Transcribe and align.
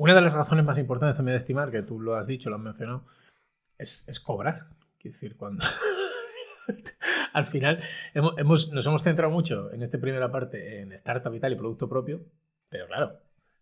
Una 0.00 0.14
de 0.14 0.22
las 0.22 0.32
razones 0.32 0.64
más 0.64 0.78
importantes 0.78 1.14
también 1.18 1.34
de 1.34 1.40
estimar, 1.40 1.70
que 1.70 1.82
tú 1.82 2.00
lo 2.00 2.14
has 2.14 2.26
dicho, 2.26 2.48
lo 2.48 2.56
has 2.56 2.62
mencionado, 2.62 3.04
es, 3.76 4.08
es 4.08 4.18
cobrar. 4.18 4.68
Quiero 4.98 5.12
decir, 5.12 5.36
cuando. 5.36 5.62
Al 7.34 7.44
final, 7.44 7.82
hemos, 8.14 8.32
hemos- 8.38 8.70
nos 8.70 8.86
hemos 8.86 9.02
centrado 9.02 9.30
mucho 9.30 9.70
en 9.74 9.82
esta 9.82 9.98
primera 9.98 10.32
parte 10.32 10.80
en 10.80 10.90
startup 10.94 11.34
y 11.34 11.40
tal 11.40 11.52
y 11.52 11.56
producto 11.56 11.86
propio, 11.86 12.22
pero 12.70 12.86
claro, 12.86 13.18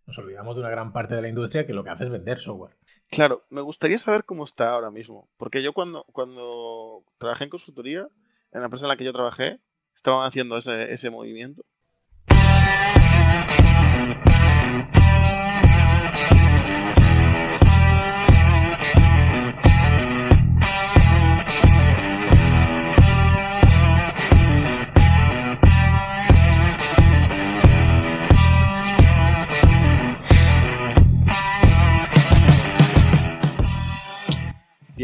nos 0.06 0.16
olvidamos 0.18 0.54
de 0.54 0.60
una 0.60 0.70
gran 0.70 0.92
parte 0.92 1.16
de 1.16 1.22
la 1.22 1.28
industria 1.28 1.66
que 1.66 1.72
lo 1.74 1.82
que 1.82 1.90
hace 1.90 2.04
es 2.04 2.10
vender 2.10 2.38
software. 2.38 2.76
Claro, 3.10 3.42
me 3.50 3.60
gustaría 3.60 3.98
saber 3.98 4.22
cómo 4.22 4.44
está 4.44 4.70
ahora 4.70 4.92
mismo. 4.92 5.28
Porque 5.38 5.60
yo 5.60 5.72
cuando, 5.72 6.04
cuando 6.12 7.02
trabajé 7.18 7.42
en 7.44 7.50
consultoría, 7.50 8.06
en 8.52 8.60
la 8.60 8.66
empresa 8.66 8.84
en 8.84 8.90
la 8.90 8.96
que 8.96 9.04
yo 9.04 9.12
trabajé, 9.12 9.58
estaban 9.92 10.24
haciendo 10.24 10.56
ese, 10.56 10.92
ese 10.92 11.10
movimiento. 11.10 11.64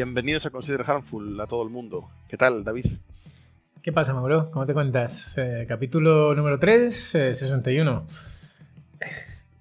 Bienvenidos 0.04 0.44
a 0.44 0.50
Consider 0.50 0.82
Harmful 0.82 1.40
a 1.40 1.46
todo 1.46 1.62
el 1.62 1.70
mundo. 1.70 2.10
¿Qué 2.28 2.36
tal, 2.36 2.62
David? 2.62 2.84
¿Qué 3.82 3.90
pasa, 3.90 4.12
Mauro? 4.12 4.50
¿Cómo 4.50 4.66
te 4.66 4.74
cuentas? 4.74 5.38
Eh, 5.38 5.64
capítulo 5.66 6.34
número 6.34 6.58
3, 6.58 7.14
eh, 7.14 7.34
61. 7.34 8.06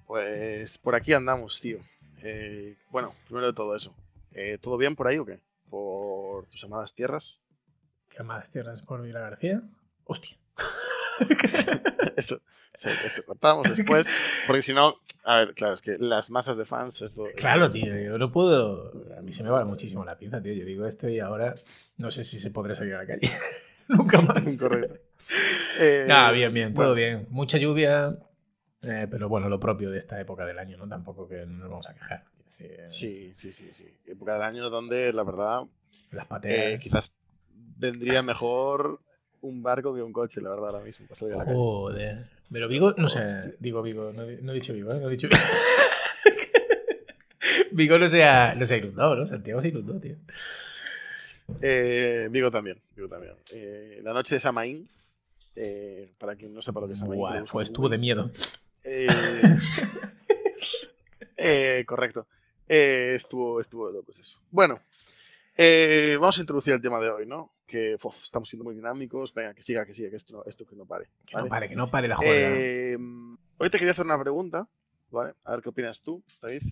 Pues 0.06 0.76
por 0.76 0.96
aquí 0.96 1.14
andamos, 1.14 1.62
tío. 1.62 1.78
Eh, 2.22 2.76
bueno, 2.90 3.14
primero 3.24 3.46
de 3.46 3.52
todo 3.54 3.74
eso. 3.74 3.94
Eh, 4.34 4.58
¿Todo 4.60 4.76
bien 4.76 4.94
por 4.94 5.06
ahí 5.06 5.16
o 5.16 5.24
qué? 5.24 5.40
¿Por 5.70 6.44
tus 6.48 6.62
amadas 6.64 6.94
tierras? 6.94 7.40
¿Qué 8.10 8.22
más 8.22 8.50
tierras 8.50 8.82
por 8.82 9.00
Vila 9.00 9.20
García? 9.20 9.62
Hostia. 10.04 10.36
esto, 12.16 12.42
sí, 12.74 12.90
esto 13.02 13.22
después, 13.64 14.08
porque 14.46 14.60
si 14.60 14.74
no, 14.74 14.96
a 15.24 15.38
ver, 15.38 15.54
claro, 15.54 15.74
es 15.74 15.80
que 15.80 15.96
las 15.98 16.30
masas 16.30 16.56
de 16.58 16.66
fans, 16.66 17.00
esto... 17.00 17.24
Claro, 17.34 17.70
tío, 17.70 17.96
yo 17.96 18.18
no 18.18 18.30
puedo. 18.30 18.92
A 19.16 19.22
mí 19.22 19.32
se 19.32 19.42
me 19.42 19.48
va 19.48 19.64
muchísimo 19.64 20.04
la 20.04 20.18
pinza, 20.18 20.42
tío. 20.42 20.52
Yo 20.52 20.66
digo 20.66 20.86
esto 20.86 21.08
y 21.08 21.18
ahora 21.18 21.54
no 21.96 22.10
sé 22.10 22.24
si 22.24 22.38
se 22.38 22.50
podrá 22.50 22.74
salir 22.74 22.94
a 22.94 22.98
la 22.98 23.06
calle. 23.06 23.30
Nunca 23.88 24.20
más. 24.20 24.58
Correcto. 24.62 24.98
Eh, 25.80 26.06
bien, 26.34 26.52
bien, 26.52 26.74
todo 26.74 26.92
bueno, 26.92 26.94
bien. 26.94 27.26
Mucha 27.30 27.56
lluvia, 27.56 28.16
eh, 28.82 29.08
pero 29.10 29.28
bueno, 29.28 29.48
lo 29.48 29.58
propio 29.58 29.90
de 29.90 29.96
esta 29.96 30.20
época 30.20 30.44
del 30.44 30.58
año, 30.58 30.76
¿no? 30.76 30.86
Tampoco 30.86 31.26
que 31.26 31.46
no 31.46 31.56
nos 31.56 31.70
vamos 31.70 31.88
a 31.88 31.94
quejar. 31.94 32.24
Decir, 32.58 32.84
Sí, 32.88 33.32
sí, 33.34 33.52
sí, 33.52 33.70
sí. 33.72 33.86
Época 34.06 34.34
del 34.34 34.42
año 34.42 34.68
donde, 34.68 35.12
la 35.14 35.24
verdad, 35.24 35.62
Las 36.12 36.26
eh, 36.26 36.28
pateas. 36.28 36.80
quizás 36.80 37.12
vendría 37.54 38.22
mejor 38.22 39.00
un 39.40 39.62
barco 39.62 39.94
que 39.94 40.02
un 40.02 40.12
coche, 40.12 40.40
la 40.42 40.50
verdad, 40.50 40.66
ahora 40.66 40.84
mismo. 40.84 41.06
Joder. 41.10 42.28
Pero 42.52 42.68
Vigo, 42.68 42.94
no 42.96 43.08
sé, 43.08 43.56
digo 43.58 43.82
Vigo, 43.82 44.12
no, 44.12 44.24
no 44.24 44.52
he 44.52 44.54
dicho 44.54 44.72
Vigo, 44.72 44.92
¿eh? 44.92 45.00
No 45.00 45.08
he 45.08 45.12
dicho 45.12 45.28
Vigo 47.72 47.98
no 47.98 48.06
se, 48.06 48.22
ha, 48.24 48.54
no 48.54 48.64
se 48.66 48.74
ha 48.74 48.78
inundado, 48.78 49.16
¿no? 49.16 49.26
Santiago 49.26 49.60
se 49.60 49.68
inundó, 49.68 49.98
tío. 49.98 50.16
Eh, 51.60 52.28
Vigo 52.30 52.50
también, 52.50 52.80
Vigo 52.94 53.08
también. 53.08 53.34
Eh, 53.50 54.00
la 54.02 54.12
noche 54.12 54.36
de 54.36 54.40
Samaín, 54.40 54.88
eh, 55.56 56.04
para 56.18 56.36
quien 56.36 56.54
no 56.54 56.62
sepa 56.62 56.80
lo 56.80 56.86
que 56.86 56.92
es 56.92 57.00
Samaín. 57.00 57.18
Buah, 57.18 57.44
fue, 57.44 57.62
estuvo 57.62 57.88
de 57.88 57.98
miedo. 57.98 58.30
Eh, 58.86 59.08
eh, 61.38 61.84
correcto. 61.86 62.26
Eh, 62.68 63.14
estuvo, 63.16 63.58
estuvo 63.58 63.90
locos 63.90 64.18
eso. 64.18 64.38
Bueno, 64.50 64.78
vamos 66.20 66.36
a 66.36 66.40
introducir 66.42 66.74
el 66.74 66.82
tema 66.82 67.00
de 67.00 67.08
hoy, 67.08 67.24
¿no? 67.24 67.50
Que 67.66 67.96
uf, 68.02 68.22
estamos 68.24 68.48
siendo 68.48 68.64
muy 68.64 68.74
dinámicos. 68.74 69.32
Venga, 69.34 69.54
que 69.54 69.62
siga, 69.62 69.86
que 69.86 69.94
siga, 69.94 70.10
que 70.10 70.16
esto, 70.16 70.32
no- 70.34 70.44
esto 70.44 70.66
que 70.66 70.76
no 70.76 70.84
pare. 70.86 71.08
Que 71.26 71.36
no 71.36 71.46
pare, 71.46 71.68
que 71.68 71.76
no 71.76 71.90
pare 71.90 72.08
la 72.08 72.16
joda. 72.16 72.28
Eh, 72.28 72.96
hoy 73.58 73.70
te 73.70 73.78
quería 73.78 73.92
hacer 73.92 74.04
una 74.04 74.20
pregunta, 74.20 74.68
¿vale? 75.10 75.34
A 75.44 75.52
ver 75.52 75.62
qué 75.62 75.68
opinas 75.70 76.02
tú, 76.02 76.22
David. 76.42 76.62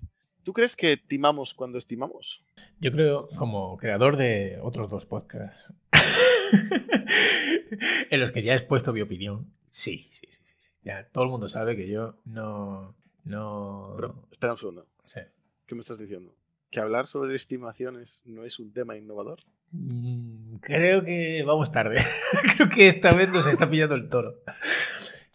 ¿Tú 0.42 0.52
crees 0.52 0.74
que 0.76 0.96
timamos 0.96 1.54
cuando 1.54 1.78
estimamos? 1.78 2.44
Yo 2.80 2.90
creo, 2.90 3.28
como 3.36 3.76
creador 3.78 4.16
de 4.16 4.58
otros 4.60 4.90
dos 4.90 5.06
podcasts, 5.06 5.72
en 8.10 8.20
los 8.20 8.32
que 8.32 8.42
ya 8.42 8.52
he 8.52 8.56
expuesto 8.56 8.92
mi 8.92 9.00
opinión, 9.00 9.52
sí, 9.70 10.08
sí, 10.10 10.26
sí, 10.30 10.40
sí. 10.44 10.54
sí. 10.60 10.72
Ya 10.82 11.06
todo 11.08 11.24
el 11.24 11.30
mundo 11.30 11.48
sabe 11.48 11.76
que 11.76 11.88
yo 11.88 12.16
no. 12.24 12.94
No. 13.24 13.92
Pero, 13.96 14.28
espera 14.32 14.52
un 14.52 14.58
segundo. 14.58 14.86
sí. 15.04 15.20
¿Qué 15.66 15.74
me 15.76 15.80
estás 15.80 15.96
diciendo? 15.98 16.34
¿Que 16.72 16.80
hablar 16.80 17.06
sobre 17.06 17.34
estimaciones 17.36 18.22
no 18.24 18.44
es 18.44 18.58
un 18.58 18.72
tema 18.72 18.96
innovador? 18.96 19.40
Mm, 19.70 20.56
Creo 20.56 21.04
que 21.04 21.44
vamos 21.46 21.70
tarde. 21.70 21.98
creo 22.56 22.68
que 22.68 22.88
esta 22.88 23.12
vez 23.12 23.28
nos 23.30 23.46
está 23.46 23.68
pillando 23.70 23.94
el 23.94 24.08
toro. 24.08 24.40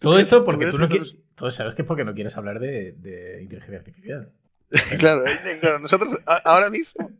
Todo 0.00 0.18
esto 0.18 0.44
porque 0.44 0.66
tú 0.66 0.78
no 0.78 0.88
quieres. 0.88 1.14
nosotros- 1.14 1.24
Todos 1.36 1.54
sabes 1.54 1.74
que 1.74 1.82
es 1.82 1.88
porque 1.88 2.04
no 2.04 2.12
quieres 2.14 2.36
hablar 2.36 2.58
de, 2.60 2.92
de 2.92 3.40
inteligencia 3.42 3.78
artificial. 3.78 4.30
claro, 4.98 5.24
eh, 5.26 5.58
claro, 5.60 5.78
nosotros 5.78 6.14
ahora 6.26 6.68
mismo, 6.70 7.10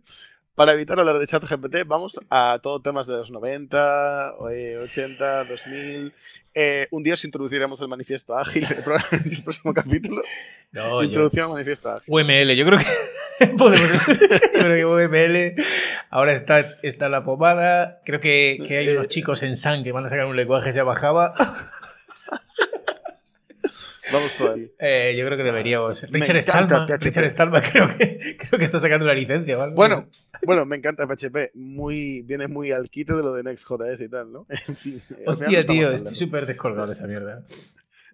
para 0.55 0.73
evitar 0.73 0.99
hablar 0.99 1.19
de 1.19 1.27
chat 1.27 1.43
GPT, 1.45 1.85
vamos 1.87 2.21
a 2.29 2.59
todo 2.62 2.83
temas 2.83 3.06
de 3.06 3.15
los 3.15 3.31
90, 3.31 4.35
eh, 4.53 4.79
80, 4.83 5.45
2000. 5.45 6.12
Eh, 6.54 6.88
un 6.91 7.03
día 7.03 7.14
os 7.14 7.25
introduciremos 7.25 7.81
el 7.81 7.88
manifiesto 7.88 8.36
ágil 8.36 8.64
en 8.64 8.78
el, 8.78 9.42
próximo 9.44 9.72
capítulo. 9.75 10.22
No, 10.72 11.03
Introducción 11.03 11.47
al 11.47 11.53
manifiesto 11.53 11.91
ágil. 11.91 12.04
UML, 12.09 12.56
yo 12.56 12.66
creo 12.66 12.78
que 12.78 13.47
podemos. 13.59 13.91
yo 14.09 14.62
creo 14.62 14.76
que 14.76 15.06
UML 15.06 15.54
ahora 16.10 16.32
está, 16.32 16.60
está 16.82 17.08
la 17.08 17.25
pomada. 17.25 18.00
Creo 18.04 18.20
que, 18.20 18.58
que 18.66 18.78
hay 18.78 18.88
unos 18.88 19.08
chicos 19.08 19.42
en 19.42 19.56
San 19.56 19.84
que 19.84 19.92
van 19.92 20.06
a 20.06 20.08
sacar 20.08 20.26
un 20.26 20.37
lenguaje 20.37 20.72
ya 20.72 20.84
bajaba. 20.84 21.34
Vamos 24.12 24.32
por 24.32 24.50
ahí. 24.50 24.72
Eh, 24.78 25.14
yo 25.19 25.24
creo 25.26 25.36
que 25.36 25.44
deberíamos. 25.44 26.10
Me 26.10 26.20
Richard 26.20 26.36
encanta 26.36 26.52
Stallman, 26.52 26.88
PHP. 26.88 27.04
Richard 27.04 27.30
Stallman 27.30 27.62
creo 27.72 27.88
que, 27.88 28.36
creo 28.38 28.58
que 28.58 28.64
está 28.64 28.78
sacando 28.78 29.04
una 29.04 29.14
licencia 29.14 29.62
algo. 29.62 29.76
Bueno, 29.76 30.08
bueno, 30.44 30.66
me 30.66 30.76
encanta 30.76 31.06
PHP. 31.06 31.54
Muy, 31.54 32.22
viene 32.22 32.48
muy 32.48 32.72
al 32.72 32.88
quite 32.91 33.14
de 33.14 33.22
lo 33.22 33.32
de 33.32 33.42
Next.js 33.42 34.00
y 34.00 34.08
tal, 34.08 34.32
¿no? 34.32 34.46
En 34.69 34.76
fin, 34.76 35.02
eh, 35.10 35.24
Hostia, 35.26 35.66
tío, 35.66 35.91
estoy 35.91 36.14
súper 36.14 36.46
descolgado 36.46 36.86
de 36.86 36.92
esa 36.92 37.06
mierda. 37.06 37.44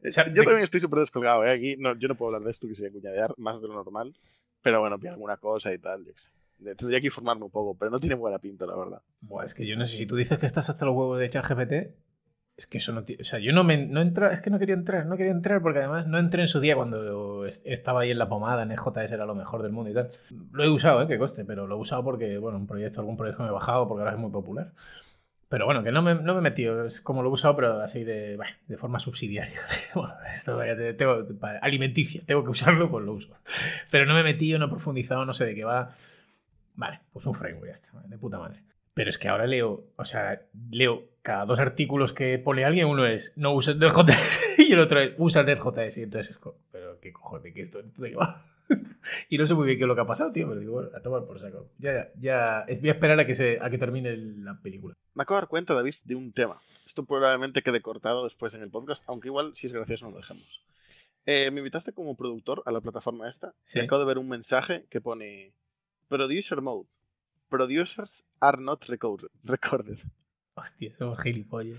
Eh, 0.02 0.08
o 0.08 0.12
sea, 0.12 0.26
yo 0.32 0.42
también 0.42 0.64
estoy 0.64 0.80
súper 0.80 1.00
descolgado, 1.00 1.44
¿eh? 1.44 1.50
Aquí 1.50 1.76
no, 1.78 1.96
yo 1.98 2.08
no 2.08 2.14
puedo 2.14 2.28
hablar 2.34 2.44
de 2.44 2.50
esto, 2.50 2.68
que 2.68 2.74
sería 2.74 2.92
cuñadear 2.92 3.34
más 3.36 3.60
de 3.60 3.68
lo 3.68 3.74
normal. 3.74 4.14
Pero 4.62 4.80
bueno, 4.80 4.98
vi 4.98 5.08
alguna 5.08 5.36
cosa 5.36 5.72
y 5.72 5.78
tal. 5.78 6.04
yo 6.04 6.12
sé. 6.16 6.28
Tendría 6.76 7.00
que 7.00 7.06
informarme 7.06 7.44
un 7.44 7.50
poco, 7.50 7.76
pero 7.76 7.90
no 7.90 7.98
tiene 7.98 8.14
buena 8.14 8.38
pinta, 8.38 8.64
la 8.64 8.76
verdad. 8.76 9.02
Buah, 9.20 9.44
es 9.44 9.54
que 9.54 9.66
yo 9.66 9.76
no 9.76 9.86
sé 9.86 9.96
si 9.96 10.06
tú 10.06 10.16
dices 10.16 10.38
que 10.38 10.46
estás 10.46 10.70
hasta 10.70 10.84
los 10.86 10.94
huevos 10.94 11.18
de 11.18 11.28
ChatGPT. 11.28 11.94
Es 12.56 12.68
que 12.68 12.78
eso 12.78 12.92
no. 12.92 13.00
O 13.20 13.24
sea, 13.24 13.40
yo 13.40 13.52
no 13.52 13.64
me. 13.64 13.84
No 13.86 14.00
entra, 14.00 14.32
es 14.32 14.40
que 14.40 14.48
no 14.50 14.60
quería 14.60 14.76
entrar, 14.76 15.06
no 15.06 15.16
quería 15.16 15.32
entrar 15.32 15.60
porque 15.60 15.80
además 15.80 16.06
no 16.06 16.18
entré 16.18 16.42
en 16.42 16.46
su 16.46 16.60
día 16.60 16.76
cuando 16.76 17.46
es- 17.46 17.62
estaba 17.64 18.02
ahí 18.02 18.12
en 18.12 18.18
la 18.18 18.28
pomada, 18.28 18.62
en 18.62 18.70
EJS 18.70 19.12
era 19.12 19.26
lo 19.26 19.34
mejor 19.34 19.62
del 19.62 19.72
mundo 19.72 19.90
y 19.90 19.94
tal. 19.94 20.10
Lo 20.52 20.62
he 20.62 20.70
usado, 20.70 21.02
¿eh? 21.02 21.08
Que 21.08 21.18
coste, 21.18 21.44
pero 21.44 21.66
lo 21.66 21.74
he 21.74 21.78
usado 21.78 22.04
porque, 22.04 22.38
bueno, 22.38 22.56
un 22.58 22.66
proyecto, 22.68 23.00
algún 23.00 23.16
proyecto 23.16 23.42
me 23.42 23.48
he 23.48 23.52
bajado 23.52 23.88
porque 23.88 24.02
ahora 24.02 24.12
es 24.14 24.18
muy 24.20 24.30
popular. 24.30 24.72
Pero 25.48 25.66
bueno, 25.66 25.82
que 25.84 25.92
no 25.92 26.02
me, 26.02 26.14
no 26.14 26.32
me 26.34 26.40
he 26.40 26.42
metido, 26.42 26.84
es 26.84 27.00
como 27.00 27.22
lo 27.22 27.28
he 27.30 27.32
usado, 27.32 27.56
pero 27.56 27.80
así 27.80 28.04
de, 28.04 28.38
de 28.66 28.76
forma 28.76 28.98
subsidiaria. 29.00 29.60
bueno, 29.94 30.14
esto 30.30 30.58
tengo, 30.96 31.26
alimenticia, 31.60 32.22
tengo 32.26 32.44
que 32.44 32.50
usarlo, 32.50 32.90
pues 32.90 33.04
lo 33.04 33.12
uso. 33.14 33.34
Pero 33.90 34.06
no 34.06 34.14
me 34.14 34.20
he 34.20 34.24
metido, 34.24 34.58
no 34.58 34.66
he 34.66 34.68
profundizado, 34.70 35.24
no 35.24 35.32
sé 35.32 35.44
de 35.46 35.54
qué 35.54 35.64
va. 35.64 35.90
Vale, 36.76 37.00
pues 37.12 37.26
un 37.26 37.34
framework, 37.34 37.66
ya 37.68 37.74
está, 37.74 37.90
de 38.06 38.18
puta 38.18 38.38
madre. 38.38 38.62
Pero 38.94 39.10
es 39.10 39.18
que 39.18 39.28
ahora 39.28 39.46
leo, 39.46 39.84
o 39.96 40.04
sea, 40.04 40.42
leo 40.70 41.04
cada 41.22 41.44
dos 41.46 41.58
artículos 41.58 42.12
que 42.12 42.38
pone 42.38 42.64
alguien, 42.64 42.86
uno 42.86 43.06
es 43.06 43.32
no 43.36 43.52
uses 43.52 43.76
Node.js 43.76 44.58
y 44.58 44.72
el 44.72 44.78
otro 44.78 45.00
es 45.00 45.14
usa 45.18 45.42
Node.js. 45.42 45.98
Y 45.98 46.02
entonces 46.02 46.32
es 46.32 46.38
como, 46.38 46.56
pero 46.70 47.00
qué 47.00 47.12
cojones, 47.12 47.52
¿qué 47.52 47.60
esto? 47.60 47.82
¿De 47.82 48.10
qué 48.10 48.16
va? 48.16 48.46
y 49.28 49.36
no 49.36 49.46
sé 49.46 49.54
muy 49.54 49.66
bien 49.66 49.78
qué 49.78 49.84
es 49.84 49.88
lo 49.88 49.94
que 49.94 50.00
ha 50.00 50.06
pasado, 50.06 50.32
tío, 50.32 50.48
pero 50.48 50.60
digo, 50.60 50.72
bueno, 50.74 50.90
a 50.94 51.00
tomar 51.00 51.24
por 51.24 51.38
saco. 51.38 51.68
Ya, 51.78 51.92
ya, 51.92 52.10
ya, 52.20 52.66
voy 52.80 52.88
a 52.88 52.92
esperar 52.92 53.18
a 53.18 53.26
que, 53.26 53.34
se, 53.34 53.58
a 53.60 53.68
que 53.68 53.78
termine 53.78 54.16
la 54.16 54.58
película. 54.60 54.94
Me 55.14 55.22
acabo 55.22 55.36
de 55.38 55.42
dar 55.42 55.48
cuenta, 55.48 55.74
David, 55.74 55.94
de 56.04 56.14
un 56.14 56.32
tema. 56.32 56.60
Esto 56.86 57.04
probablemente 57.04 57.62
quede 57.62 57.80
cortado 57.80 58.24
después 58.24 58.54
en 58.54 58.62
el 58.62 58.70
podcast, 58.70 59.02
aunque 59.06 59.28
igual, 59.28 59.54
si 59.54 59.66
es 59.66 59.72
gracioso, 59.72 60.04
no 60.06 60.12
lo 60.12 60.18
dejamos. 60.18 60.62
Eh, 61.26 61.50
me 61.50 61.60
invitaste 61.60 61.92
como 61.92 62.16
productor 62.16 62.62
a 62.66 62.72
la 62.72 62.80
plataforma 62.80 63.28
esta 63.28 63.54
Sí. 63.64 63.78
y 63.78 63.82
acabo 63.82 64.00
de 64.00 64.06
ver 64.06 64.18
un 64.18 64.28
mensaje 64.28 64.84
que 64.90 65.00
pone 65.00 65.52
Producer 66.08 66.60
Mode. 66.60 66.86
Producers 67.48 68.24
are 68.40 68.58
not 68.60 68.84
record- 68.86 69.30
recorded. 69.44 69.98
Hostia, 70.54 70.92
somos 70.92 71.20
gilipollas. 71.20 71.78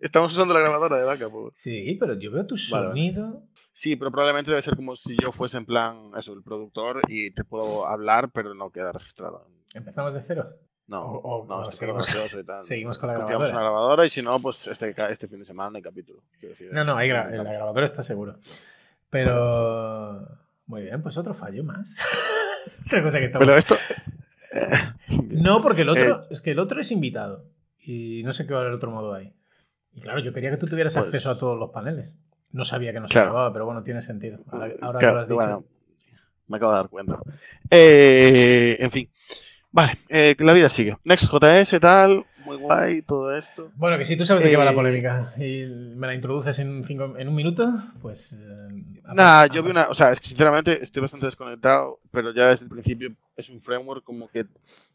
Estamos 0.00 0.32
usando 0.32 0.54
la 0.54 0.60
grabadora 0.60 0.96
de 0.98 1.04
backup. 1.04 1.30
pues. 1.30 1.52
Sí, 1.54 1.96
pero 2.00 2.14
yo 2.14 2.32
veo 2.32 2.44
tu 2.46 2.56
Vale, 2.70 2.88
sonido. 2.88 3.42
Sí, 3.72 3.94
pero 3.94 4.10
probablemente 4.10 4.50
debe 4.50 4.60
ser 4.62 4.74
como 4.74 4.96
si 4.96 5.16
yo 5.22 5.30
fuese 5.30 5.56
en 5.58 5.66
plan, 5.66 6.10
eso, 6.16 6.32
el 6.32 6.42
productor 6.42 7.00
y 7.08 7.30
te 7.30 7.44
puedo 7.44 7.86
hablar, 7.86 8.30
pero 8.32 8.54
no 8.54 8.70
queda 8.70 8.90
registrado. 8.92 9.46
¿Empezamos 9.74 10.12
de 10.14 10.22
cero? 10.22 10.48
No, 10.88 11.02
O- 11.04 11.42
o- 11.42 11.46
no, 11.46 11.56
o 11.58 11.60
esto 11.62 11.72
seguimos, 11.72 12.06
queda 12.06 12.16
gracioso 12.16 12.40
y 12.40 12.44
tal. 12.44 12.62
seguimos 12.62 12.98
con 12.98 13.08
la 13.08 13.14
grabadora. 13.14 13.48
grabadora 13.50 14.06
y 14.06 14.08
si 14.08 14.20
no, 14.22 14.40
pues 14.40 14.66
este, 14.66 14.94
este 15.10 15.28
fin 15.28 15.38
de 15.38 15.44
semana 15.44 15.76
hay 15.76 15.82
capítulo. 15.82 16.22
decir, 16.40 16.72
No, 16.72 16.82
no, 16.84 16.96
hay 16.96 17.08
gra- 17.08 17.30
la 17.30 17.44
grabadora 17.52 17.84
está 17.84 18.02
seguro. 18.02 18.38
Pero. 19.10 20.26
Muy 20.66 20.82
bien, 20.82 21.00
pues 21.02 21.16
otro 21.16 21.34
fallo 21.34 21.64
más. 21.64 22.02
Otra 22.86 23.02
cosa 23.02 23.18
que 23.20 23.28
Pero 23.28 23.52
estamos... 23.54 23.58
esto. 23.58 23.76
No, 25.30 25.62
porque 25.62 25.82
el 25.82 25.88
otro, 25.88 26.22
Eh. 26.22 26.26
es 26.30 26.40
que 26.40 26.50
el 26.52 26.58
otro 26.58 26.80
es 26.80 26.90
invitado. 26.92 27.44
Y 27.80 28.22
no 28.24 28.32
sé 28.32 28.46
qué 28.46 28.52
va 28.52 28.58
a 28.60 28.62
haber 28.62 28.74
otro 28.74 28.90
modo 28.90 29.14
ahí. 29.14 29.32
Y 29.94 30.00
claro, 30.00 30.20
yo 30.20 30.32
quería 30.32 30.50
que 30.50 30.56
tú 30.58 30.66
tuvieras 30.66 30.94
Pues- 30.94 31.06
acceso 31.06 31.30
a 31.30 31.38
todos 31.38 31.58
los 31.58 31.70
paneles. 31.70 32.14
No 32.52 32.64
sabía 32.64 32.92
que 32.92 33.00
no 33.00 33.06
se 33.08 33.12
Claro. 33.12 33.28
grababa, 33.30 33.52
pero 33.52 33.64
bueno, 33.66 33.82
tiene 33.82 34.00
sentido. 34.02 34.38
Ahora, 34.50 34.72
ahora 34.80 34.98
Claro, 34.98 34.98
que 34.98 35.14
lo 35.14 35.20
has 35.20 35.28
dicho. 35.28 35.34
bueno, 35.36 35.64
me 36.48 36.56
acabo 36.56 36.72
de 36.72 36.78
dar 36.78 36.88
cuenta. 36.88 37.18
Eh, 37.70 38.76
en 38.80 38.90
fin. 38.90 39.08
Vale, 39.70 39.92
eh, 40.08 40.34
la 40.38 40.52
vida 40.54 40.68
sigue. 40.70 40.96
Next.js, 41.04 41.78
tal, 41.80 42.24
muy 42.46 42.56
guay, 42.56 43.02
todo 43.02 43.34
esto. 43.36 43.70
Bueno, 43.76 43.98
que 43.98 44.06
si 44.06 44.16
tú 44.16 44.24
sabes 44.24 44.42
de 44.42 44.48
qué 44.50 44.56
va 44.56 44.64
la 44.64 44.72
polémica 44.72 45.34
y 45.36 45.66
me 45.66 46.06
la 46.06 46.14
introduces 46.14 46.58
en, 46.58 46.84
cinco- 46.84 47.16
en 47.18 47.28
un 47.28 47.34
minuto, 47.34 47.70
pues... 48.00 48.42
Nada, 49.14 49.46
yo 49.48 49.62
vi 49.62 49.70
una. 49.70 49.88
O 49.90 49.94
sea, 49.94 50.10
es 50.10 50.20
que 50.20 50.28
sinceramente 50.28 50.82
estoy 50.82 51.02
bastante 51.02 51.26
desconectado, 51.26 52.00
pero 52.10 52.32
ya 52.32 52.48
desde 52.48 52.64
el 52.64 52.70
principio 52.70 53.14
es 53.38 53.48
un 53.50 53.60
framework 53.60 54.02
como 54.02 54.28
que 54.28 54.46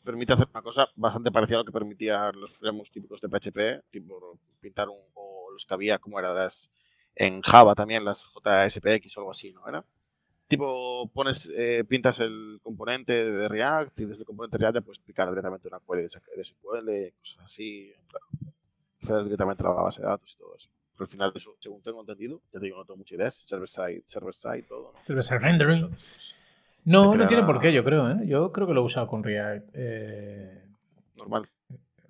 permite 0.03 0.33
hacer 0.33 0.49
una 0.53 0.61
cosa 0.61 0.89
bastante 0.97 1.31
parecida 1.31 1.57
a 1.57 1.59
lo 1.61 1.65
que 1.65 1.71
permitían 1.71 2.39
los 2.39 2.59
frameworks 2.59 2.91
típicos 2.91 3.21
de 3.21 3.29
PHP, 3.29 3.89
tipo 3.89 4.37
pintar 4.59 4.89
un. 4.89 4.99
o 5.13 5.49
los 5.51 5.65
que 5.65 5.73
había, 5.73 5.97
como 5.97 6.19
era 6.19 6.33
las. 6.33 6.69
en 7.15 7.41
Java 7.41 7.73
también, 7.73 8.03
las 8.03 8.25
JSPX 8.25 9.17
o 9.17 9.21
algo 9.21 9.31
así, 9.31 9.53
¿no? 9.53 9.65
¿Era? 9.67 9.85
Tipo, 10.45 11.09
pones, 11.13 11.49
eh, 11.55 11.85
pintas 11.87 12.19
el 12.19 12.59
componente 12.61 13.13
de 13.13 13.47
React 13.47 14.01
y 14.01 14.05
desde 14.05 14.21
el 14.23 14.27
componente 14.27 14.57
de 14.57 14.61
React 14.61 14.75
ya 14.75 14.81
puedes 14.81 14.99
picar 14.99 15.29
directamente 15.29 15.69
una 15.69 15.79
query 15.79 16.01
de 16.01 16.09
SQL, 16.09 17.17
cosas 17.17 17.45
así, 17.45 17.93
hacer 19.01 19.23
directamente 19.23 19.63
la 19.63 19.69
base 19.69 20.01
de 20.01 20.07
datos 20.09 20.33
y 20.33 20.37
todo 20.37 20.53
eso. 20.57 20.69
Pero 20.91 21.05
al 21.05 21.07
final, 21.09 21.31
eso, 21.33 21.55
según 21.59 21.81
tengo 21.81 22.01
entendido, 22.01 22.41
ya 22.51 22.59
te 22.59 22.65
digo, 22.65 22.77
no 22.77 22.85
tengo 22.85 22.97
mucha 22.97 23.15
idea, 23.15 23.31
server-side, 23.31 24.03
server-side, 24.05 24.63
todo, 24.63 24.91
¿no? 24.93 25.01
Server-side 25.01 25.39
rendering. 25.39 25.85
Entonces, 25.85 26.35
No, 26.85 27.15
no 27.15 27.27
tiene 27.27 27.43
por 27.43 27.59
qué, 27.59 27.71
yo 27.71 27.83
creo. 27.83 28.09
¿eh? 28.11 28.17
Yo 28.25 28.51
creo 28.51 28.67
que 28.67 28.73
lo 28.73 28.81
he 28.81 28.83
usado 28.85 29.07
con 29.07 29.23
React. 29.23 29.69
eh, 29.73 30.61
normal. 31.17 31.43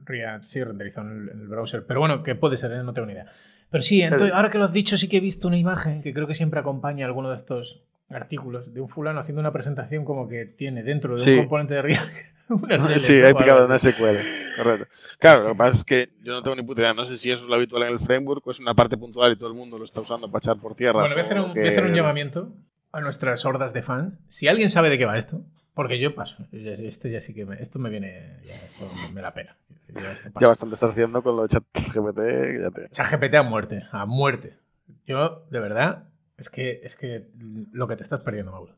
React, 0.06 0.44
sí, 0.46 0.64
renderizado 0.64 1.10
en 1.10 1.30
el, 1.30 1.48
browser. 1.48 1.86
Pero 1.86 2.00
bueno, 2.02 2.24
que 2.24 2.36
puede 2.36 2.58
ser, 2.58 2.72
¿eh? 2.74 2.84
no 2.84 2.94
tengo 2.94 3.06
ni 3.06 3.14
idea. 3.14 3.26
Pero 3.70 3.82
sí, 3.82 4.02
entonces, 4.02 4.32
ahora 4.34 4.50
que 4.50 4.58
lo 4.58 4.66
has 4.66 4.74
dicho, 4.74 4.98
sí 4.98 5.08
que 5.08 5.18
he 5.18 5.22
visto 5.22 5.48
una 5.48 5.58
imagen 5.58 6.02
que 6.02 6.14
creo 6.14 6.28
que 6.28 6.36
siempre 6.36 6.60
acompaña 6.60 7.06
alguno 7.06 7.30
de 7.30 7.38
estos 7.38 7.82
artículos 8.10 8.74
de 8.74 8.82
un 8.82 8.90
fulano 8.90 9.20
haciendo 9.20 9.40
una 9.40 9.52
presentación 9.52 10.06
como 10.06 10.28
que 10.28 10.46
tiene 10.46 10.84
dentro 10.84 11.14
de 11.14 11.20
Sí. 11.20 11.32
un 11.32 11.40
componente 11.40 11.74
de 11.74 11.82
React 11.82 12.14
una 12.50 12.78
serie, 12.78 13.00
Sí, 13.00 13.14
he 13.14 13.34
picado. 13.34 13.68
SQL, 13.80 14.18
correcto. 14.58 14.88
Claro, 15.18 15.44
lo 15.44 15.50
que 15.50 15.56
pasa 15.56 15.78
es 15.78 15.86
que 15.86 16.10
yo 16.22 16.34
no 16.34 16.44
tengo 16.44 16.56
ni 16.56 16.64
puta 16.64 16.82
idea, 16.82 16.94
no 16.94 17.06
sé 17.06 17.18
si 17.18 17.32
eso 17.32 17.44
es 17.44 17.50
lo 17.50 17.56
habitual 17.56 17.84
en 17.84 17.90
el 17.90 18.00
framework 18.00 18.46
o 18.46 18.52
es 18.52 18.60
una 18.60 18.76
parte 18.76 18.98
puntual 18.98 19.32
y 19.32 19.36
todo 19.38 19.50
el 19.50 19.56
mundo 19.56 19.80
lo 19.80 19.86
está 19.86 20.02
usando 20.02 20.28
para 20.30 20.40
echar 20.40 20.58
por 20.58 20.76
tierra. 20.76 21.00
Bueno, 21.00 21.16
voy 21.16 21.22
a, 21.22 21.26
hacer 21.26 21.40
un, 21.40 21.54
voy 21.54 21.66
a 21.66 21.70
hacer 21.70 21.86
un 21.86 21.94
llamamiento 21.94 22.50
a 22.94 23.02
nuestras 23.02 23.44
hordas 23.46 23.74
de 23.74 23.82
fans. 23.84 24.14
Si 24.30 24.48
alguien 24.48 24.70
sabe 24.70 24.90
de 24.90 24.98
qué 24.98 25.06
va 25.06 25.18
esto, 25.18 25.42
porque 25.74 26.00
yo 26.00 26.16
paso. 26.16 26.46
Yo 26.52 26.60
ya- 26.60 26.74
Esto 26.88 27.08
ya 27.10 27.20
sí 27.20 27.34
que 27.34 27.46
me, 27.46 27.62
esto 27.62 27.80
me 27.80 27.90
viene. 27.90 28.38
Ya, 28.46 28.56
esto 28.56 28.90
me 29.14 29.22
da 29.22 29.34
pena. 29.34 29.58
Ya, 29.94 30.12
este 30.14 30.32
Ya 30.40 30.48
bastante 30.48 30.76
estás 30.76 30.92
haciendo 30.92 31.22
con 31.22 31.36
lo 31.36 31.44
de 31.44 31.50
ChatGPT, 31.50 32.76
te... 32.76 32.90
ChatGPT 32.92 33.36
a 33.36 33.44
muerte, 33.44 33.84
a 33.92 34.06
muerte. 34.06 34.58
Yo, 35.06 35.46
de 35.50 35.60
verdad, 35.60 36.06
es 36.38 36.50
que 36.50 36.80
es 36.84 36.96
que 36.96 37.28
lo 37.72 37.88
que 37.88 37.96
te 37.96 38.04
estás 38.04 38.22
perdiendo, 38.22 38.52
Mauro. 38.52 38.76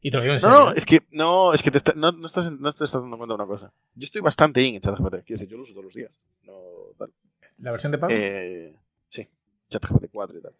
Y 0.00 0.10
te 0.10 0.16
lo 0.18 0.22
digo 0.22 0.34
en 0.34 0.40
serio. 0.40 0.58
No, 0.58 0.64
no, 0.66 0.70
¿eh? 0.72 0.74
es 0.76 0.84
que, 0.86 1.02
no, 1.12 1.52
es 1.54 1.62
que 1.62 1.70
te 1.70 1.78
está- 1.78 1.94
no, 1.94 2.12
no 2.12 2.26
estás, 2.26 2.50
no 2.50 2.72
te 2.72 2.84
estás 2.84 3.00
dando 3.02 3.16
cuenta 3.16 3.32
de 3.36 3.42
una 3.42 3.46
cosa. 3.46 3.72
Yo 3.94 4.04
estoy 4.04 4.20
bastante 4.20 4.60
in 4.62 4.74
en 4.74 4.80
ChatGPT, 4.80 5.24
quiero 5.24 5.38
decir, 5.40 5.48
yo 5.48 5.56
lo 5.56 5.62
uso 5.62 5.72
todos 5.72 5.84
los 5.86 5.94
días. 5.94 6.10
No, 6.42 6.54
tal. 6.98 7.10
La 7.58 7.70
versión 7.70 7.92
de 7.92 7.98
pago. 7.98 8.12
Eh, 8.14 8.74
sí, 9.08 9.28
ChatGPT 9.70 10.06
4 10.12 10.38
y 10.38 10.42
tal. 10.42 10.52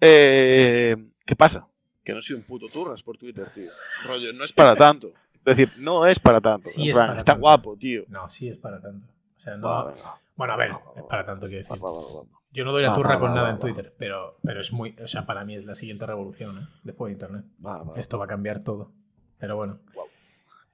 Eh, 0.00 0.96
¿Qué 1.26 1.36
pasa? 1.36 1.66
Que 2.04 2.14
no 2.14 2.22
soy 2.22 2.36
un 2.36 2.42
puto 2.42 2.66
turras 2.66 3.02
por 3.02 3.16
Twitter, 3.16 3.48
tío. 3.54 3.70
Rollo, 4.04 4.32
no 4.32 4.44
es 4.44 4.52
para 4.52 4.74
tanto. 4.76 5.08
Es 5.44 5.56
decir, 5.56 5.72
no 5.78 6.06
es 6.06 6.18
para 6.18 6.40
tanto. 6.40 6.68
Sí 6.68 6.82
En 6.84 6.88
es 6.90 6.94
plan, 6.94 7.06
para 7.08 7.18
está 7.18 7.32
tanto. 7.32 7.40
guapo, 7.42 7.76
tío. 7.76 8.04
No, 8.08 8.28
sí 8.30 8.48
es 8.48 8.56
para 8.58 8.80
tanto. 8.80 9.06
O 9.36 9.40
sea, 9.40 9.56
no. 9.56 9.68
Va, 9.68 9.94
Bueno, 10.36 10.52
a 10.54 10.56
ver, 10.56 10.70
es 10.96 11.02
para 11.04 11.24
tanto, 11.26 11.46
quiero 11.46 11.58
decir. 11.66 11.84
va, 11.84 11.90
va, 11.90 11.98
va. 12.00 12.22
Yo 12.52 12.64
no 12.64 12.72
doy 12.72 12.82
la 12.82 12.90
Va, 12.90 12.96
turra 12.96 13.14
va, 13.14 13.20
con 13.20 13.30
va, 13.30 13.34
nada 13.34 13.46
va, 13.46 13.50
en 13.50 13.56
va. 13.56 13.60
Twitter, 13.60 13.94
pero, 13.98 14.36
pero 14.42 14.60
es 14.60 14.72
muy. 14.72 14.94
O 15.02 15.06
sea, 15.08 15.24
para 15.26 15.44
mí 15.44 15.54
es 15.54 15.64
la 15.64 15.74
siguiente 15.74 16.04
revolución, 16.06 16.58
¿eh? 16.58 16.66
Después 16.84 17.08
de 17.08 17.12
Internet. 17.14 17.44
Va, 17.64 17.82
va, 17.82 17.94
Esto 17.98 18.18
va 18.18 18.24
a 18.26 18.28
cambiar 18.28 18.62
todo. 18.62 18.90
Pero 19.38 19.56
bueno. 19.56 19.78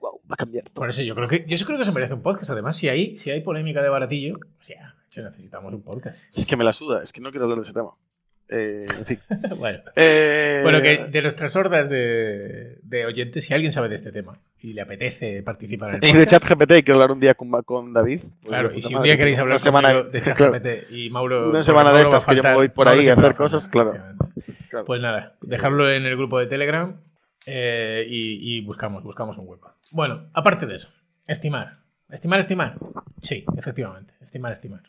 Guau, 0.00 0.20
va 0.30 0.34
a 0.34 0.36
cambiar 0.36 0.64
todo. 0.64 0.74
Por 0.74 0.88
eso 0.90 1.02
yo 1.02 1.14
creo 1.14 1.28
que 1.28 1.44
yo 1.46 1.66
creo 1.66 1.78
que 1.78 1.84
se 1.84 1.92
merece 1.92 2.14
un 2.14 2.22
podcast. 2.22 2.50
Además, 2.50 2.76
si 2.76 2.88
hay, 2.88 3.16
si 3.16 3.30
hay 3.30 3.40
polémica 3.42 3.80
de 3.82 3.88
baratillo, 3.88 4.36
o 4.36 4.62
sea, 4.62 4.94
necesitamos 5.16 5.72
un 5.72 5.82
podcast. 5.82 6.16
Es 6.34 6.46
que 6.46 6.56
me 6.56 6.64
la 6.64 6.72
suda, 6.72 7.02
es 7.02 7.12
que 7.12 7.20
no 7.20 7.30
quiero 7.30 7.44
hablar 7.44 7.58
de 7.58 7.64
ese 7.64 7.72
tema. 7.72 7.90
Eh, 8.50 8.86
en 8.98 9.04
fin. 9.06 9.18
bueno. 9.58 9.80
Eh, 9.94 10.60
Bueno, 10.62 10.80
que 10.80 11.06
de 11.10 11.22
nuestras 11.22 11.54
hordas 11.56 11.88
de, 11.90 12.78
de 12.82 13.06
oyentes, 13.06 13.44
si 13.44 13.52
alguien 13.54 13.72
sabe 13.72 13.88
de 13.88 13.94
este 13.96 14.10
tema 14.12 14.38
y 14.60 14.72
le 14.72 14.80
apetece 14.80 15.42
participar 15.42 15.90
en 15.90 15.96
el 15.96 16.04
Y 16.04 16.12
de 16.12 16.24
podcast, 16.24 16.46
ChatGPT 16.46 16.72
quiero 16.84 16.94
hablar 16.94 17.12
un 17.12 17.20
día 17.20 17.34
con, 17.34 17.50
con 17.62 17.92
David. 17.92 18.20
pues 18.20 18.48
claro, 18.48 18.72
y 18.74 18.80
si 18.82 18.94
un 18.94 19.02
día 19.02 19.16
queréis 19.16 19.38
hablar 19.38 19.60
semana, 19.60 19.92
de 20.02 20.20
claro, 20.20 20.52
ChatGPT 20.60 20.90
y 20.92 21.10
Mauro... 21.10 21.50
Una 21.50 21.62
semana 21.62 21.92
de 21.92 22.02
estas 22.02 22.24
que 22.24 22.36
yo 22.36 22.42
me 22.42 22.54
voy 22.54 22.68
por 22.68 22.86
Mauro 22.86 23.00
ahí 23.00 23.08
a 23.08 23.14
hacer 23.14 23.34
cosas, 23.34 23.68
claro. 23.68 23.92
Pues 24.86 25.00
nada, 25.00 25.36
dejarlo 25.42 25.90
en 25.90 26.04
el 26.06 26.16
grupo 26.16 26.38
de 26.38 26.46
Telegram 26.46 27.00
eh, 27.46 28.06
y, 28.08 28.56
y 28.56 28.60
buscamos, 28.62 29.02
buscamos 29.02 29.36
un 29.38 29.48
hueco. 29.48 29.74
Bueno, 29.90 30.28
aparte 30.32 30.66
de 30.66 30.76
eso, 30.76 30.90
estimar. 31.26 31.78
¿Estimar, 32.10 32.38
estimar? 32.40 32.78
Sí, 33.20 33.44
efectivamente. 33.56 34.14
Estimar, 34.22 34.52
estimar. 34.52 34.82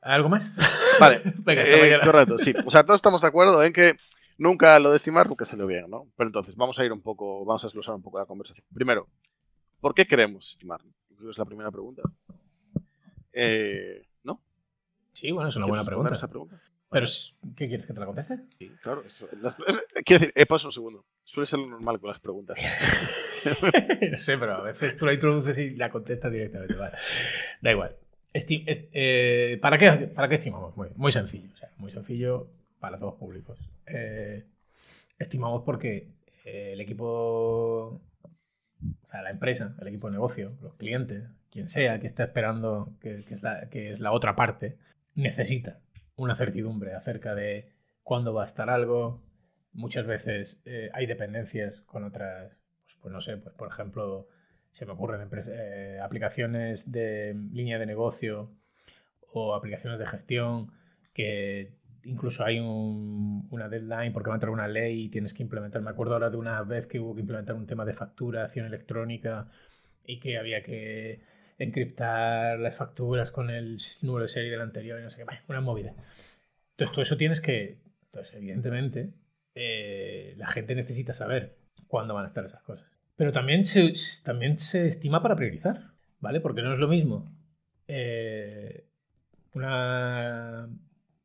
¿Algo 0.00 0.28
más? 0.28 0.52
Vale, 1.00 1.22
Venga, 1.44 1.62
eh, 1.64 1.98
correcto, 2.04 2.38
sí. 2.38 2.54
O 2.64 2.70
sea, 2.70 2.84
todos 2.84 2.98
estamos 2.98 3.20
de 3.22 3.28
acuerdo 3.28 3.62
en 3.62 3.72
que 3.72 3.96
nunca 4.38 4.78
lo 4.78 4.90
de 4.90 4.96
estimar 4.96 5.28
nunca 5.28 5.44
salió 5.44 5.66
bien, 5.66 5.90
¿no? 5.90 6.06
Pero 6.16 6.28
entonces, 6.28 6.56
vamos 6.56 6.78
a 6.78 6.84
ir 6.84 6.92
un 6.92 7.00
poco, 7.02 7.44
vamos 7.44 7.64
a 7.64 7.66
desglosar 7.66 7.94
un 7.94 8.02
poco 8.02 8.18
la 8.18 8.26
conversación. 8.26 8.66
Primero, 8.72 9.08
¿por 9.80 9.94
qué 9.94 10.06
queremos 10.06 10.50
estimar? 10.50 10.80
Creo 11.16 11.30
es 11.30 11.38
la 11.38 11.44
primera 11.44 11.70
pregunta. 11.70 12.02
Eh, 13.32 14.06
¿No? 14.22 14.40
Sí, 15.12 15.30
bueno, 15.32 15.48
es 15.48 15.56
una 15.56 15.64
¿Quieres 15.66 15.70
buena 15.80 15.84
pregunta. 15.84 16.14
esa 16.14 16.28
pregunta? 16.28 16.60
Pero, 16.90 17.04
es- 17.04 17.36
¿qué 17.56 17.66
quieres 17.68 17.86
que 17.86 17.92
te 17.92 18.00
la 18.00 18.06
conteste? 18.06 18.38
Sí, 18.58 18.70
claro. 18.82 19.02
eso- 19.04 19.28
las- 19.40 19.56
quiero 20.04 20.20
decir, 20.20 20.32
eh, 20.34 20.46
pausa 20.46 20.68
un 20.68 20.72
segundo. 20.72 21.04
Suele 21.24 21.46
ser 21.46 21.58
lo 21.58 21.66
normal 21.66 22.00
con 22.00 22.08
las 22.08 22.20
preguntas. 22.20 22.58
no 24.10 24.16
sé, 24.16 24.38
pero 24.38 24.54
a 24.54 24.62
veces 24.62 24.96
tú 24.96 25.06
la 25.06 25.12
introduces 25.12 25.58
y 25.58 25.70
la 25.74 25.90
contestas 25.90 26.32
directamente. 26.32 26.74
Vale. 26.74 26.96
Da 27.60 27.72
igual. 27.72 27.96
Eh, 28.32 29.58
¿para, 29.60 29.78
qué, 29.78 29.90
¿Para 30.14 30.28
qué 30.28 30.34
estimamos? 30.36 30.76
Muy, 30.76 30.88
muy 30.96 31.12
sencillo. 31.12 31.50
o 31.52 31.56
sea, 31.56 31.70
muy 31.78 31.90
sencillo 31.90 32.50
para 32.78 32.98
todos 32.98 33.14
públicos. 33.14 33.58
Eh, 33.86 34.44
estimamos 35.18 35.62
porque 35.64 36.08
eh, 36.44 36.70
el 36.74 36.80
equipo, 36.80 37.06
o 39.02 39.06
sea, 39.06 39.22
la 39.22 39.30
empresa, 39.30 39.74
el 39.80 39.88
equipo 39.88 40.08
de 40.08 40.12
negocio, 40.12 40.56
los 40.60 40.74
clientes, 40.74 41.24
quien 41.50 41.68
sea 41.68 41.98
que 41.98 42.06
esté 42.06 42.24
esperando, 42.24 42.92
que, 43.00 43.24
es, 43.28 43.42
la, 43.42 43.68
que 43.70 43.90
es 43.90 44.00
la 44.00 44.12
otra 44.12 44.36
parte, 44.36 44.76
necesita 45.14 45.80
una 46.16 46.34
certidumbre 46.34 46.94
acerca 46.94 47.34
de 47.34 47.72
cuándo 48.02 48.34
va 48.34 48.42
a 48.42 48.46
estar 48.46 48.70
algo. 48.70 49.22
Muchas 49.72 50.06
veces 50.06 50.62
hay 50.92 51.06
dependencias 51.06 51.80
con 51.82 52.04
otras, 52.04 52.58
pues, 52.84 52.96
pues 53.00 53.12
no 53.12 53.20
sé, 53.20 53.36
pues 53.36 53.54
por 53.54 53.68
ejemplo, 53.68 54.28
se 54.78 54.86
me 54.86 54.92
ocurren 54.92 55.28
eh, 55.50 55.98
aplicaciones 56.00 56.92
de 56.92 57.34
línea 57.52 57.80
de 57.80 57.86
negocio 57.86 58.48
o 59.32 59.56
aplicaciones 59.56 59.98
de 59.98 60.06
gestión 60.06 60.70
que 61.12 61.72
incluso 62.04 62.44
hay 62.44 62.60
un- 62.60 63.48
una 63.50 63.68
deadline 63.68 64.12
porque 64.12 64.28
va 64.28 64.34
a 64.34 64.36
entrar 64.36 64.52
una 64.52 64.68
ley 64.68 65.06
y 65.06 65.08
tienes 65.08 65.34
que 65.34 65.42
implementar. 65.42 65.82
Me 65.82 65.90
acuerdo 65.90 66.12
ahora 66.14 66.30
de 66.30 66.36
una 66.36 66.62
vez 66.62 66.86
que 66.86 67.00
hubo 67.00 67.12
que 67.16 67.22
implementar 67.22 67.56
un 67.56 67.66
tema 67.66 67.84
de 67.84 67.92
facturación 67.92 68.66
electrónica 68.66 69.48
y 70.04 70.20
que 70.20 70.38
había 70.38 70.62
que 70.62 71.22
encriptar 71.58 72.60
las 72.60 72.76
facturas 72.76 73.32
con 73.32 73.50
el 73.50 73.78
número 74.02 74.22
de 74.22 74.28
serie 74.28 74.52
del 74.52 74.60
anterior 74.60 75.00
y 75.00 75.02
no 75.02 75.10
sé 75.10 75.24
qué, 75.24 75.38
una 75.48 75.60
movida. 75.60 75.90
Entonces, 76.70 76.92
todo 76.92 77.02
eso 77.02 77.16
tienes 77.16 77.40
que. 77.40 77.80
Entonces, 78.04 78.32
evidentemente, 78.36 79.10
eh, 79.56 80.34
la 80.36 80.46
gente 80.46 80.76
necesita 80.76 81.14
saber 81.14 81.56
cuándo 81.88 82.14
van 82.14 82.26
a 82.26 82.28
estar 82.28 82.44
esas 82.44 82.62
cosas. 82.62 82.97
Pero 83.18 83.32
también 83.32 83.64
se, 83.64 83.92
también 84.24 84.58
se 84.58 84.86
estima 84.86 85.20
para 85.20 85.34
priorizar, 85.34 85.90
¿vale? 86.20 86.40
Porque 86.40 86.62
no 86.62 86.72
es 86.72 86.78
lo 86.78 86.86
mismo 86.86 87.30
eh, 87.88 88.86
una, 89.54 90.68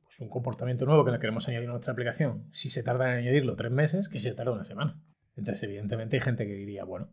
pues 0.04 0.20
un 0.20 0.28
comportamiento 0.30 0.86
nuevo 0.88 1.06
que 1.06 1.12
le 1.12 1.20
queremos 1.20 1.48
añadir 1.48 1.70
a 1.70 1.72
nuestra 1.74 1.94
aplicación, 1.94 2.46
si 2.52 2.72
se 2.72 2.82
tarda 2.84 3.12
en 3.14 3.20
añadirlo 3.20 3.56
tres 3.56 3.72
meses, 3.72 4.10
que 4.10 4.18
si 4.18 4.24
se 4.26 4.34
tarda 4.34 4.54
una 4.54 4.64
semana. 4.64 5.00
Entonces, 5.38 5.64
evidentemente, 5.64 6.16
hay 6.16 6.22
gente 6.22 6.48
que 6.48 6.54
diría, 6.54 6.84
bueno, 6.84 7.10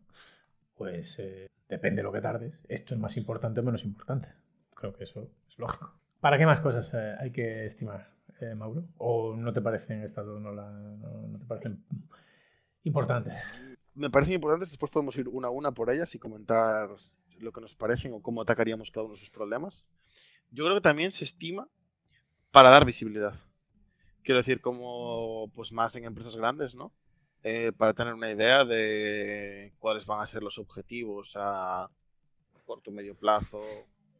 pues 0.75 1.19
eh, 1.19 1.47
depende 1.69 1.99
de 1.99 2.03
lo 2.03 2.11
que 2.11 2.21
tardes, 2.21 2.59
esto 2.67 2.95
es 2.95 2.99
más 2.99 3.17
importante 3.17 3.59
o 3.59 3.63
menos 3.63 3.85
importante. 3.85 4.29
Creo 4.75 4.93
que 4.93 5.03
eso 5.03 5.29
es 5.47 5.59
lógico. 5.59 5.93
¿Para 6.19 6.39
qué 6.39 6.45
más 6.47 6.59
cosas 6.59 6.91
eh, 6.95 7.15
hay 7.19 7.31
que 7.31 7.65
estimar, 7.65 8.09
eh, 8.39 8.55
Mauro? 8.55 8.85
¿O 8.97 9.35
no 9.35 9.53
te 9.53 9.61
parecen 9.61 10.01
estas 10.03 10.25
dos, 10.25 10.41
no, 10.41 10.51
la- 10.51 10.71
no- 10.71 11.27
no 11.27 11.37
te 11.39 11.45
parecen 11.45 11.83
importantes? 12.83 13.35
Me 13.95 14.09
parecen 14.09 14.35
importantes, 14.35 14.69
después 14.69 14.91
podemos 14.91 15.15
ir 15.17 15.27
una 15.27 15.47
a 15.49 15.51
una 15.51 15.71
por 15.71 15.89
ellas 15.89 16.13
y 16.15 16.19
comentar 16.19 16.89
lo 17.39 17.51
que 17.51 17.61
nos 17.61 17.75
parecen 17.75 18.13
o 18.13 18.21
cómo 18.21 18.41
atacaríamos 18.41 18.91
cada 18.91 19.05
uno 19.05 19.15
de 19.15 19.19
sus 19.19 19.29
problemas. 19.29 19.85
Yo 20.51 20.63
creo 20.65 20.75
que 20.75 20.81
también 20.81 21.11
se 21.11 21.23
estima 21.23 21.67
para 22.51 22.69
dar 22.69 22.85
visibilidad. 22.85 23.33
Quiero 24.23 24.37
decir, 24.37 24.61
como 24.61 25.49
pues 25.55 25.71
más 25.71 25.95
en 25.95 26.05
empresas 26.05 26.35
grandes, 26.35 26.75
¿no? 26.75 26.91
eh, 27.43 27.71
para 27.75 27.95
tener 27.95 28.13
una 28.13 28.29
idea 28.29 28.63
de 28.63 29.73
cuáles 29.79 30.05
van 30.05 30.21
a 30.21 30.27
ser 30.27 30.43
los 30.43 30.59
objetivos 30.59 31.33
a 31.35 31.89
corto 32.67 32.91
medio 32.91 33.15
plazo. 33.15 33.63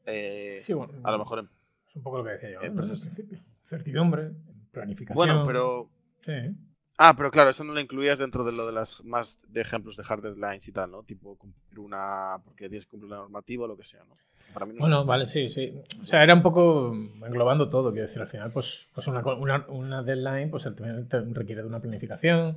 Eh, 0.08 0.58
Sí, 0.60 0.74
bueno, 0.74 0.94
a 1.04 1.12
lo 1.12 1.20
mejor 1.20 1.38
en- 1.40 1.50
es 1.88 1.96
un 1.96 2.02
poco 2.02 2.18
lo 2.18 2.24
que 2.24 2.32
decía 2.32 2.50
yo 2.52 2.60
¿no? 2.62 2.66
Empresas- 2.66 3.02
principio. 3.02 3.40
Certidumbre, 3.70 4.32
planificación. 4.72 5.16
Bueno, 5.16 5.46
pero. 5.46 5.90
Sí. 6.26 6.56
Ah, 7.04 7.16
pero 7.18 7.32
claro, 7.32 7.50
eso 7.50 7.64
no 7.64 7.74
lo 7.74 7.80
incluías 7.80 8.20
dentro 8.20 8.44
de 8.44 8.52
lo 8.52 8.68
de 8.68 8.74
las 8.74 9.04
más 9.04 9.40
de 9.48 9.62
ejemplos 9.62 9.98
de 9.98 10.04
hard 10.08 10.22
deadlines 10.22 10.68
y 10.68 10.72
tal, 10.72 10.92
¿no? 10.92 11.02
Tipo 11.02 11.36
cumplir 11.36 11.80
una. 11.80 12.38
porque 12.46 12.70
tienes 12.70 12.86
que 12.86 12.92
cumplir 12.92 13.12
una 13.12 13.22
normativa 13.22 13.64
o 13.64 13.68
lo 13.68 13.76
que 13.76 13.86
sea, 13.86 14.04
¿no? 14.04 14.16
Para 14.54 14.68
mí 14.68 14.74
no 14.74 14.78
es 14.78 14.82
Bueno, 14.82 15.04
vale, 15.04 15.26
sí, 15.26 15.50
sí. 15.50 15.74
O 16.04 16.06
sea, 16.06 16.22
era 16.22 16.36
un 16.36 16.44
poco 16.44 16.94
englobando 17.26 17.70
todo, 17.70 17.92
quiero 17.92 18.06
decir, 18.06 18.22
al 18.22 18.28
final, 18.28 18.52
pues, 18.52 18.88
pues 18.94 19.08
una, 19.08 19.22
una, 19.34 19.66
una 19.70 20.04
deadline 20.04 20.52
pues 20.52 20.68
al 20.68 20.76
final 20.76 21.08
te 21.08 21.22
requiere 21.22 21.64
de 21.64 21.68
una 21.70 21.80
planificación, 21.80 22.56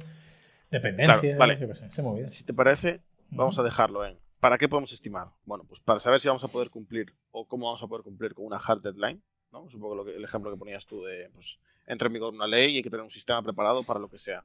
dependencias, 0.71 1.21
Claro, 1.21 1.39
vale. 1.39 1.59
yo 1.59 1.67
qué 1.67 1.75
sé, 1.75 1.89
se. 1.91 2.29
Si 2.29 2.45
te 2.45 2.53
parece, 2.53 3.01
vamos 3.31 3.59
a 3.59 3.63
dejarlo 3.63 4.05
en. 4.05 4.19
¿Para 4.41 4.59
qué 4.59 4.69
podemos 4.69 4.93
estimar? 4.93 5.29
Bueno, 5.47 5.65
pues 5.67 5.81
para 5.81 6.01
saber 6.01 6.21
si 6.21 6.29
vamos 6.29 6.45
a 6.45 6.49
poder 6.49 6.69
cumplir 6.69 7.15
o 7.31 7.47
cómo 7.49 7.65
vamos 7.65 7.83
a 7.83 7.87
poder 7.87 8.05
cumplir 8.05 8.35
con 8.35 8.45
una 8.45 8.59
hard 8.59 8.83
deadline, 8.83 9.23
¿no? 9.55 9.67
Es 9.67 9.75
un 9.75 9.81
poco 9.81 9.95
lo 9.95 10.05
que- 10.05 10.15
el 10.17 10.23
ejemplo 10.25 10.51
que 10.51 10.59
ponías 10.59 10.85
tú 10.87 11.03
de, 11.05 11.31
pues, 11.33 11.59
entra 11.87 12.09
en 12.09 12.13
vigor 12.13 12.35
una 12.35 12.47
ley 12.47 12.73
y 12.75 12.77
hay 12.77 12.83
que 12.83 12.91
tener 12.91 13.05
un 13.05 13.11
sistema 13.11 13.43
preparado 13.43 13.83
para 13.85 13.99
lo 14.01 14.09
que 14.11 14.19
sea. 14.19 14.45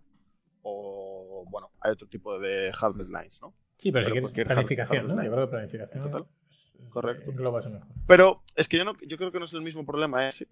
O, 0.61 1.45
bueno, 1.49 1.71
hay 1.81 1.91
otro 1.91 2.07
tipo 2.07 2.37
de 2.39 2.71
hard 2.79 2.95
deadlines, 2.95 3.41
¿no? 3.41 3.53
Sí, 3.77 3.91
pero, 3.91 4.05
pero 4.05 4.05
si 4.05 4.11
quieres 4.11 4.23
cualquier 4.23 4.47
hard- 4.47 4.53
planificación, 4.53 4.97
hard 4.99 5.07
¿no? 5.07 5.09
Yo 5.09 5.15
deadline. 5.15 5.31
creo 5.33 5.45
que 5.47 5.51
planificación. 5.51 6.03
Total. 6.03 6.21
es- 6.23 6.89
Correcto. 6.89 7.31
Eso 7.31 7.69
mejor. 7.69 7.87
Pero 8.07 8.41
es 8.55 8.67
que 8.69 8.77
yo, 8.77 8.85
no, 8.85 8.93
yo 9.05 9.17
creo 9.17 9.31
que 9.33 9.39
no 9.39 9.45
es 9.45 9.53
el 9.53 9.61
mismo 9.61 9.85
problema 9.85 10.25
ese 10.27 10.47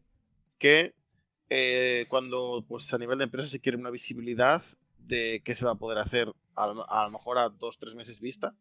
que 0.58 0.94
eh, 1.50 2.06
cuando 2.10 2.66
pues 2.68 2.94
a 2.94 2.98
nivel 2.98 3.18
de 3.18 3.24
empresa 3.26 3.48
se 3.48 3.62
quiere 3.62 3.78
una 3.78 3.90
visibilidad 3.90 4.62
de 4.98 5.42
qué 5.46 5.54
se 5.54 5.66
va 5.66 5.72
a 5.72 5.76
poder 5.76 5.98
hacer 6.00 6.34
a 6.56 6.68
lo, 6.68 6.90
a 6.92 7.06
lo 7.06 7.12
mejor 7.12 7.38
a 7.38 7.48
dos, 7.50 7.80
tres 7.80 7.96
meses 7.96 8.20
vista. 8.20 8.54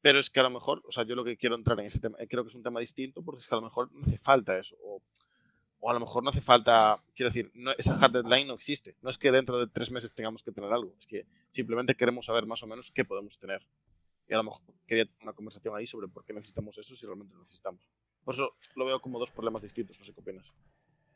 Pero 0.00 0.18
es 0.20 0.30
que 0.30 0.40
a 0.40 0.44
lo 0.44 0.50
mejor, 0.50 0.82
o 0.86 0.92
sea, 0.92 1.04
yo 1.04 1.14
lo 1.16 1.24
que 1.24 1.36
quiero 1.36 1.54
entrar 1.56 1.78
en 1.80 1.86
ese 1.86 1.98
tema, 2.00 2.16
eh, 2.20 2.26
creo 2.28 2.42
que 2.44 2.48
es 2.50 2.54
un 2.54 2.62
tema 2.62 2.78
distinto 2.80 3.22
porque 3.24 3.38
es 3.40 3.48
que 3.48 3.54
a 3.54 3.58
lo 3.58 3.62
mejor 3.64 3.88
no 3.92 4.02
hace 4.04 4.18
falta 4.18 4.56
eso. 4.58 4.76
O, 4.84 5.02
o 5.84 5.90
a 5.90 5.94
lo 5.94 5.98
mejor 6.00 6.22
no 6.22 6.30
hace 6.30 6.40
falta, 6.40 7.02
quiero 7.16 7.28
decir, 7.30 7.50
no, 7.54 7.72
esa 7.76 7.94
hard 7.96 8.12
deadline 8.12 8.46
no 8.46 8.54
existe. 8.54 8.96
No 9.02 9.10
es 9.10 9.18
que 9.18 9.32
dentro 9.32 9.58
de 9.58 9.66
tres 9.66 9.90
meses 9.90 10.14
tengamos 10.14 10.42
que 10.44 10.52
tener 10.52 10.72
algo, 10.72 10.94
es 10.96 11.06
que 11.08 11.26
simplemente 11.50 11.96
queremos 11.96 12.26
saber 12.26 12.46
más 12.46 12.62
o 12.62 12.66
menos 12.68 12.92
qué 12.92 13.04
podemos 13.04 13.36
tener. 13.38 13.66
Y 14.28 14.34
a 14.34 14.36
lo 14.36 14.44
mejor 14.44 14.62
quería 14.86 15.04
tener 15.06 15.22
una 15.24 15.32
conversación 15.32 15.74
ahí 15.76 15.86
sobre 15.86 16.06
por 16.06 16.24
qué 16.24 16.32
necesitamos 16.32 16.78
eso 16.78 16.94
si 16.94 17.04
realmente 17.04 17.34
lo 17.34 17.40
necesitamos. 17.40 17.82
Por 18.24 18.34
eso 18.34 18.52
lo 18.76 18.84
veo 18.86 19.00
como 19.00 19.18
dos 19.18 19.32
problemas 19.32 19.62
distintos, 19.62 19.98
no 19.98 20.04
sé 20.04 20.14
qué 20.14 20.20
opinas. 20.20 20.46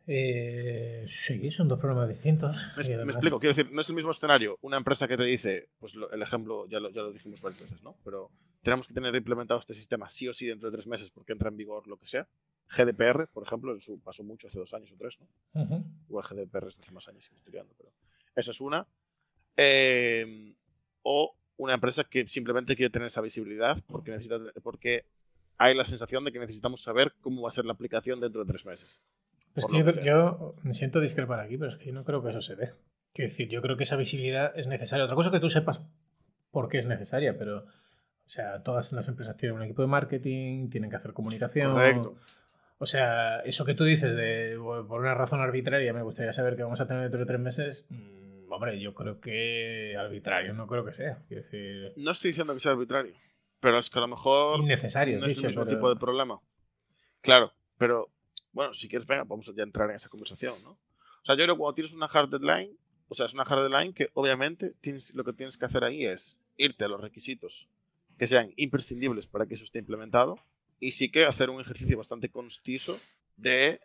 Eh, 0.09 1.05
sí, 1.09 1.51
son 1.51 1.69
dos 1.69 1.79
problemas 1.81 2.09
distintos. 2.09 2.57
Me, 2.77 2.85
y 2.85 2.89
me 2.89 2.95
además- 2.95 3.17
explico, 3.17 3.39
quiero 3.41 3.55
decir, 3.55 3.73
no 3.73 3.81
es 3.81 3.89
el 3.89 3.97
mismo 3.97 4.11
escenario. 4.11 4.59
Una 4.63 4.77
empresa 4.77 5.09
que 5.09 5.17
te 5.17 5.25
dice, 5.25 5.69
pues 5.79 5.95
lo- 5.95 6.11
el 6.11 6.23
ejemplo 6.23 6.67
ya 6.69 6.81
lo, 6.81 6.91
ya 6.91 7.03
lo 7.03 7.13
dijimos 7.13 7.41
varias 7.41 7.63
veces, 7.63 7.83
¿no? 7.83 7.97
Pero 8.05 8.31
tenemos 8.63 8.87
que 8.87 8.95
tener 8.95 9.15
implementado 9.15 9.61
este 9.61 9.75
sistema 9.75 10.09
sí 10.09 10.29
o 10.29 10.33
sí 10.33 10.47
dentro 10.47 10.71
de 10.71 10.77
tres 10.77 10.87
meses 10.87 11.11
porque 11.11 11.33
entra 11.33 11.49
en 11.49 11.57
vigor 11.57 11.87
lo 11.87 11.97
que 11.97 12.07
sea. 12.07 12.27
GDPR, 12.69 13.29
por 13.29 13.45
ejemplo, 13.45 13.73
en 13.73 13.81
su, 13.81 14.01
pasó 14.01 14.25
mucho 14.25 14.49
hace 14.49 14.59
dos 14.59 14.75
años 14.75 14.91
o 14.93 14.97
tres, 14.97 15.19
¿no? 15.21 15.63
Ujú. 15.63 15.85
Igual 16.09 16.25
GDPR 16.25 16.69
es 16.69 16.77
de 16.79 16.83
hace 16.83 16.93
más 16.93 17.07
años, 17.09 17.25
sigo 17.25 17.37
estudiando, 17.37 17.75
pero 17.79 17.93
esa 18.35 18.51
es 18.51 18.61
una. 18.61 18.87
Eh, 19.57 20.55
o 21.03 21.37
una 21.57 21.75
empresa 21.75 22.05
que 22.05 22.27
simplemente 22.27 22.77
quiere 22.77 22.91
tener 22.91 23.07
esa 23.07 23.21
visibilidad 23.21 23.79
porque 23.87 24.11
necesita, 24.11 24.39
porque 24.63 25.05
hay 25.59 25.75
la 25.75 25.85
sensación 25.85 26.25
de 26.25 26.33
que 26.33 26.39
necesitamos 26.39 26.83
saber 26.83 27.15
cómo 27.21 27.43
va 27.43 27.49
a 27.49 27.53
ser 27.53 27.65
la 27.65 27.73
aplicación 27.73 28.21
dentro 28.21 28.45
de 28.45 28.53
tres 28.53 28.67
meses. 28.67 29.01
Pues 29.55 29.67
que 29.67 29.79
yo, 29.79 29.85
que 29.87 30.05
yo 30.05 30.55
me 30.63 30.75
siento 30.75 31.01
discrepar 31.01 31.41
aquí, 31.41 31.57
pero 31.57 31.73
es 31.73 31.79
que 31.79 31.87
yo 31.87 31.93
no 31.95 32.05
creo 32.05 32.23
que 32.23 32.31
eso 32.31 32.43
se 32.43 32.57
dé. 32.57 32.73
Quiero 33.15 33.31
decir, 33.31 33.49
yo 33.49 33.63
creo 33.63 33.77
que 33.77 33.85
esa 33.85 33.97
visibilidad 33.97 34.53
es 34.59 34.67
necesaria. 34.67 35.05
Otra 35.05 35.17
cosa 35.17 35.31
que 35.31 35.41
tú 35.41 35.49
sepas 35.49 35.81
por 36.51 36.69
qué 36.69 36.79
es 36.79 36.87
necesaria, 36.87 37.39
pero, 37.39 37.65
o 38.27 38.29
sea, 38.29 38.63
todas 38.63 38.93
las 38.93 39.07
empresas 39.09 39.37
tienen 39.37 39.57
un 39.57 39.63
equipo 39.65 39.83
de 39.83 39.89
marketing, 39.89 40.69
tienen 40.69 40.91
que 40.91 40.97
hacer 40.97 41.13
comunicación. 41.13 41.73
Correcto. 41.73 42.17
O 42.79 42.87
sea, 42.87 43.41
eso 43.41 43.65
que 43.65 43.75
tú 43.75 43.85
dices 43.85 44.15
de 44.17 44.57
"Bueno, 44.59 44.87
por 44.87 45.01
una 45.01 45.15
razón 45.15 45.41
arbitraria 45.41 45.93
me 45.95 46.03
gustaría 46.03 46.33
saber 46.33 46.57
que 46.57 46.63
vamos 46.63 46.81
a 46.81 46.87
tener 46.87 47.03
dentro 47.03 47.21
de 47.21 47.27
tres 47.27 47.41
meses, 47.41 47.87
mm, 47.89 48.53
hombre, 48.53 48.79
yo 48.81 48.95
creo 48.95 49.21
que 49.21 49.97
arbitrario 49.99 50.53
no 50.55 50.67
creo 50.67 50.85
que 50.85 50.93
sea. 50.93 51.23
Quiero 51.29 51.43
decir, 51.45 51.93
No 51.97 52.11
estoy 52.11 52.31
diciendo 52.31 52.53
que 52.53 52.61
sea 52.61 52.73
arbitrario, 52.73 53.15
pero 53.61 53.79
es 53.79 53.89
que 53.89 53.99
a 53.99 54.03
lo 54.03 54.09
mejor 54.09 54.61
innecesario, 54.61 55.19
no 55.19 55.27
es 55.27 55.37
dicho. 55.37 55.47
el 55.47 55.53
mismo 55.53 55.65
pero- 55.65 55.77
tipo 55.77 55.89
de 55.89 55.97
problema. 55.97 56.39
Claro, 57.23 57.53
pero 57.79 58.11
bueno, 58.53 58.75
si 58.75 58.89
quieres, 58.89 59.07
venga, 59.07 59.25
vamos 59.25 59.49
a 59.49 59.55
ya 59.55 59.63
entrar 59.63 59.89
en 59.89 59.97
esa 59.97 60.09
conversación, 60.09 60.55
¿no? 60.63 60.71
O 60.73 61.25
sea, 61.25 61.35
yo 61.35 61.45
creo 61.45 61.55
que 61.55 61.59
cuando 61.59 61.75
tienes 61.75 61.93
una 61.95 62.07
hard 62.07 62.29
deadline, 62.29 62.77
o 63.09 63.15
sea, 63.15 63.27
es 63.27 63.35
una 63.35 63.43
hard 63.45 63.69
deadline 63.71 63.93
que 63.95 64.11
obviamente 64.15 64.75
tienes, 64.81 65.15
lo 65.15 65.25
que 65.25 65.33
tienes 65.33 65.57
que 65.57 65.65
hacer 65.65 65.83
ahí 65.85 66.05
es 66.05 66.39
irte 66.57 66.85
a 66.85 66.89
los 66.89 67.01
requisitos 67.01 67.69
que 68.19 68.27
sean 68.29 68.53
imprescindibles 68.57 69.27
para 69.27 69.47
que 69.47 69.55
eso 69.55 69.65
esté 69.65 69.79
implementado 69.79 70.39
y 70.81 70.93
sí 70.93 71.11
que 71.11 71.25
hacer 71.25 71.51
un 71.51 71.61
ejercicio 71.61 71.97
bastante 71.97 72.29
conciso 72.31 72.99
de 73.37 73.81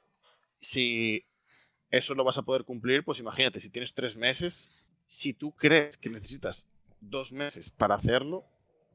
si 0.59 1.25
eso 1.91 2.15
lo 2.15 2.23
vas 2.23 2.37
a 2.37 2.43
poder 2.43 2.63
cumplir, 2.65 3.03
pues 3.03 3.19
imagínate, 3.19 3.59
si 3.59 3.69
tienes 3.69 3.93
tres 3.93 4.15
meses, 4.15 4.71
si 5.05 5.33
tú 5.33 5.51
crees 5.55 5.97
que 5.97 6.09
necesitas 6.09 6.67
dos 7.01 7.31
meses 7.33 7.69
para 7.69 7.95
hacerlo, 7.95 8.45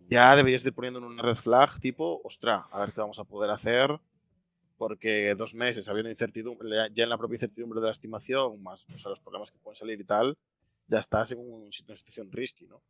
ya 0.08 0.34
deberías 0.36 0.62
de 0.64 0.70
ir 0.70 0.74
poniendo 0.74 0.98
en 1.00 1.06
una 1.06 1.22
red 1.22 1.34
flag 1.36 1.80
tipo, 1.80 2.20
ostra, 2.24 2.66
a 2.72 2.80
ver 2.80 2.92
qué 2.92 3.00
vamos 3.00 3.18
a 3.18 3.24
poder 3.24 3.50
hacer, 3.50 3.90
porque 4.78 5.34
dos 5.36 5.54
meses 5.54 5.88
habiendo 5.88 6.10
incertidumbre, 6.10 6.68
ya 6.94 7.04
en 7.04 7.08
la 7.10 7.18
propia 7.18 7.36
incertidumbre 7.36 7.80
de 7.80 7.86
la 7.86 7.92
estimación, 7.92 8.62
más 8.62 8.84
o 8.94 8.98
sea, 8.98 9.10
los 9.10 9.20
problemas 9.20 9.50
que 9.50 9.58
pueden 9.58 9.76
salir 9.76 10.00
y 10.00 10.04
tal, 10.04 10.36
ya 10.88 10.98
estás 10.98 11.32
en 11.32 11.38
un- 11.40 11.62
una 11.64 11.72
situación 11.72 12.30
risky, 12.32 12.66
¿no? 12.66 12.82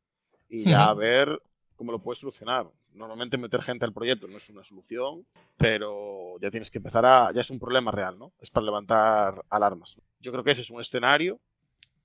Y 0.49 0.67
ya 0.69 0.89
a 0.89 0.93
Ujú. 0.93 1.01
ver 1.01 1.43
cómo 1.77 1.93
lo 1.93 2.01
puedes 2.01 2.19
solucionar. 2.19 2.67
Normalmente 2.95 3.39
meter 3.39 3.63
gente 3.63 3.85
al 3.85 3.93
proyecto 3.93 4.27
no 4.27 4.39
es 4.39 4.51
una 4.51 4.65
solución, 4.65 5.27
pero 5.57 6.39
ya 6.41 6.51
tienes 6.51 6.71
que 6.71 6.79
empezar 6.79 7.05
a... 7.07 7.33
ya 7.33 7.41
es 7.41 7.51
un 7.51 7.59
problema 7.59 7.91
real, 7.91 8.19
¿no? 8.19 8.33
Es 8.41 8.51
para 8.51 8.67
levantar 8.67 9.45
alarmas. 9.51 10.01
Yo 10.21 10.33
creo 10.33 10.43
que 10.43 10.51
ese 10.51 10.63
es 10.63 10.71
un 10.71 10.81
escenario 10.81 11.39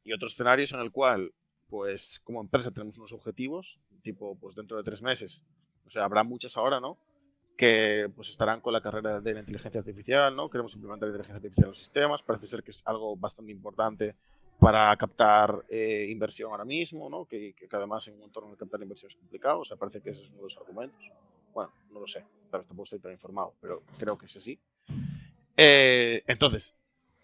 y 0.03 0.13
otro 0.13 0.27
escenario 0.27 0.65
es 0.65 0.71
en 0.73 0.79
el 0.79 0.91
cual, 0.91 1.33
pues 1.69 2.19
como 2.19 2.41
empresa 2.41 2.71
tenemos 2.71 2.97
unos 2.97 3.13
objetivos, 3.13 3.79
tipo, 4.01 4.37
pues 4.37 4.55
dentro 4.55 4.77
de 4.77 4.83
tres 4.83 5.01
meses, 5.01 5.45
o 5.85 5.89
sea, 5.89 6.03
habrá 6.03 6.23
muchos 6.23 6.57
ahora, 6.57 6.79
¿no? 6.79 6.97
Que 7.57 8.11
pues 8.15 8.29
estarán 8.29 8.61
con 8.61 8.73
la 8.73 8.81
carrera 8.81 9.21
de 9.21 9.33
la 9.33 9.39
inteligencia 9.39 9.79
artificial, 9.79 10.35
¿no? 10.35 10.49
Queremos 10.49 10.73
implementar 10.73 11.07
la 11.07 11.13
inteligencia 11.13 11.37
artificial 11.37 11.65
en 11.65 11.71
los 11.71 11.79
sistemas, 11.79 12.23
parece 12.23 12.47
ser 12.47 12.63
que 12.63 12.71
es 12.71 12.81
algo 12.85 13.15
bastante 13.15 13.51
importante 13.51 14.15
para 14.61 14.95
captar 14.95 15.65
eh, 15.69 16.05
inversión 16.07 16.51
ahora 16.51 16.63
mismo, 16.65 17.09
¿no? 17.09 17.25
Que, 17.25 17.53
que 17.55 17.67
además 17.71 18.07
en 18.07 18.13
un 18.17 18.21
entorno 18.25 18.51
de 18.51 18.57
captar 18.57 18.79
inversión 18.81 19.09
es 19.09 19.17
complicado, 19.17 19.61
o 19.61 19.65
sea, 19.65 19.75
parece 19.75 20.01
que 20.01 20.11
ese 20.11 20.21
es 20.21 20.29
uno 20.29 20.37
de 20.37 20.43
los 20.43 20.57
argumentos. 20.57 21.03
Bueno, 21.51 21.73
no 21.91 21.99
lo 21.99 22.07
sé, 22.07 22.23
claro, 22.51 22.63
tampoco 22.65 22.83
estoy 22.83 22.99
tan 22.99 23.11
informado, 23.11 23.55
pero 23.59 23.81
creo 23.97 24.15
que 24.19 24.27
es 24.27 24.37
así. 24.37 24.59
Eh, 25.57 26.23
entonces, 26.27 26.77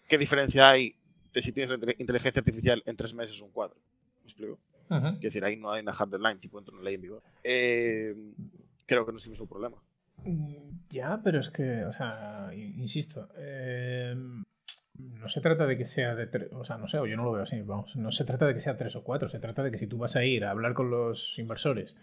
¿qué 0.08 0.18
diferencia 0.18 0.68
hay 0.68 0.96
de 1.32 1.40
si 1.40 1.52
tienes 1.52 1.70
inteligencia 1.98 2.40
artificial 2.40 2.82
en 2.84 2.96
tres 2.96 3.14
meses 3.14 3.40
o 3.40 3.46
en 3.46 3.52
cuatro? 3.52 3.78
¿Me 4.22 4.24
explico? 4.24 4.58
Ujú. 4.90 5.00
Quiero 5.00 5.20
decir, 5.20 5.44
ahí 5.44 5.56
no 5.56 5.70
hay 5.70 5.82
una 5.82 5.92
hard 5.92 6.08
deadline, 6.10 6.40
tipo 6.40 6.58
entra 6.58 6.74
una 6.74 6.82
ley 6.82 6.96
en 6.96 7.00
vigor. 7.02 7.22
Eh, 7.44 8.14
creo 8.84 9.06
que 9.06 9.12
no 9.12 9.18
es 9.18 9.24
el 9.24 9.30
mismo 9.30 9.46
problema. 9.46 9.76
Mm, 10.24 10.88
Ya, 10.90 11.20
pero 11.22 11.38
es 11.38 11.50
que, 11.50 11.84
o 11.84 11.92
sea, 11.92 12.50
in- 12.52 12.80
insisto, 12.80 13.28
eh, 13.36 14.16
no 14.98 15.28
se 15.28 15.40
trata 15.40 15.66
de 15.66 15.76
que 15.78 15.84
sea 15.84 16.14
de 16.14 16.26
tres, 16.26 16.48
o 16.52 16.64
sea, 16.64 16.76
no 16.76 16.88
sé, 16.88 16.98
yo 16.98 17.16
no 17.16 17.24
lo 17.24 17.32
veo 17.32 17.42
así, 17.42 17.60
vamos, 17.62 17.94
no 17.96 18.10
se 18.10 18.24
trata 18.24 18.46
de 18.46 18.54
que 18.54 18.60
sea 18.60 18.76
tres 18.76 18.96
o 18.96 19.04
cuatro, 19.04 19.28
se 19.28 19.38
trata 19.38 19.62
de 19.62 19.70
que 19.70 19.78
si 19.78 19.86
tú 19.86 19.98
vas 19.98 20.16
a 20.16 20.24
ir 20.24 20.44
a 20.44 20.50
hablar 20.50 20.74
con 20.74 20.90
los 20.90 21.38
inversores 21.38 21.96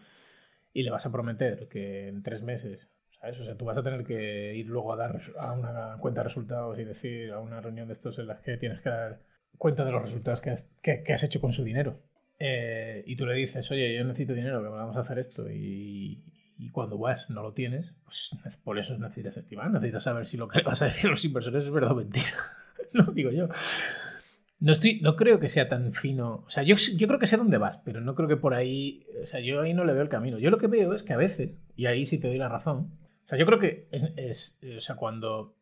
y 0.74 0.84
le 0.84 0.92
vas 0.92 1.06
a 1.06 1.12
prometer 1.12 1.68
que 1.68 2.08
en 2.08 2.24
tres 2.24 2.42
meses, 2.42 2.90
¿sabes? 3.20 3.40
O 3.40 3.46
sea, 3.46 3.56
tú 3.56 3.66
vas 3.66 3.78
a 3.78 3.84
tener 3.84 4.04
que 4.04 4.56
ir 4.56 4.68
luego 4.68 4.94
a 4.94 4.98
dar 4.98 5.22
a 5.40 5.54
una 5.54 5.98
cuenta 6.00 6.22
de 6.22 6.26
resultados 6.26 6.78
y 6.80 6.84
decir 6.84 7.32
a 7.32 7.40
una 7.40 7.62
reunión 7.62 7.88
de 7.88 7.94
estos 7.94 8.20
en 8.20 8.28
las 8.28 8.42
que 8.42 8.58
tienes 8.58 8.82
que 8.82 8.90
dar 8.90 9.22
cuenta 9.58 9.86
de 9.86 9.92
los 9.92 10.02
resultados 10.02 10.42
que 10.42 11.14
has, 11.14 11.24
hecho 11.24 11.42
con 11.42 11.54
su 11.54 11.64
dinero. 11.64 12.02
Eh, 12.40 13.04
y 13.08 13.16
tú 13.16 13.26
le 13.26 13.36
dices, 13.36 13.70
oye, 13.72 13.96
yo 13.96 14.04
necesito 14.04 14.34
dinero, 14.34 14.62
que 14.62 14.68
vamos 14.68 14.98
a 14.98 15.02
hacer 15.02 15.20
esto, 15.20 15.50
y, 15.50 16.24
cuando 16.72 16.98
vas 16.98 17.30
no 17.30 17.42
lo 17.42 17.54
tienes, 17.54 17.94
pues 18.04 18.32
por 18.64 18.80
eso 18.80 18.98
necesitas 18.98 19.38
estimar, 19.38 19.72
necesitas 19.72 20.04
saber 20.04 20.26
si 20.26 20.36
lo 20.36 20.48
que 20.48 20.60
le 20.60 20.64
vas 20.66 20.82
a 20.82 20.86
decir 20.86 21.08
a 21.08 21.12
los 21.12 21.24
inversores 21.24 21.66
es 21.66 21.72
verdad 21.72 21.92
o 21.92 21.96
mentira. 21.96 22.28
no 23.06 23.12
digo 23.12 23.32
yo. 23.32 23.48
No, 24.60 24.72
estoy, 24.72 25.02
no 25.02 25.16
creo 25.16 25.40
que 25.40 25.48
sea 25.50 25.68
tan 25.70 25.94
fino. 25.94 26.44
O 26.46 26.50
sea, 26.50 26.64
yo, 26.64 26.76
yo 26.78 27.08
creo 27.08 27.20
que 27.20 27.28
sé 27.28 27.38
dónde 27.38 27.58
vas, 27.58 27.78
pero 27.86 28.02
no 28.02 28.16
creo 28.16 28.28
que 28.28 28.38
por 28.38 28.54
ahí. 28.54 29.06
O 29.22 29.26
sea, 29.26 29.40
yo 29.42 29.62
ahí 29.62 29.74
no 29.74 29.84
le 29.86 29.94
veo 29.94 30.02
el 30.02 30.10
camino. 30.10 30.40
Yo 30.40 30.50
lo 30.50 30.58
que 30.58 30.68
veo 30.68 30.94
es 30.94 31.04
que 31.04 31.14
a 31.14 31.18
veces, 31.18 31.52
y 31.76 31.86
ahí 31.88 32.06
sí 32.06 32.20
te 32.20 32.28
doy 32.28 32.38
la 32.38 32.50
razón. 32.50 32.92
O 33.26 33.28
sea, 33.28 33.38
yo 33.38 33.46
creo 33.46 33.60
que 33.60 33.88
es- 34.18 34.60
o 34.78 34.80
sea, 34.80 34.96
cuando. 34.96 35.56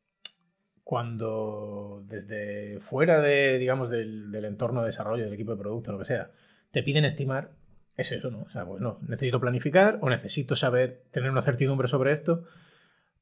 Cuando 0.84 2.04
desde 2.10 2.80
fuera 2.82 3.22
de, 3.22 3.58
digamos, 3.58 3.90
del, 3.90 4.32
del 4.32 4.46
entorno 4.46 4.82
de 4.82 4.88
desarrollo, 4.88 5.24
del 5.24 5.34
equipo 5.34 5.52
de 5.52 5.58
producto, 5.62 5.94
lo 5.94 5.98
que 6.00 6.04
sea, 6.06 6.32
te 6.72 6.84
piden 6.84 7.06
estimar, 7.06 7.52
es 7.96 8.12
eso, 8.12 8.30
¿no? 8.32 8.42
O 8.42 8.50
sea, 8.50 8.66
pues 8.66 8.82
no, 8.82 9.00
necesito 9.08 9.40
planificar 9.40 9.98
o 10.02 10.10
necesito 10.10 10.58
saber, 10.58 11.04
tener 11.12 11.32
una 11.32 11.42
certidumbre 11.42 11.88
sobre 11.88 12.12
esto 12.12 12.44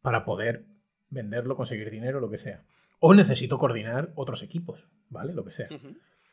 para 0.01 0.25
poder 0.25 0.63
venderlo, 1.12 1.56
conseguir 1.56 1.91
dinero, 1.91 2.20
lo 2.20 2.32
que 2.32 2.39
sea. 2.39 2.63
O 3.03 3.13
necesito 3.15 3.58
coordinar 3.58 4.12
otros 4.15 4.43
equipos, 4.43 4.86
¿vale? 5.10 5.34
Lo 5.34 5.43
que 5.43 5.51
sea. 5.51 5.67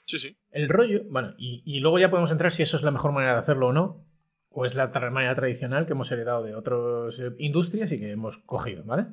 Sí, 0.05 0.19
sí. 0.19 0.37
El 0.51 0.69
rollo, 0.69 1.03
bueno, 1.09 1.35
y, 1.39 1.63
y 1.65 1.81
luego 1.81 1.99
ya 1.99 2.11
podemos 2.11 2.31
entrar 2.31 2.51
si 2.51 2.63
eso 2.63 2.77
es 2.77 2.83
la 2.83 2.91
mejor 2.91 3.13
manera 3.13 3.33
de 3.35 3.39
hacerlo 3.41 3.69
o 3.69 3.73
no, 3.73 4.05
o 4.51 4.65
es 4.67 4.75
la 4.75 4.91
tra- 4.93 5.11
manera 5.11 5.35
tradicional 5.35 5.87
que 5.87 5.93
hemos 5.93 6.11
heredado 6.13 6.43
de 6.43 6.55
otras 6.55 7.19
eh, 7.21 7.33
industrias 7.39 7.91
y 7.93 7.97
que 7.99 8.11
hemos 8.11 8.39
cogido, 8.39 8.85
¿vale? 8.85 9.07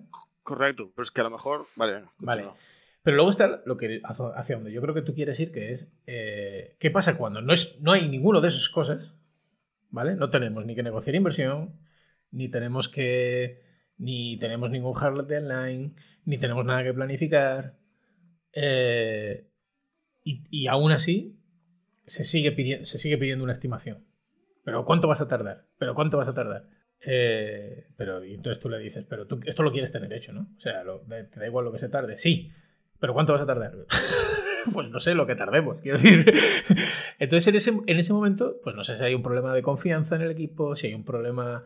Correcto, 0.43 0.91
pero 0.93 1.03
es 1.03 1.11
que 1.11 1.21
a 1.21 1.25
lo 1.25 1.31
mejor. 1.31 1.65
Vale, 1.75 2.03
Vale. 2.19 2.45
Pero 3.03 3.15
luego 3.17 3.29
está 3.29 3.61
lo 3.65 3.77
que 3.77 4.01
hacia 4.03 4.27
hacia 4.35 4.55
donde 4.55 4.71
yo 4.71 4.81
creo 4.81 4.93
que 4.95 5.01
tú 5.01 5.13
quieres 5.13 5.39
ir, 5.39 5.51
que 5.51 5.73
es 5.73 5.87
eh, 6.07 6.75
qué 6.79 6.91
pasa 6.91 7.17
cuando 7.17 7.41
no, 7.41 7.53
es, 7.53 7.79
no 7.79 7.91
hay 7.91 8.07
ninguno 8.09 8.41
de 8.41 8.47
esas 8.49 8.67
cosas, 8.69 9.13
¿vale? 9.91 10.15
No 10.15 10.29
tenemos 10.29 10.65
ni 10.65 10.75
que 10.75 10.83
negociar 10.83 11.15
inversión, 11.15 11.79
ni 12.31 12.49
tenemos 12.49 12.89
que 12.89 13.64
ni 13.97 14.37
tenemos 14.37 14.69
ningún 14.69 14.93
hard 14.95 15.25
deadline, 15.27 15.95
ni 16.25 16.37
tenemos 16.37 16.65
nada 16.65 16.83
que 16.83 16.93
planificar, 16.93 17.75
eh, 18.55 19.47
y, 20.23 20.67
aún 20.67 20.91
así 20.91 21.37
se 22.07 22.23
sigue, 22.23 22.51
pidiendo, 22.51 23.43
una 23.43 23.53
estimación. 23.53 24.03
Pero 24.63 24.83
¿cuánto 24.85 25.07
vas 25.07 25.21
a 25.21 25.27
tardar? 25.27 25.65
¿Pero 25.77 25.93
cuánto 25.93 26.17
vas 26.17 26.27
a 26.27 26.33
tardar? 26.33 26.67
Eh, 27.05 27.87
pero 27.95 28.23
y 28.25 28.33
entonces 28.33 28.59
tú 28.59 28.69
le 28.69 28.79
dices, 28.79 29.05
pero 29.07 29.27
tú 29.27 29.39
esto 29.45 29.61
lo 29.61 29.71
quieres 29.71 29.91
tener 29.91 30.11
hecho, 30.13 30.33
¿no? 30.33 30.47
O 30.57 30.59
sea, 30.59 30.83
te 31.31 31.39
da 31.39 31.45
igual 31.45 31.65
lo 31.65 31.71
que 31.71 31.77
se 31.77 31.89
tarde. 31.89 32.17
Sí, 32.17 32.51
pero 32.99 33.13
¿cuánto 33.13 33.33
vas 33.33 33.43
a 33.43 33.45
tardar? 33.45 33.75
pues 34.73 34.89
no 34.89 34.99
sé 34.99 35.13
lo 35.13 35.27
que 35.27 35.35
tardemos, 35.35 35.81
quiero 35.81 35.99
decir. 35.99 36.33
Entonces 37.19 37.47
en 37.47 37.55
ese, 37.55 37.71
en 37.85 37.97
ese 37.97 38.13
momento, 38.13 38.59
pues 38.63 38.75
no 38.75 38.83
sé 38.83 38.97
si 38.97 39.03
hay 39.03 39.13
un 39.13 39.21
problema 39.21 39.53
de 39.53 39.61
confianza 39.61 40.15
en 40.15 40.23
el 40.23 40.31
equipo, 40.31 40.75
si 40.75 40.87
hay 40.87 40.95
un 40.95 41.05
problema, 41.05 41.65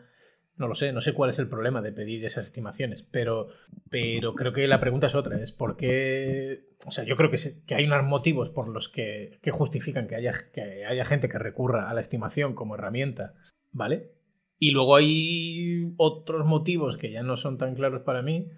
no 0.59 0.67
lo 0.67 0.75
sé, 0.75 0.91
no 0.91 1.01
sé 1.01 1.13
cuál 1.13 1.29
es 1.31 1.39
el 1.39 1.47
problema 1.47 1.81
de 1.81 1.91
pedir 1.93 2.23
esas 2.25 2.43
estimaciones, 2.45 3.01
pero, 3.01 3.47
pero 3.89 4.35
creo 4.35 4.53
que 4.53 4.67
la 4.67 4.79
pregunta 4.79 5.07
es 5.07 5.15
otra, 5.15 5.41
es 5.41 5.51
por 5.51 5.77
qué, 5.77 6.65
o 6.85 6.91
sea, 6.91 7.05
yo 7.05 7.15
creo 7.15 7.31
que, 7.31 7.37
hay 7.73 7.85
unos 7.85 8.03
motivos 8.03 8.49
por 8.49 8.67
los 8.67 8.89
que, 8.89 9.39
que 9.41 9.51
justifican 9.51 10.07
que 10.07 10.15
haya, 10.15 10.33
que 10.53 10.85
haya 10.85 11.05
gente 11.05 11.29
que 11.29 11.39
recurra 11.39 11.89
a 11.89 11.93
la 11.93 12.01
estimación 12.01 12.53
como 12.53 12.75
herramienta, 12.75 13.33
¿vale? 13.71 14.11
Y 14.59 14.71
luego 14.71 14.97
hay 14.97 15.93
otros 15.97 16.45
motivos 16.45 16.97
que 16.97 17.11
ya 17.11 17.23
no 17.23 17.37
son 17.37 17.57
tan 17.57 17.73
claros 17.75 18.01
para 18.01 18.21
mí 18.21 18.49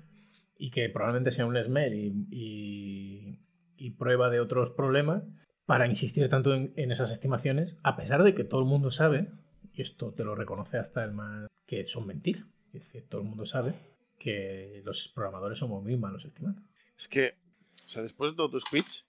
y 0.57 0.71
que 0.71 0.89
probablemente 0.89 1.29
sea 1.31 1.45
un 1.45 1.55
esmer 1.55 1.93
y, 1.93 2.25
y- 2.31 3.39
y 3.77 3.91
prueba 3.91 4.29
de 4.29 4.39
otros 4.39 4.71
problemas 4.71 5.23
para 5.65 5.87
insistir 5.87 6.27
tanto 6.29 6.53
en, 6.53 6.73
en 6.75 6.91
esas 6.91 7.11
estimaciones, 7.11 7.77
a 7.83 7.95
pesar 7.95 8.23
de 8.23 8.33
que 8.35 8.43
todo 8.43 8.61
el 8.61 8.67
mundo 8.67 8.89
sabe, 8.89 9.27
y 9.73 9.81
esto 9.81 10.13
te 10.13 10.23
lo 10.23 10.35
reconoce 10.35 10.77
hasta 10.77 11.03
el 11.03 11.11
más, 11.11 11.47
que 11.71 11.85
son 11.85 12.05
mentiras. 12.05 12.43
Es 12.73 12.83
decir, 12.83 13.07
todo 13.07 13.21
el 13.21 13.27
mundo 13.27 13.45
sabe 13.45 13.73
que 14.19 14.81
los 14.83 15.07
programadores 15.07 15.57
somos 15.57 15.81
muy 15.81 15.95
malos 15.95 16.25
estimando. 16.25 16.61
Es 16.97 17.07
que, 17.07 17.37
o 17.85 17.87
sea, 17.87 18.01
después 18.01 18.35
de 18.35 18.49
tu 18.49 18.59
speech, 18.59 19.05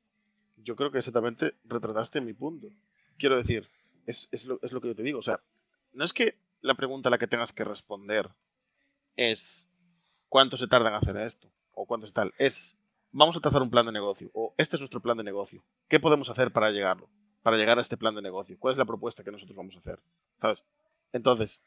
yo 0.59 0.77
creo 0.77 0.93
que 0.93 0.99
exactamente 0.99 1.57
retrataste 1.65 2.21
mi 2.21 2.35
punto. 2.35 2.69
Quiero 3.19 3.37
decir, 3.37 3.69
es, 4.07 4.29
es 4.31 4.47
lo, 4.47 4.61
es 4.63 4.71
lo 4.71 4.81
que 4.81 4.87
yo 4.87 4.95
te 4.95 5.03
digo. 5.03 5.19
O 5.19 5.23
sea, 5.23 5.41
no 5.93 6.05
es 6.05 6.13
que 6.13 6.39
la 6.61 6.75
pregunta 6.75 7.09
a 7.09 7.11
la 7.11 7.19
que 7.19 7.27
tengas 7.27 7.53
que 7.53 7.65
responder 7.65 8.31
es 9.17 9.69
cuánto 10.29 10.57
se 10.57 10.69
tarda 10.69 10.91
en 10.91 10.95
hacer 10.95 11.17
esto 11.17 11.51
o 11.73 11.85
cuánto 11.85 12.07
es 12.07 12.13
tal. 12.13 12.33
Es, 12.39 12.79
vamos 13.11 13.37
a 13.37 13.41
trazar 13.41 13.63
un 13.63 13.71
plan 13.71 13.87
de 13.87 13.93
negocio 13.93 14.31
o 14.35 14.55
este 14.57 14.77
es 14.77 14.81
nuestro 14.81 15.01
plan 15.01 15.17
de 15.17 15.25
negocio. 15.25 15.65
¿Qué 15.89 15.99
podemos 15.99 16.31
hacer 16.31 16.53
para 16.53 16.71
llegarlo? 16.71 17.11
Para 17.43 17.57
llegar 17.57 17.79
a 17.79 17.83
este 17.83 17.97
plan 17.97 18.15
de 18.15 18.23
negocio. 18.23 18.57
¿Cuál 18.57 18.71
es 18.71 18.79
la 18.79 18.85
propuesta 18.85 19.25
que 19.25 19.33
nosotros 19.33 19.57
vamos 19.57 19.75
a 19.75 19.81
hacer? 19.81 19.99
¿Sabes? 20.41 20.63
Entonces, 21.13 21.61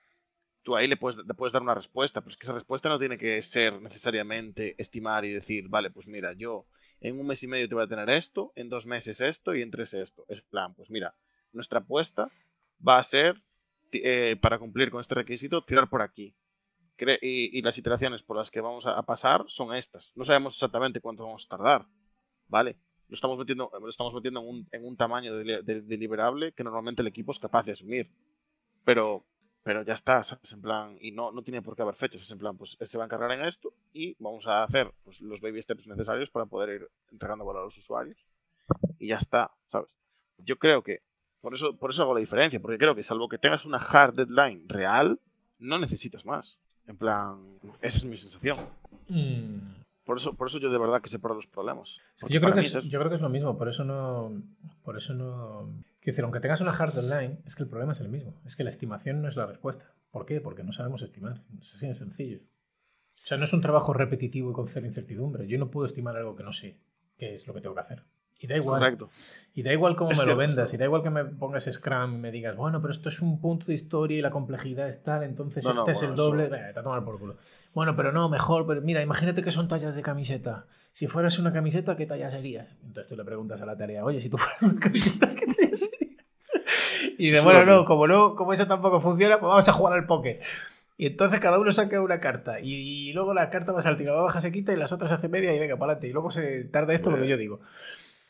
tú 0.66 0.76
ahí 0.76 0.88
le 0.88 0.98
puedes, 0.98 1.24
le 1.26 1.34
puedes 1.36 1.54
dar 1.54 1.62
una 1.62 1.76
respuesta, 1.76 2.22
pero 2.22 2.32
es 2.32 2.38
que 2.38 2.46
esa 2.46 2.54
respuesta 2.54 2.90
no 2.90 2.98
tiene 2.98 3.20
que 3.20 3.40
ser 3.44 3.80
necesariamente 3.82 4.76
estimar 4.80 5.24
y 5.24 5.32
decir, 5.32 5.70
vale, 5.70 5.92
pues 5.92 6.08
mira, 6.08 6.34
yo 6.34 6.66
en 7.00 7.20
un 7.20 7.28
mes 7.28 7.44
y 7.44 7.48
medio 7.48 7.70
te 7.70 7.76
voy 7.76 7.84
a 7.84 7.88
tener 7.88 8.10
esto, 8.10 8.52
en 8.56 8.68
dos 8.68 8.88
meses 8.88 9.22
esto 9.22 9.54
y 9.54 9.62
en 9.62 9.70
tres 9.70 9.94
esto. 9.94 10.26
Es 10.28 10.42
plan, 10.42 10.74
pues 10.74 10.90
mira, 10.90 11.16
nuestra 11.54 11.80
apuesta 11.80 12.32
va 12.86 12.98
a 12.98 13.04
ser, 13.04 13.44
eh, 13.92 14.38
para 14.42 14.58
cumplir 14.58 14.90
con 14.90 15.02
este 15.02 15.14
requisito, 15.14 15.64
tirar 15.64 15.88
por 15.88 16.02
aquí. 16.02 16.36
Y, 17.22 17.62
las 17.62 17.78
iteraciones 17.78 18.24
por 18.24 18.38
las 18.38 18.50
que 18.50 18.62
vamos 18.62 18.88
a, 18.88 19.02
pasar 19.04 19.46
son 19.48 19.76
estas. 19.76 20.14
No 20.16 20.24
sabemos 20.24 20.56
exactamente 20.56 21.00
cuánto 21.00 21.26
vamos 21.26 21.46
a 21.46 21.50
tardar, 21.50 21.86
¿vale? 22.48 22.78
Lo 23.08 23.14
estamos 23.14 23.38
metiendo, 23.38 23.70
lo 23.80 23.90
estamos 23.90 24.14
metiendo 24.16 24.40
en, 24.40 24.48
un, 24.48 24.68
en 24.72 24.84
un 24.84 24.98
tamaño 24.98 25.36
de, 25.36 25.44
de- 25.44 25.62
de 25.62 25.82
deliberable 25.82 26.54
que 26.54 26.64
normalmente 26.64 27.04
el 27.04 27.08
equipo 27.08 27.34
es 27.34 27.40
capaz 27.40 27.66
de 27.66 27.74
asumir. 27.74 28.10
Pero 28.84 29.26
pero 29.66 29.82
ya 29.82 29.94
está, 29.94 30.24
¿sabes? 30.24 30.54
En 30.54 30.62
plan, 30.62 30.96
y 31.02 31.12
no, 31.12 31.32
no 31.32 31.42
tiene 31.42 31.64
por 31.64 31.76
qué 31.76 31.82
haber 31.82 31.96
fechas, 31.96 32.22
es 32.22 32.30
en 32.30 32.38
plan, 32.38 32.56
pues 32.56 32.78
se 32.80 32.98
va 33.00 33.04
a 33.04 33.08
encargar 33.08 33.32
en 33.32 33.44
esto 33.44 33.74
y 33.94 34.16
vamos 34.20 34.46
a 34.46 34.64
hacer 34.64 34.94
pues, 35.04 35.22
los 35.22 35.42
baby 35.42 35.60
steps 35.60 35.88
necesarios 35.88 36.30
para 36.30 36.46
poder 36.46 36.82
ir 36.82 36.88
entregando 37.12 37.44
valor 37.46 37.64
a 37.64 37.66
los 37.66 37.76
usuarios 37.76 38.16
y 39.00 39.08
ya 39.08 39.16
está, 39.16 39.50
¿sabes? 39.66 39.98
Yo 40.38 40.60
creo 40.60 40.84
que, 40.84 41.02
por 41.42 41.56
eso, 41.56 41.76
por 41.76 41.90
eso 41.90 42.04
hago 42.04 42.14
la 42.14 42.20
diferencia, 42.20 42.60
porque 42.60 42.78
creo 42.78 42.94
que 42.94 43.02
salvo 43.02 43.28
que 43.28 43.40
tengas 43.40 43.66
una 43.66 43.80
hard 43.80 44.14
deadline 44.14 44.70
real, 44.70 45.20
no 45.58 45.80
necesitas 45.80 46.26
más. 46.28 46.60
En 46.86 46.98
plan, 46.98 47.58
esa 47.82 47.98
es 47.98 48.06
mi 48.06 48.18
sensación. 48.18 48.60
Mm. 49.08 49.82
Por 50.04 50.18
eso, 50.18 50.36
por 50.36 50.48
eso 50.48 50.60
yo 50.60 50.70
de 50.70 50.78
verdad 50.78 51.02
que 51.02 51.10
separo 51.10 51.34
los 51.34 51.48
problemas. 51.48 51.98
Yo 52.30 52.40
creo 52.40 52.54
que, 52.54 52.60
es, 52.60 52.88
yo 52.88 53.00
creo 53.00 53.10
que 53.10 53.16
es 53.16 53.22
lo 53.22 53.30
mismo, 53.30 53.58
por 53.58 53.68
eso 53.68 53.84
no. 53.84 54.44
Por 54.84 54.96
eso 54.96 55.16
no. 55.16 55.74
Quiero 56.06 56.14
decir, 56.18 56.24
aunque 56.26 56.40
tengas 56.40 56.62
una 56.62 56.70
hard 56.70 56.94
deadline, 56.94 57.42
es 57.48 57.56
que 57.56 57.64
el 57.64 57.70
problema 57.70 57.94
es 57.94 58.00
el 58.00 58.10
mismo. 58.10 58.40
Es 58.46 58.56
que 58.56 58.64
la 58.64 58.70
estimación 58.70 59.24
no 59.24 59.28
es 59.28 59.36
la 59.36 59.48
respuesta. 59.48 59.96
¿Por 60.12 60.28
qué? 60.28 60.40
Porque 60.40 60.64
no 60.64 60.72
sabemos 60.72 61.02
estimar. 61.02 61.42
Es 61.60 61.74
así 61.74 61.88
de 61.88 61.96
sencillo. 61.96 62.42
O 63.16 63.26
sea, 63.26 63.38
no 63.38 63.46
es 63.46 63.54
un 63.54 63.62
trabajo 63.62 63.92
repetitivo 63.92 64.52
y 64.52 64.54
con 64.54 64.68
cero 64.68 64.86
incertidumbre. 64.86 65.48
Yo 65.48 65.58
no 65.58 65.72
puedo 65.72 65.88
estimar 65.88 66.16
algo 66.16 66.36
que 66.36 66.44
no 66.44 66.54
sé 66.54 66.80
qué 67.18 67.34
es 67.34 67.48
lo 67.48 67.56
que 67.56 67.62
tengo 67.62 67.74
que 67.74 67.82
hacer. 67.82 68.04
Y 68.40 68.48
da 68.48 68.58
igual. 68.58 68.80
Correcto. 68.80 69.10
Y 69.54 69.64
da 69.64 69.72
igual 69.72 69.96
cómo 69.96 70.12
Es 70.12 70.20
me 70.20 70.26
lo 70.26 70.36
vendas, 70.36 70.74
y 70.74 70.78
da 70.78 70.84
igual 70.86 71.02
que 71.02 71.10
me 71.10 71.24
pongas 71.24 71.64
Scrum 71.72 72.16
y 72.16 72.18
me 72.18 72.32
digas, 72.32 72.58
bueno, 72.58 72.82
pero 72.82 72.92
esto 72.92 73.08
es 73.08 73.22
un 73.22 73.40
punto 73.40 73.68
de 73.68 73.74
historia 73.74 74.18
y 74.18 74.22
la 74.22 74.30
complejidad 74.30 74.90
es 74.90 75.02
tal, 75.02 75.24
entonces 75.24 75.64
No, 75.64 75.70
este 75.72 75.82
no, 75.82 75.92
es 75.92 76.00
bueno, 76.00 76.12
el 76.14 76.18
doble. 76.18 76.44
eso- 76.46 76.74
te 76.74 76.80
a 76.80 76.84
tomar 76.84 77.04
por 77.06 77.18
culo. 77.20 77.38
Bueno, 77.74 77.96
pero 77.96 78.12
no, 78.12 78.28
mejor, 78.28 78.68
pero 78.68 78.82
mira, 78.82 79.02
imagínate 79.02 79.42
que 79.42 79.52
son 79.52 79.68
tallas 79.70 79.96
de 79.96 80.02
camiseta. 80.02 80.66
Si 80.92 81.08
fueras 81.08 81.40
una 81.40 81.54
camiseta, 81.54 81.96
¿qué 81.96 82.06
talla 82.06 82.30
serías? 82.30 82.76
Entonces 82.84 83.08
tú 83.08 83.16
le 83.16 83.24
preguntas 83.24 83.62
a 83.62 83.66
la 83.66 83.78
tarea, 83.78 84.04
oye, 84.04 84.22
si 84.22 84.30
tú 84.30 84.38
fueras 84.38 84.62
una 84.62 84.80
camiseta, 84.80 85.34
¿qué 85.34 85.46
talla 85.48 85.76
serías? 85.76 86.16
Y 87.18 87.30
dice, 87.32 87.40
bueno, 87.42 87.64
no, 87.66 87.86
como 87.86 88.08
no, 88.08 88.36
como 88.36 88.52
eso 88.52 88.68
tampoco 88.68 89.00
funciona, 89.00 89.40
pues 89.40 89.48
vamos 89.48 89.70
a 89.70 89.74
jugar 89.74 89.94
al 89.94 90.06
póker. 90.06 90.42
Y 90.98 91.06
entonces 91.08 91.40
cada 91.40 91.60
uno 91.60 91.72
saca 91.72 92.02
una 92.02 92.20
carta. 92.20 92.60
Y, 92.60 92.74
y 93.10 93.14
luego 93.14 93.34
la 93.34 93.50
carta 93.50 93.72
va 93.72 93.80
al 93.82 93.96
tiro 93.98 94.22
baja, 94.22 94.42
se 94.42 94.52
quita 94.52 94.74
y 94.74 94.76
las 94.78 94.92
otras 94.92 95.12
hace 95.14 95.30
media 95.30 95.54
y 95.56 95.60
venga, 95.60 95.78
para 95.78 95.94
adelante. 95.94 96.08
Y 96.10 96.14
luego 96.14 96.32
se 96.32 96.66
tarda 96.66 96.94
esto 96.94 97.12
lo 97.12 97.18
que 97.18 97.28
yo 97.28 97.38
digo. 97.38 97.62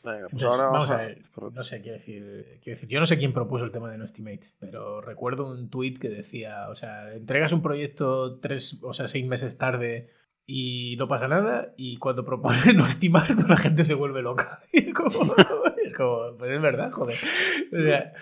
Venga, 0.06 0.28
pues 0.28 0.40
Entonces, 0.42 0.60
ahora 0.60 0.70
vamos 0.70 0.88
vamos 0.88 1.02
a 1.02 1.06
ver, 1.06 1.22
no 1.52 1.62
sé, 1.64 1.82
quiero 1.82 1.98
decir, 1.98 2.60
quiero 2.62 2.76
decir, 2.76 2.88
yo 2.88 3.00
no 3.00 3.06
sé 3.06 3.18
quién 3.18 3.32
propuso 3.32 3.64
el 3.64 3.72
tema 3.72 3.90
de 3.90 3.98
no 3.98 4.04
estimates, 4.04 4.54
pero 4.60 5.00
recuerdo 5.00 5.50
un 5.50 5.68
tweet 5.68 5.94
que 5.94 6.08
decía, 6.08 6.68
o 6.68 6.76
sea, 6.76 7.12
entregas 7.12 7.52
un 7.52 7.60
proyecto 7.60 8.38
tres, 8.38 8.80
o 8.84 8.92
sea, 8.92 9.08
seis 9.08 9.26
meses 9.26 9.58
tarde 9.58 10.10
y 10.46 10.94
no 10.96 11.08
pasa 11.08 11.26
nada, 11.26 11.74
y 11.76 11.96
cuando 11.96 12.24
propones 12.24 12.72
no 12.76 12.86
estimar, 12.86 13.26
toda 13.34 13.48
la 13.48 13.56
gente 13.56 13.82
se 13.82 13.94
vuelve 13.94 14.22
loca. 14.22 14.62
Y 14.72 14.88
es 14.88 14.94
como, 14.94 15.34
es 15.84 15.94
como, 15.94 16.36
pues 16.38 16.52
es 16.52 16.62
verdad, 16.62 16.92
joder. 16.92 17.18
O 17.72 17.82
sea, 17.82 18.12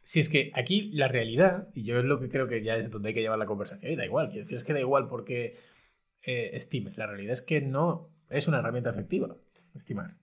si 0.00 0.20
es 0.20 0.30
que 0.30 0.50
aquí 0.54 0.90
la 0.92 1.08
realidad, 1.08 1.68
y 1.74 1.84
yo 1.84 1.98
es 1.98 2.06
lo 2.06 2.20
que 2.20 2.30
creo 2.30 2.48
que 2.48 2.62
ya 2.62 2.76
es 2.76 2.90
donde 2.90 3.10
hay 3.10 3.14
que 3.14 3.20
llevar 3.20 3.38
la 3.38 3.46
conversación, 3.46 3.92
y 3.92 3.96
da 3.96 4.06
igual, 4.06 4.28
quiero 4.28 4.44
decir, 4.44 4.56
es 4.56 4.64
que 4.64 4.72
da 4.72 4.80
igual 4.80 5.08
porque 5.08 5.58
eh, 6.22 6.50
estimes, 6.54 6.96
la 6.96 7.06
realidad 7.06 7.34
es 7.34 7.42
que 7.42 7.60
no 7.60 8.08
es 8.30 8.48
una 8.48 8.60
herramienta 8.60 8.88
efectiva, 8.88 9.36
estimar. 9.74 10.21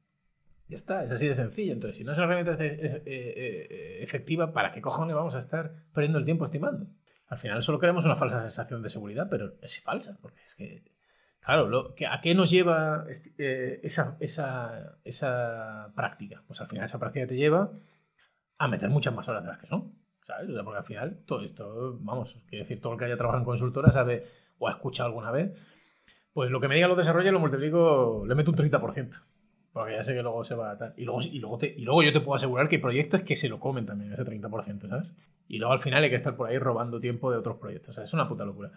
Ya 0.69 0.75
está, 0.75 1.03
es 1.03 1.12
así 1.12 1.27
de 1.27 1.34
sencillo. 1.34 1.73
Entonces, 1.73 1.97
si 1.97 2.03
no 2.03 2.12
es 2.12 2.17
una 2.19 2.27
herramienta 2.27 2.63
eh, 2.63 3.01
eh, 3.05 3.99
efectiva, 4.01 4.53
¿para 4.53 4.71
qué 4.71 4.82
cojones 4.82 5.15
vamos 5.15 5.36
a 5.36 5.39
estar 5.39 5.73
perdiendo 5.91 6.19
el 6.19 6.25
tiempo 6.25 6.45
estimando? 6.45 6.86
Al 7.27 7.39
final 7.39 7.63
solo 7.63 7.79
queremos 7.79 8.05
una 8.05 8.15
falsa 8.15 8.39
sensación 8.41 8.84
de 8.84 8.89
seguridad, 8.89 9.27
pero 9.29 9.55
es 9.63 9.82
falsa, 9.82 10.19
porque 10.21 10.43
es 10.45 10.53
que, 10.53 10.84
claro, 11.39 11.67
lo, 11.67 11.95
¿a 12.10 12.21
qué 12.21 12.36
nos 12.36 12.51
lleva 12.51 13.05
eh, 13.39 13.79
esa, 13.82 14.15
esa, 14.19 14.99
esa 15.03 15.91
práctica? 15.95 16.43
Pues 16.45 16.62
al 16.62 16.67
final 16.67 16.86
esa 16.86 16.99
práctica 16.99 17.25
te 17.25 17.36
lleva 17.36 17.71
a 18.60 18.67
meter 18.67 18.89
muchas 18.89 19.13
más 19.13 19.27
horas 19.27 19.43
de 19.43 19.49
las 19.49 19.58
que 19.58 19.65
son, 19.65 19.95
¿sabes? 20.21 20.49
Porque 20.63 20.77
al 20.77 20.86
final 20.86 21.23
todo 21.25 21.41
esto, 21.41 21.97
vamos, 21.99 22.38
quiero 22.47 22.63
decir, 22.63 22.79
todo 22.79 22.93
el 22.93 22.99
que 22.99 23.05
haya 23.05 23.17
trabajado 23.17 23.41
en 23.41 23.45
consultora 23.45 23.91
sabe 23.91 24.23
o 24.60 24.67
ha 24.67 24.71
escuchado 24.71 25.08
alguna 25.08 25.32
vez, 25.32 25.51
pues 26.32 26.51
lo 26.51 26.60
que 26.60 26.67
me 26.67 26.75
digan 26.75 26.89
los 26.89 26.97
desarrollos 26.97 27.34
lo 27.34 27.39
multiplico, 27.39 28.23
le 28.27 28.36
meto 28.36 28.51
un 28.51 28.58
30%. 28.58 29.19
Porque 29.80 29.96
ya 29.96 30.04
sé 30.04 30.13
que 30.13 30.22
luego 30.22 30.44
se 30.44 30.56
va 30.56 30.72
a 30.72 30.78
tal. 30.78 30.94
Y 30.98 31.06
luego, 31.06 31.22
y, 31.22 31.39
luego 31.39 31.58
te- 31.58 31.74
y 31.78 31.82
luego 31.82 32.04
yo 32.04 32.12
te 32.13 32.20
puedo 32.22 32.36
asegurar 32.36 32.68
que 32.68 32.76
hay 32.78 32.82
proyectos 32.82 33.22
que 33.22 33.36
se 33.36 33.48
lo 33.50 33.60
comen 33.60 33.86
también, 33.86 34.12
ese 34.13 34.24
30%, 34.26 34.88
¿sabes? 34.89 35.12
Y 35.48 35.58
luego 35.58 35.74
al 35.74 35.80
final 35.80 36.04
hay 36.04 36.10
que 36.10 36.15
estar 36.15 36.36
por 36.36 36.50
ahí 36.50 36.58
robando 36.60 37.00
tiempo 37.00 37.32
de 37.32 37.38
otros 37.38 37.58
proyectos. 37.58 37.89
O 37.89 37.94
sea, 37.94 38.04
es 38.04 38.13
una 38.13 38.28
puta 38.28 38.46
locura. 38.46 38.72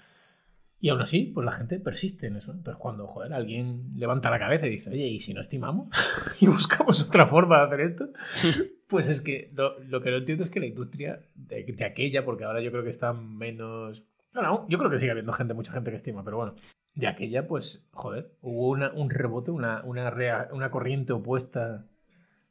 Y 0.81 0.88
aún 0.88 1.01
así, 1.01 1.31
pues 1.33 1.45
la 1.45 1.53
gente 1.53 1.79
persiste 1.79 2.27
en 2.27 2.37
eso. 2.37 2.51
Entonces, 2.51 2.81
cuando, 2.81 3.07
joder, 3.07 3.33
alguien 3.33 3.93
levanta 3.97 4.31
la 4.31 4.38
cabeza 4.38 4.67
y 4.67 4.71
dice, 4.71 4.91
oye, 4.91 5.07
¿y 5.07 5.21
si 5.21 5.33
no 5.35 5.41
estimamos? 5.41 5.88
y 6.41 6.47
buscamos 6.49 7.07
otra 7.07 7.27
forma 7.27 7.59
de 7.59 7.65
hacer 7.65 7.81
esto. 7.81 8.09
Pues 8.93 9.09
es 9.09 9.23
que 9.23 9.51
lo, 9.55 9.79
lo 9.85 10.03
que 10.03 10.11
no 10.11 10.19
entiendo 10.19 10.45
es 10.45 10.51
que 10.51 10.61
la 10.61 10.67
industria 10.67 11.23
de, 11.35 11.65
de 11.65 11.85
aquella, 11.87 12.27
porque 12.27 12.45
ahora 12.45 12.61
yo 12.61 12.71
creo 12.71 12.85
que 12.85 12.91
está 12.91 13.15
menos. 13.15 14.03
Bueno, 14.35 14.67
yo 14.69 14.77
creo 14.77 14.91
que 14.91 14.99
sigue 14.99 15.11
habiendo 15.11 15.33
gente, 15.33 15.55
mucha 15.55 15.73
gente 15.73 15.88
que 15.88 15.97
estima, 15.97 16.23
pero 16.23 16.37
bueno, 16.37 16.55
de 16.94 17.07
aquella, 17.09 17.46
pues, 17.48 17.85
joder, 17.92 18.33
hubo 18.42 18.68
una- 18.70 18.92
un 18.92 19.11
rebote, 19.11 19.50
una, 19.50 19.83
una, 19.85 20.11
rea- 20.11 20.48
una 20.52 20.70
corriente 20.70 21.12
opuesta 21.12 21.87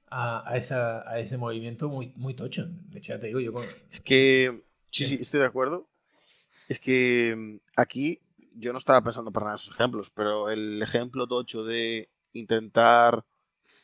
a, 0.10 0.50
a 0.52 0.58
esa, 0.58 1.10
a 1.10 1.20
ese 1.20 1.38
movimiento 1.38 1.90
muy, 1.90 2.14
muy 2.18 2.34
tocho. 2.36 2.68
De 2.92 3.00
hecho, 3.00 3.14
ya 3.14 3.20
te 3.20 3.28
digo, 3.28 3.40
yo 3.40 3.54
con- 3.54 3.66
Es 3.92 4.02
que, 4.02 4.64
sí, 4.92 5.06
sí, 5.06 5.18
estoy 5.22 5.42
de 5.42 5.46
acuerdo. 5.48 5.88
Es 6.70 6.80
que 6.80 7.36
mm, 7.38 7.58
aquí 7.78 8.22
yo 8.56 8.72
no 8.74 8.80
estaba 8.80 9.04
pensando 9.04 9.32
para 9.32 9.46
nada 9.46 9.56
en 9.56 9.62
esos 9.62 9.76
ejemplos, 9.76 10.12
pero 10.14 10.50
el 10.50 10.82
ejemplo 10.82 11.28
tocho 11.28 11.64
de 11.64 12.10
intentar 12.34 13.26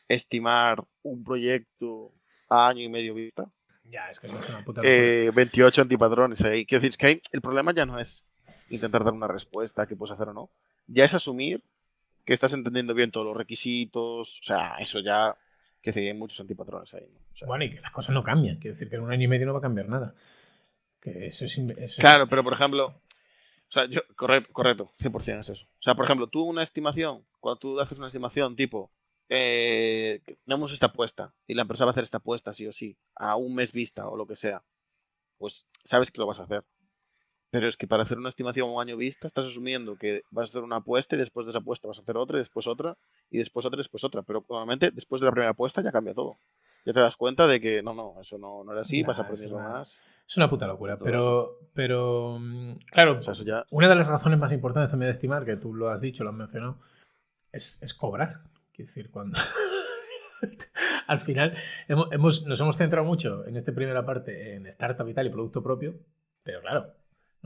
estimar 0.08 0.84
un 1.04 1.24
proyecto 1.24 2.14
a 2.50 2.70
año 2.70 2.84
y 2.84 2.90
medio 2.90 3.14
vista, 3.16 3.50
Ya, 3.90 4.10
es 4.12 4.20
que 4.20 4.28
eso 4.28 4.38
es 4.38 4.50
una 4.50 4.64
puta 4.64 4.82
eh, 4.84 5.32
28 5.36 5.82
antipatrones 5.82 6.42
ahí. 6.44 6.66
Quiero 6.66 6.82
decir, 6.82 6.90
es 6.92 6.98
que 7.22 7.22
el 7.32 7.42
problema 7.42 7.74
ya 7.74 7.86
no 7.86 8.00
es 8.00 8.26
intentar 8.70 9.04
dar 9.04 9.14
una 9.14 9.28
respuesta 9.28 9.88
que 9.88 9.96
puedes 9.96 10.14
hacer 10.14 10.30
o 10.30 10.34
no, 10.34 10.50
ya 10.88 11.06
es 11.06 11.14
asumir 11.14 11.64
que 12.26 12.34
estás 12.34 12.54
entendiendo 12.54 12.94
bien 12.94 13.12
todos 13.12 13.26
los 13.26 13.38
requisitos, 13.38 14.40
o 14.40 14.44
sea, 14.44 14.76
eso 14.80 15.00
ya, 15.00 15.38
que 15.82 15.92
hay 15.92 16.14
muchos 16.14 16.40
antipatrones 16.42 16.94
ahí. 16.94 17.08
¿no? 17.10 17.20
O 17.34 17.38
sea, 17.38 17.48
Bueno, 17.48 17.64
y 17.64 17.70
que 17.72 17.80
las 17.80 17.92
cosas 17.92 18.14
no 18.14 18.24
cambian. 18.24 18.58
Quiero 18.58 18.74
decir 18.74 18.90
que 18.90 18.98
en 18.98 19.04
un 19.04 19.12
año 19.12 19.24
y 19.24 19.28
medio 19.28 19.46
no 19.46 19.54
va 19.54 19.60
a 19.60 19.62
cambiar 19.62 19.88
nada. 19.88 20.14
Que 21.00 21.28
eso 21.28 21.46
es. 21.46 21.96
Claro, 21.98 22.28
pero 22.28 22.44
por 22.44 22.54
ejemplo, 22.54 22.88
o 22.88 23.72
sea, 23.72 23.86
yo, 23.86 24.02
correcto, 24.16 24.52
correcto, 24.54 24.90
100% 25.00 25.40
es 25.40 25.50
eso. 25.50 25.66
O 25.66 25.82
sea, 25.82 25.96
por 25.96 26.06
ejemplo, 26.06 26.28
tú 26.28 26.44
una 26.44 26.64
estimación, 26.64 27.26
cuando 27.40 27.60
tú 27.60 27.80
haces 27.80 27.98
una 27.98 28.08
estimación 28.08 28.56
tipo, 28.56 28.92
eh, 29.30 30.22
tenemos 30.46 30.72
esta 30.72 30.88
apuesta 30.88 31.34
y 31.48 31.54
la 31.54 31.64
empresa 31.64 31.84
va 31.84 31.90
a 31.90 31.92
hacer 31.92 32.06
esta 32.06 32.18
apuesta 32.18 32.54
sí 32.54 32.66
o 32.66 32.72
sí, 32.72 32.98
a 33.16 33.36
un 33.36 33.56
mes 33.56 33.74
vista 33.74 34.08
o 34.08 34.16
lo 34.16 34.26
que 34.26 34.38
sea, 34.38 34.64
pues 35.38 35.68
sabes 35.84 36.12
que 36.12 36.20
lo 36.20 36.28
vas 36.28 36.40
a 36.40 36.44
hacer. 36.44 36.64
Pero 37.50 37.68
es 37.68 37.78
que 37.78 37.88
para 37.88 38.04
hacer 38.04 38.18
una 38.18 38.30
estimación 38.30 38.68
a 38.70 38.72
un 38.74 38.82
año 38.82 38.98
vista 38.98 39.26
estás 39.26 39.46
asumiendo 39.46 39.96
que 39.98 40.24
vas 40.32 40.50
a 40.50 40.52
hacer 40.52 40.64
una 40.64 40.78
apuesta 40.78 41.16
y 41.16 41.20
después 41.20 41.46
de 41.46 41.52
esa 41.52 41.60
apuesta 41.60 41.88
vas 41.88 41.98
a 41.98 42.02
hacer 42.02 42.18
otra 42.18 42.38
y 42.38 42.40
después 42.40 42.68
otra 42.68 42.98
y 43.32 43.38
después 43.38 43.66
otra 43.66 43.78
y 43.78 43.82
después 43.82 44.04
otra. 44.04 44.22
Pero 44.24 44.44
normalmente 44.50 44.92
después 44.92 45.22
de 45.22 45.26
la 45.26 45.32
primera 45.32 45.52
apuesta 45.52 45.82
ya 45.82 45.92
cambia 45.92 46.14
todo. 46.14 46.38
Ya 46.86 46.94
te 46.94 47.00
das 47.00 47.16
cuenta 47.18 47.48
de 47.48 47.60
que 47.62 47.82
no, 47.84 47.94
no, 47.94 48.16
eso 48.22 48.38
no, 48.38 48.64
no 48.64 48.72
era 48.72 48.82
así, 48.82 49.02
Nah, 49.02 49.08
vas 49.08 49.20
aprendiendo 49.20 49.58
una- 49.58 49.70
más. 49.70 50.00
Es 50.28 50.36
una 50.38 50.50
puta 50.50 50.68
locura. 50.68 50.98
Pero. 50.98 51.60
Pero. 51.74 52.38
mm, 52.40 52.74
Claro, 52.92 53.20
O 53.20 53.22
sea, 53.22 53.32
eso 53.34 53.44
ya... 53.46 53.66
una 53.72 53.88
de 53.88 53.96
las 53.96 54.08
razones 54.08 54.38
más 54.40 54.52
importantes 54.52 54.92
también 54.92 55.08
de 55.08 55.14
estimar, 55.14 55.46
que 55.46 55.56
tú 55.56 55.74
lo 55.74 55.90
has 55.90 56.02
dicho, 56.02 56.24
lo 56.26 56.32
has 56.32 56.36
mencionado, 56.36 56.78
es, 57.54 57.82
es 57.82 57.94
cobrar. 57.94 58.42
Quiero 58.74 58.88
decir, 58.90 59.10
cuando. 59.10 59.38
Al 61.08 61.20
final, 61.20 61.56
hemos, 61.88 62.12
hemos- 62.12 62.46
nos 62.46 62.60
hemos 62.60 62.78
centrado 62.78 63.06
mucho 63.08 63.46
en 63.48 63.56
esta 63.56 63.72
primera 63.74 64.06
parte 64.06 64.56
en 64.56 64.66
startup 64.68 65.08
y 65.08 65.14
tal 65.14 65.28
y 65.28 65.30
producto 65.30 65.64
propio, 65.64 65.96
pero 66.44 66.62
claro, 66.62 66.94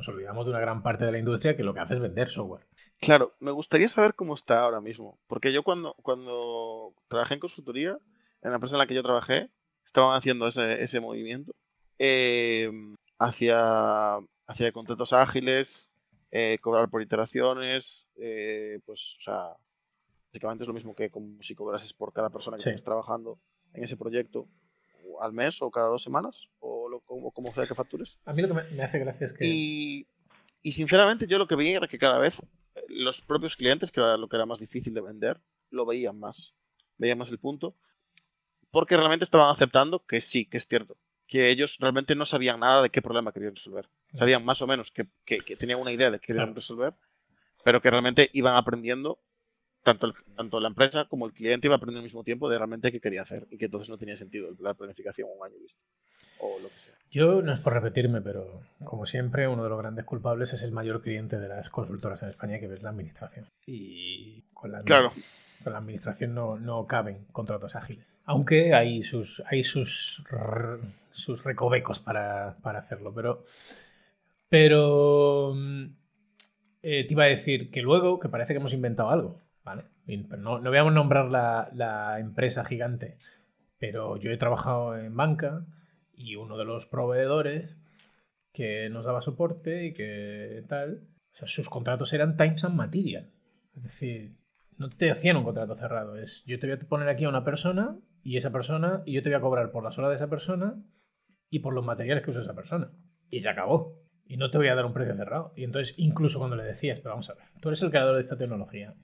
nos 0.02 0.08
olvidamos 0.16 0.46
de 0.46 0.52
una 0.52 0.60
gran 0.60 0.82
parte 0.82 1.06
de 1.06 1.12
la 1.12 1.20
industria 1.20 1.56
que 1.56 1.64
lo 1.64 1.74
que 1.76 1.80
hace 1.80 1.94
es 1.94 2.00
vender 2.00 2.28
software. 2.30 2.66
Claro, 3.00 3.36
me 3.40 3.52
gustaría 3.52 3.88
saber 3.88 4.16
cómo 4.16 4.34
está 4.34 4.62
ahora 4.62 4.82
mismo. 4.82 5.20
Porque 5.28 5.54
yo 5.54 5.62
cuando, 5.64 5.94
cuando 6.02 6.94
trabajé 7.08 7.36
en 7.36 7.40
consultoría, 7.40 7.98
en 8.42 8.50
la 8.50 8.56
empresa 8.56 8.76
en 8.76 8.80
la 8.80 8.88
que 8.88 8.96
yo 8.96 9.04
trabajé, 9.04 9.50
estaban 9.86 10.16
haciendo 10.18 10.48
ese, 10.48 10.82
ese 10.82 11.00
movimiento 11.00 11.54
eh, 12.00 12.72
hacia, 13.20 14.16
hacia 14.48 14.72
contratos 14.72 15.14
ágiles, 15.14 15.92
eh, 16.32 16.58
cobrar 16.62 16.90
por 16.90 17.02
iteraciones, 17.04 18.10
eh, 18.16 18.80
pues, 18.86 19.18
o 19.20 19.22
sea, 19.22 19.50
básicamente 20.32 20.64
es 20.64 20.68
lo 20.68 20.74
mismo 20.74 20.96
que 20.96 21.12
como 21.12 21.42
si 21.44 21.54
cobrases 21.54 21.94
por 21.94 22.12
cada 22.12 22.32
persona 22.32 22.58
que 22.58 22.64
Sí. 22.64 22.70
estés 22.70 22.84
trabajando 22.84 23.38
en 23.74 23.84
ese 23.84 23.98
proyecto 23.98 24.48
al 25.22 25.34
mes 25.34 25.62
o 25.62 25.72
cada 25.72 25.88
dos 25.88 26.04
semanas 26.04 26.48
o 26.60 26.88
lo, 26.90 27.00
como, 27.02 27.32
como 27.32 27.54
sea 27.54 27.66
que 27.66 27.76
factures. 27.76 28.18
A 28.26 28.34
mí 28.34 28.42
lo 28.42 28.48
que 28.48 28.54
me, 28.54 28.84
hace 28.84 29.00
gracia 29.00 29.26
es 29.26 29.34
que. 29.34 29.46
Y, 29.46 30.08
y 30.62 30.72
sinceramente 30.74 31.28
yo 31.28 31.38
lo 31.38 31.48
que 31.48 31.56
veía 31.56 31.78
era 31.78 31.88
que 31.88 31.98
cada 32.00 32.18
vez 32.20 32.40
eh, 32.76 32.82
los 32.90 33.22
propios 33.22 33.56
clientes, 33.56 33.92
que 33.92 34.00
era 34.00 34.18
lo 34.18 34.28
que 34.30 34.36
era 34.38 34.46
más 34.46 34.60
difícil 34.60 34.94
de 34.94 35.02
vender, 35.02 35.40
lo 35.72 35.86
veían 35.86 36.20
más. 36.20 36.54
Veían 36.98 37.18
más 37.18 37.32
el 37.32 37.40
punto. 37.40 37.76
Porque 38.70 38.96
realmente 38.96 39.24
estaban 39.26 39.50
aceptando 39.52 40.06
que 40.06 40.22
sí, 40.22 40.46
que 40.46 40.58
es 40.58 40.68
cierto. 40.68 40.96
Que 41.28 41.50
ellos 41.50 41.78
realmente 41.80 42.16
no 42.16 42.26
sabían 42.26 42.60
nada 42.60 42.82
de 42.82 42.90
qué 42.90 43.02
problema 43.02 43.32
querían 43.34 43.56
resolver. 43.56 43.90
Sabían 44.14 44.46
más 44.46 44.62
o 44.62 44.68
menos 44.68 44.92
que, 44.92 45.08
que- 45.26 45.40
que 45.40 45.56
tenían 45.56 45.80
una 45.80 45.92
idea 45.92 46.12
de 46.12 46.20
qué 46.20 46.28
querían 46.28 46.54
resolver, 46.56 46.94
pero 47.64 47.82
que 47.82 47.90
realmente 47.90 48.30
iban 48.34 48.56
aprendiendo, 48.56 49.20
tanto, 49.84 50.08
el- 50.08 50.14
tanto 50.36 50.60
la 50.60 50.68
empresa 50.68 51.06
como 51.06 51.26
el 51.26 51.34
cliente 51.34 51.68
iba 51.68 51.76
aprendiendo 51.76 52.00
al 52.00 52.06
mismo 52.06 52.24
tiempo 52.24 52.50
de 52.50 52.58
realmente 52.58 52.92
qué 52.92 53.00
quería 53.00 53.22
hacer. 53.24 53.48
Y 53.52 53.58
que 53.58 53.66
entonces 53.66 53.90
no 53.90 53.98
tenía 53.98 54.18
sentido 54.18 54.50
la 54.60 54.74
planificación 54.74 55.30
un 55.38 55.46
año 55.46 55.56
visto. 55.60 55.80
O 56.40 56.60
lo 56.60 56.70
que 56.70 56.80
sea. 56.80 56.94
Yo 57.12 57.42
no 57.44 57.54
es 57.54 57.60
por 57.60 57.74
repetirme, 57.74 58.22
pero 58.22 58.62
como 58.84 59.06
siempre, 59.06 59.48
uno 59.48 59.64
de 59.64 59.70
los 59.70 59.78
grandes 59.78 60.06
culpables 60.06 60.54
es 60.54 60.64
el 60.64 60.72
mayor 60.72 61.02
cliente 61.02 61.38
de 61.40 61.48
las 61.48 61.70
consultoras 61.70 62.24
en 62.24 62.30
España, 62.30 62.60
que 62.60 62.66
es 62.66 62.82
la 62.82 62.90
administración. 62.90 63.48
Y 63.68 64.42
con 64.54 64.72
la, 64.72 64.82
Claro. 64.82 65.12
con 65.64 65.74
la 65.74 65.80
administración 65.80 66.34
no, 66.34 66.58
no 66.58 66.88
caben 66.88 67.26
contratos 67.32 67.76
ágiles. 67.76 68.06
Aunque 68.26 68.74
hay 68.74 69.04
sus, 69.04 69.44
hay 69.52 69.64
sus, 69.64 70.24
sus 71.12 71.44
recovecos 71.44 72.00
para, 72.00 72.56
para 72.62 72.80
hacerlo. 72.80 73.14
Pero, 73.14 73.46
pero 74.50 75.54
mm, 75.56 75.84
eh, 76.84 77.06
te 77.08 77.14
iba 77.14 77.24
a 77.26 77.28
decir 77.28 77.70
que 77.72 77.82
luego, 77.82 78.20
que 78.20 78.30
parece 78.30 78.54
que 78.54 78.60
hemos 78.60 78.74
inventado 78.74 79.10
algo, 79.10 79.41
¿vale? 79.64 79.86
No, 80.38 80.60
no 80.60 80.70
voy 80.70 80.80
a 80.80 80.84
nombrar 80.84 81.30
la, 81.30 81.70
la 81.74 82.20
empresa 82.20 82.66
gigante, 82.66 83.18
pero 83.78 84.18
yo 84.18 84.32
he 84.32 84.38
trabajado 84.38 84.98
en 84.98 85.16
banca 85.16 85.66
y 86.14 86.36
uno 86.36 86.58
de 86.58 86.66
los 86.66 86.86
proveedores 86.86 87.78
que 88.54 88.90
nos 88.90 89.06
daba 89.06 89.22
soporte 89.22 89.86
y 89.86 89.94
que 89.94 90.64
tal, 90.68 91.08
o 91.32 91.36
sea, 91.36 91.48
sus 91.48 91.70
contratos 91.70 92.14
eran 92.14 92.38
times 92.38 92.64
and 92.66 92.76
material. 92.76 93.32
Es 93.76 93.84
decir, 93.84 94.36
no 94.78 94.90
te 94.90 95.12
hacían 95.12 95.38
un 95.38 95.44
contrato 95.44 95.76
cerrado. 95.76 96.18
Es 96.18 96.44
yo 96.46 96.60
te 96.60 96.68
voy 96.68 96.76
a 96.76 96.80
poner 96.88 97.08
aquí 97.08 97.24
a 97.24 97.30
una 97.30 97.44
persona 97.44 97.98
y 98.24 98.38
esa 98.38 98.52
persona, 98.52 99.02
y 99.06 99.14
yo 99.14 99.24
te 99.24 99.30
voy 99.30 99.38
a 99.38 99.42
cobrar 99.42 99.72
por 99.72 99.84
las 99.84 99.98
horas 99.98 100.10
de 100.10 100.16
esa 100.16 100.30
persona 100.30 100.76
y 101.50 101.60
por 101.60 101.74
los 101.74 101.86
materiales 101.86 102.24
que 102.24 102.32
usa 102.32 102.42
esa 102.42 102.56
persona. 102.56 102.92
Y 103.30 103.40
se 103.40 103.50
acabó. 103.50 104.00
Y 104.26 104.38
no 104.38 104.50
te 104.50 104.58
voy 104.58 104.68
a 104.68 104.76
dar 104.76 104.86
un 104.86 104.94
precio 104.94 105.16
cerrado. 105.16 105.54
Y 105.56 105.64
entonces, 105.64 105.94
incluso 105.98 106.40
cuando 106.40 106.56
le 106.56 106.64
decías, 106.64 107.00
pero 107.00 107.12
vamos 107.12 107.30
a 107.30 107.34
ver, 107.34 107.44
tú 107.60 107.70
eres 107.70 107.82
el 107.82 107.90
creador 107.90 108.16
de 108.16 108.22
esta 108.22 108.38
tecnología. 108.38 108.96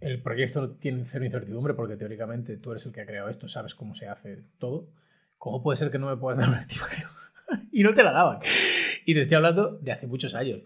El 0.00 0.22
proyecto 0.22 0.76
tiene 0.76 1.04
cero 1.04 1.24
incertidumbre 1.24 1.74
porque 1.74 1.96
teóricamente 1.96 2.56
tú 2.56 2.72
eres 2.72 2.84
el 2.86 2.92
que 2.92 3.00
ha 3.00 3.06
creado 3.06 3.28
esto, 3.28 3.48
sabes 3.48 3.74
cómo 3.74 3.94
se 3.94 4.08
hace 4.08 4.44
todo. 4.58 4.90
¿Cómo 5.38 5.62
puede 5.62 5.76
ser 5.76 5.90
que 5.90 5.98
no 5.98 6.08
me 6.08 6.16
puedas 6.16 6.38
dar 6.38 6.48
una 6.48 6.58
estimación? 6.60 7.10
y 7.72 7.82
no 7.82 7.94
te 7.94 8.02
la 8.02 8.12
daban. 8.12 8.38
Y 9.04 9.14
te 9.14 9.22
estoy 9.22 9.36
hablando 9.36 9.78
de 9.78 9.92
hace 9.92 10.06
muchos 10.06 10.34
años. 10.34 10.62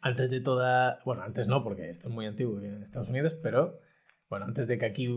Antes 0.00 0.30
de 0.30 0.40
toda. 0.40 1.00
Bueno, 1.04 1.22
antes 1.22 1.46
no, 1.48 1.62
porque 1.62 1.88
esto 1.88 2.08
es 2.08 2.14
muy 2.14 2.26
antiguo 2.26 2.60
en 2.60 2.82
Estados 2.82 3.08
Unidos, 3.08 3.34
pero 3.42 3.80
bueno, 4.28 4.46
antes 4.46 4.66
de 4.66 4.78
que 4.78 4.86
aquí 4.86 5.08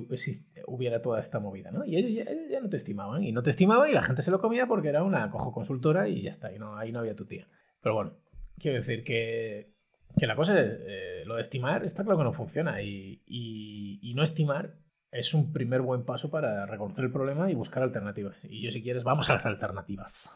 hubiera 0.68 1.02
toda 1.02 1.20
esta 1.20 1.40
movida, 1.40 1.72
¿no? 1.72 1.86
Y 1.86 1.98
ellos 1.98 2.12
ya, 2.14 2.26
ya 2.50 2.60
no 2.60 2.70
te 2.70 2.78
estimaban. 2.78 3.24
Y 3.24 3.32
no 3.32 3.44
te 3.44 3.50
estimaban 3.50 3.90
y 3.90 3.94
la 3.94 4.02
gente 4.02 4.22
se 4.22 4.32
lo 4.32 4.40
comía 4.40 4.68
porque 4.68 4.90
era 4.90 5.04
una 5.04 5.30
cojo 5.30 5.52
consultora 5.52 6.08
y 6.08 6.22
ya 6.22 6.32
está. 6.32 6.54
Y 6.54 6.60
no, 6.60 6.78
ahí 6.78 6.92
no 6.92 7.00
había 7.00 7.16
tu 7.16 7.26
tía. 7.26 7.48
Pero 7.82 7.96
bueno, 7.96 8.14
quiero 8.60 8.78
decir 8.78 9.04
que, 9.04 9.74
que 10.18 10.28
la 10.28 10.36
cosa 10.36 10.60
es. 10.60 10.78
eh, 10.82 11.24
lo 11.26 11.36
de 11.36 11.42
estimar 11.42 11.84
está 11.86 12.04
claro 12.04 12.18
que 12.20 12.24
no 12.26 12.34
funciona. 12.34 12.82
Y, 12.82 13.22
y- 13.26 14.14
no 14.16 14.24
estimar 14.24 14.76
es 15.12 15.34
un 15.36 15.54
primer 15.54 15.82
buen 15.82 16.04
paso 16.06 16.30
para 16.32 16.66
reconocer 16.66 17.06
el 17.06 17.12
problema 17.12 17.52
y 17.52 17.56
buscar 17.56 17.84
alternativas. 17.84 18.44
Y 18.46 18.62
yo, 18.64 18.72
si 18.72 18.82
quieres, 18.82 19.04
vamos 19.04 19.30
a 19.30 19.34
las 19.34 19.46
alternativas. 19.46 20.32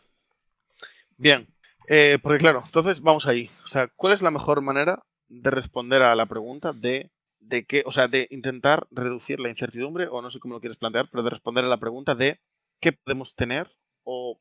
Bien, 1.17 1.47
eh, 1.87 2.17
porque 2.21 2.39
claro, 2.39 2.63
entonces 2.65 3.01
vamos 3.01 3.27
ahí. 3.27 3.49
O 3.65 3.67
sea, 3.67 3.87
¿cuál 3.95 4.13
es 4.13 4.21
la 4.21 4.31
mejor 4.31 4.61
manera 4.61 5.03
de 5.29 5.51
responder 5.51 6.01
a 6.01 6.15
la 6.15 6.25
pregunta 6.25 6.73
de, 6.73 7.11
de 7.39 7.65
qué, 7.65 7.83
o 7.85 7.91
sea, 7.91 8.07
de 8.07 8.27
intentar 8.31 8.87
reducir 8.91 9.39
la 9.39 9.49
incertidumbre, 9.49 10.07
o 10.09 10.21
no 10.21 10.31
sé 10.31 10.39
cómo 10.39 10.55
lo 10.55 10.59
quieres 10.61 10.77
plantear, 10.77 11.07
pero 11.11 11.23
de 11.23 11.29
responder 11.29 11.65
a 11.65 11.69
la 11.69 11.79
pregunta 11.79 12.15
de 12.15 12.39
qué 12.79 12.91
podemos 12.93 13.35
tener 13.35 13.71
o 14.03 14.39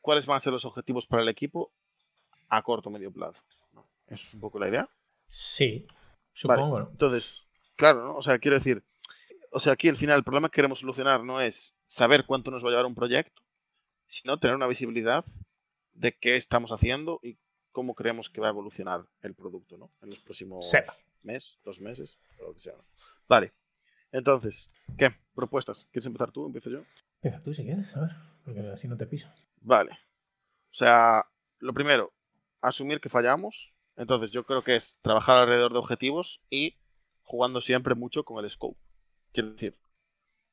cuáles 0.00 0.26
van 0.26 0.38
a 0.38 0.40
ser 0.40 0.52
los 0.54 0.66
objetivos 0.66 1.06
para 1.06 1.22
el 1.22 1.28
equipo 1.28 1.72
a 2.48 2.62
corto 2.62 2.90
o 2.90 2.92
medio 2.92 3.12
plazo? 3.12 3.42
Es 4.08 4.34
un 4.34 4.40
poco 4.40 4.58
la 4.58 4.68
idea. 4.68 4.88
Sí, 5.28 5.86
Vale, 6.44 6.60
supongo, 6.62 6.80
¿no? 6.80 6.88
Entonces, 6.90 7.42
claro, 7.76 8.02
¿no? 8.04 8.16
O 8.16 8.22
sea, 8.22 8.38
quiero 8.38 8.56
decir, 8.56 8.82
o 9.52 9.60
sea, 9.60 9.72
aquí 9.74 9.88
al 9.88 9.96
final 9.96 10.18
el 10.18 10.24
problema 10.24 10.48
que 10.48 10.56
queremos 10.56 10.80
solucionar 10.80 11.22
no 11.24 11.40
es 11.40 11.76
saber 11.86 12.24
cuánto 12.26 12.50
nos 12.50 12.64
va 12.64 12.68
a 12.68 12.70
llevar 12.70 12.86
un 12.86 12.94
proyecto, 12.94 13.42
sino 14.06 14.38
tener 14.38 14.56
una 14.56 14.66
visibilidad 14.66 15.24
de 15.92 16.16
qué 16.16 16.36
estamos 16.36 16.70
haciendo 16.72 17.20
y 17.22 17.36
cómo 17.72 17.94
creemos 17.94 18.30
que 18.30 18.40
va 18.40 18.46
a 18.48 18.50
evolucionar 18.50 19.04
el 19.22 19.34
producto, 19.34 19.76
¿no? 19.76 19.90
En 20.00 20.10
los 20.10 20.20
próximos 20.20 20.68
Sí. 20.70 20.78
mes, 21.22 21.58
dos 21.64 21.80
meses, 21.80 22.18
o 22.40 22.44
lo 22.48 22.54
que 22.54 22.60
sea. 22.60 22.74
Vale. 23.28 23.52
Entonces, 24.10 24.70
¿qué? 24.96 25.14
Propuestas. 25.34 25.86
¿Quieres 25.92 26.06
empezar 26.06 26.32
tú? 26.32 26.46
¿Empiezo 26.46 26.70
yo? 26.70 26.82
Empieza 27.20 27.40
tú 27.44 27.52
si 27.52 27.64
quieres, 27.64 27.94
a 27.96 28.00
ver, 28.00 28.10
porque 28.44 28.60
así 28.70 28.88
no 28.88 28.96
te 28.96 29.06
piso. 29.06 29.28
Vale. 29.60 29.92
O 29.92 30.74
sea, 30.74 31.26
lo 31.58 31.74
primero, 31.74 32.12
asumir 32.62 33.00
que 33.00 33.08
fallamos. 33.08 33.74
Entonces, 33.98 34.30
yo 34.30 34.44
creo 34.44 34.62
que 34.62 34.76
es 34.76 34.98
trabajar 35.02 35.36
alrededor 35.38 35.72
de 35.72 35.80
objetivos 35.80 36.40
y 36.48 36.76
jugando 37.22 37.60
siempre 37.60 37.94
mucho 37.94 38.24
con 38.24 38.42
el 38.42 38.48
scope. 38.48 38.78
Quiero 39.32 39.50
decir, 39.50 39.76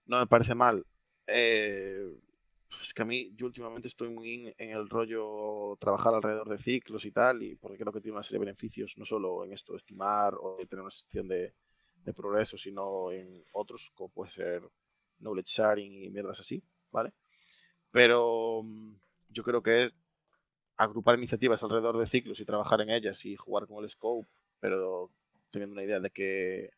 no 0.06 0.20
me 0.20 0.28
parece 0.28 0.56
mal. 0.56 0.86
eh, 1.28 2.12
es 2.82 2.94
que 2.94 3.04
a 3.04 3.06
mí, 3.06 3.32
yo 3.36 3.46
últimamente 3.46 3.88
estoy 3.88 4.10
muy 4.10 4.54
en, 4.58 4.70
el 4.70 4.90
rollo 4.90 5.78
trabajar 5.80 6.14
alrededor 6.14 6.50
de 6.50 6.58
ciclos 6.58 7.06
y 7.06 7.12
tal, 7.12 7.42
y 7.44 7.56
porque 7.56 7.78
creo 7.78 7.94
que 7.94 8.02
tiene 8.02 8.18
una 8.18 8.24
serie 8.24 8.40
de 8.40 8.46
beneficios, 8.46 8.98
no 8.98 9.06
solo 9.06 9.46
en 9.46 9.54
esto 9.54 9.74
de 9.74 9.78
estimar 9.78 10.34
o 10.36 10.58
tener 10.68 10.82
una 10.82 10.92
sección 10.92 11.28
de, 11.28 11.54
progreso, 12.16 12.58
sino 12.58 13.12
en 13.12 13.44
otros, 13.54 13.92
como 13.96 14.10
puede 14.10 14.32
ser 14.32 14.62
knowledge 15.20 15.50
sharing 15.50 16.04
y 16.04 16.10
mierdas 16.10 16.40
así, 16.40 16.62
¿vale? 16.92 17.14
Pero 17.92 18.62
mm, 18.64 18.96
yo 19.30 19.44
creo 19.44 19.64
que 19.64 19.92
agrupar 20.78 21.18
iniciativas 21.18 21.64
alrededor 21.64 21.98
de 21.98 22.08
ciclos 22.08 22.40
y 22.40 22.46
trabajar 22.46 22.82
en 22.82 22.90
ellas 22.90 23.26
y 23.26 23.36
jugar 23.36 23.68
con 23.68 23.84
el 23.84 23.90
scope, 23.90 24.28
pero 24.60 25.12
teniendo 25.52 25.74
una 25.74 25.84
idea 25.84 26.00
de 26.00 26.10
que 26.10 26.70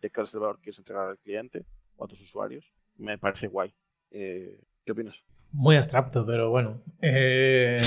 de 0.00 0.10
cuál 0.10 0.24
es 0.24 0.34
el 0.34 0.40
valor 0.40 0.56
que 0.56 0.62
quieres 0.62 0.78
entregar 0.78 1.08
al 1.08 1.18
cliente 1.18 1.64
o 1.96 2.04
a 2.04 2.08
tus 2.08 2.20
usuarios, 2.20 2.72
me 2.96 3.18
parece 3.18 3.48
guay. 3.48 3.74
Eh, 4.10 4.60
¿Qué 4.84 4.92
opinas? 4.92 5.22
Muy 5.52 5.76
abstracto, 5.76 6.24
pero 6.26 6.50
bueno. 6.50 6.82
Eh, 7.00 7.78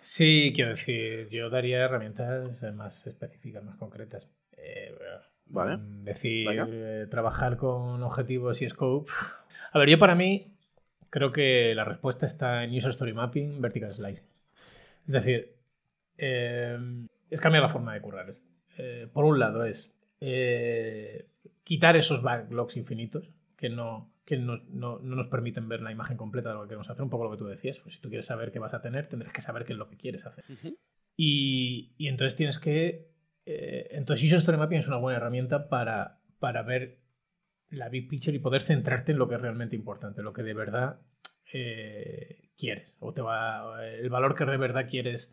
sí, 0.00 0.52
quiero 0.54 0.70
decir, 0.70 1.28
yo 1.30 1.50
daría 1.50 1.84
herramientas 1.84 2.62
más 2.74 3.06
específicas, 3.06 3.62
más 3.64 3.76
concretas. 3.76 4.28
Eh, 4.56 4.94
vale. 5.46 5.76
Mm, 5.76 6.04
decir, 6.04 7.08
trabajar 7.10 7.56
con 7.56 8.02
objetivos 8.02 8.62
y 8.62 8.68
scope. 8.68 9.10
A 9.72 9.78
ver, 9.78 9.88
yo 9.88 9.98
para 9.98 10.14
mí 10.14 10.52
creo 11.10 11.32
que 11.32 11.74
la 11.74 11.84
respuesta 11.84 12.26
está 12.26 12.64
en 12.64 12.76
User 12.76 12.90
Story 12.90 13.12
Mapping, 13.12 13.60
Vertical 13.60 13.92
Slicing. 13.92 14.33
Es 15.06 15.12
decir, 15.12 15.56
es 16.16 17.40
cambiar 17.40 17.62
la 17.62 17.68
forma 17.68 17.94
de 17.94 18.00
currar. 18.00 18.26
por 19.12 19.24
un 19.24 19.38
lado 19.38 19.64
es 19.64 19.94
quitar 21.62 21.96
esos 21.96 22.22
backlogs 22.22 22.76
infinitos 22.76 23.30
que 23.56 23.68
no 23.68 24.14
que 24.24 24.38
no, 24.38 24.58
nos 25.00 25.26
permiten 25.26 25.68
ver 25.68 25.82
la 25.82 25.92
imagen 25.92 26.16
completa 26.16 26.48
de 26.48 26.54
lo 26.54 26.62
que 26.62 26.68
queremos 26.68 26.88
hacer, 26.88 27.02
un 27.02 27.10
poco 27.10 27.24
lo 27.24 27.30
que 27.32 27.36
tú 27.36 27.46
decías. 27.46 27.78
Pues 27.78 27.96
si 27.96 28.00
tú 28.00 28.08
quieres 28.08 28.26
saber 28.26 28.52
qué 28.52 28.58
vas 28.58 28.74
a 28.74 28.80
tener, 28.80 29.06
tendrás 29.06 29.32
que 29.32 29.40
saber 29.40 29.64
qué 29.64 29.72
es 29.72 29.78
lo 29.78 29.88
que 29.88 29.96
quieres 29.96 30.24
hacer. 30.26 30.44
y, 31.16 31.94
entonces 31.98 32.36
tienes 32.36 32.58
que... 32.58 33.12
Eh, 33.46 33.88
entonces 33.90 34.24
User 34.24 34.38
Story 34.38 34.56
Mapping 34.56 34.78
es 34.78 34.88
una 34.88 34.96
buena 34.96 35.18
herramienta 35.18 35.68
para, 35.68 36.20
para 36.38 36.62
ver 36.62 37.00
la 37.68 37.90
big 37.90 38.08
picture 38.08 38.34
y 38.34 38.40
poder 38.40 38.62
centrarte 38.62 39.12
en 39.12 39.18
lo 39.18 39.28
que 39.28 39.34
es 39.34 39.40
realmente 39.40 39.76
importante, 39.76 40.22
lo 40.22 40.32
que 40.32 40.42
de 40.42 40.54
verdad 40.54 41.00
eh, 41.56 42.50
quieres, 42.58 42.96
o 42.98 43.14
te 43.14 43.22
va, 43.22 43.86
el 43.86 44.10
valor 44.10 44.34
que 44.34 44.44
de 44.44 44.56
verdad 44.56 44.88
quieres 44.90 45.32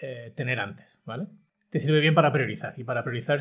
eh, 0.00 0.32
tener 0.36 0.60
antes, 0.60 1.00
¿vale? 1.04 1.26
Te 1.68 1.80
sirve 1.80 1.98
bien 1.98 2.14
para 2.14 2.32
priorizar 2.32 2.74
y 2.76 2.84
para 2.84 3.02
priorizar 3.02 3.40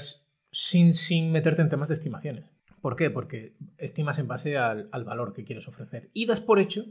sin, 0.51 0.95
sin 0.95 1.31
meterte 1.31 1.61
en 1.61 1.69
temas 1.69 1.89
de 1.89 1.93
estimaciones. 1.93 2.45
¿Por 2.81 2.95
qué? 2.95 3.11
Porque 3.11 3.53
estimas 3.77 4.17
en 4.17 4.27
base 4.27 4.57
al, 4.57 4.89
valor 5.05 5.33
que 5.33 5.43
quieres 5.43 5.67
ofrecer. 5.67 6.09
Y 6.13 6.25
das 6.25 6.41
por 6.41 6.57
hecho 6.59 6.85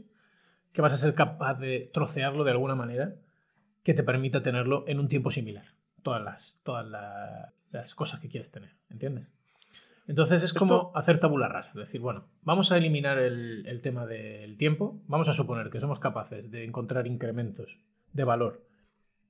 que 0.71 0.81
vas 0.81 0.93
a 0.93 0.97
ser 0.97 1.13
capaz 1.13 1.55
de 1.55 1.89
trocearlo 1.93 2.45
de 2.45 2.51
alguna 2.51 2.75
manera 2.75 3.15
que 3.83 3.93
te 3.93 4.03
permita 4.03 4.41
tenerlo 4.41 4.85
en 4.87 5.01
un 5.01 5.09
tiempo 5.09 5.29
similar. 5.29 5.65
Todas 6.03 6.23
las, 6.23 6.59
todas 6.63 6.87
las, 6.87 7.95
cosas 7.95 8.21
que 8.21 8.29
quieres 8.29 8.49
tener. 8.49 8.71
¿Entiendes? 8.89 9.29
Entonces 10.11 10.43
es 10.43 10.53
como 10.53 10.91
hacer 10.93 11.19
tabula 11.19 11.47
rasa. 11.47 11.71
Es 11.71 11.77
decir, 11.77 12.01
bueno, 12.01 12.27
vamos 12.43 12.71
a 12.71 12.77
eliminar 12.77 13.17
el, 13.17 13.79
tema 13.81 14.05
del 14.05 14.57
tiempo. 14.57 15.01
Vamos 15.07 15.29
a 15.29 15.33
suponer 15.33 15.69
que 15.69 15.79
somos 15.79 15.99
capaces 15.99 16.51
de 16.51 16.65
encontrar 16.65 17.07
incrementos 17.07 17.79
de 18.11 18.23
valor 18.23 18.61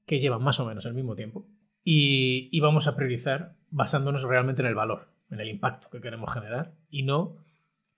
que 0.05 0.19
llevan 0.19 0.43
más 0.43 0.59
o 0.59 0.65
menos 0.65 0.85
el 0.85 0.93
mismo 0.93 1.15
tiempo. 1.15 1.45
y 1.83 2.59
vamos 2.59 2.87
a 2.87 2.95
priorizar 2.95 3.55
basándonos 3.69 4.23
realmente 4.23 4.61
en 4.61 4.67
el 4.67 4.75
valor 4.75 5.11
en 5.31 5.39
el 5.39 5.49
impacto 5.49 5.89
que 5.89 6.01
queremos 6.01 6.31
generar 6.31 6.73
y 6.89 7.03
no 7.03 7.37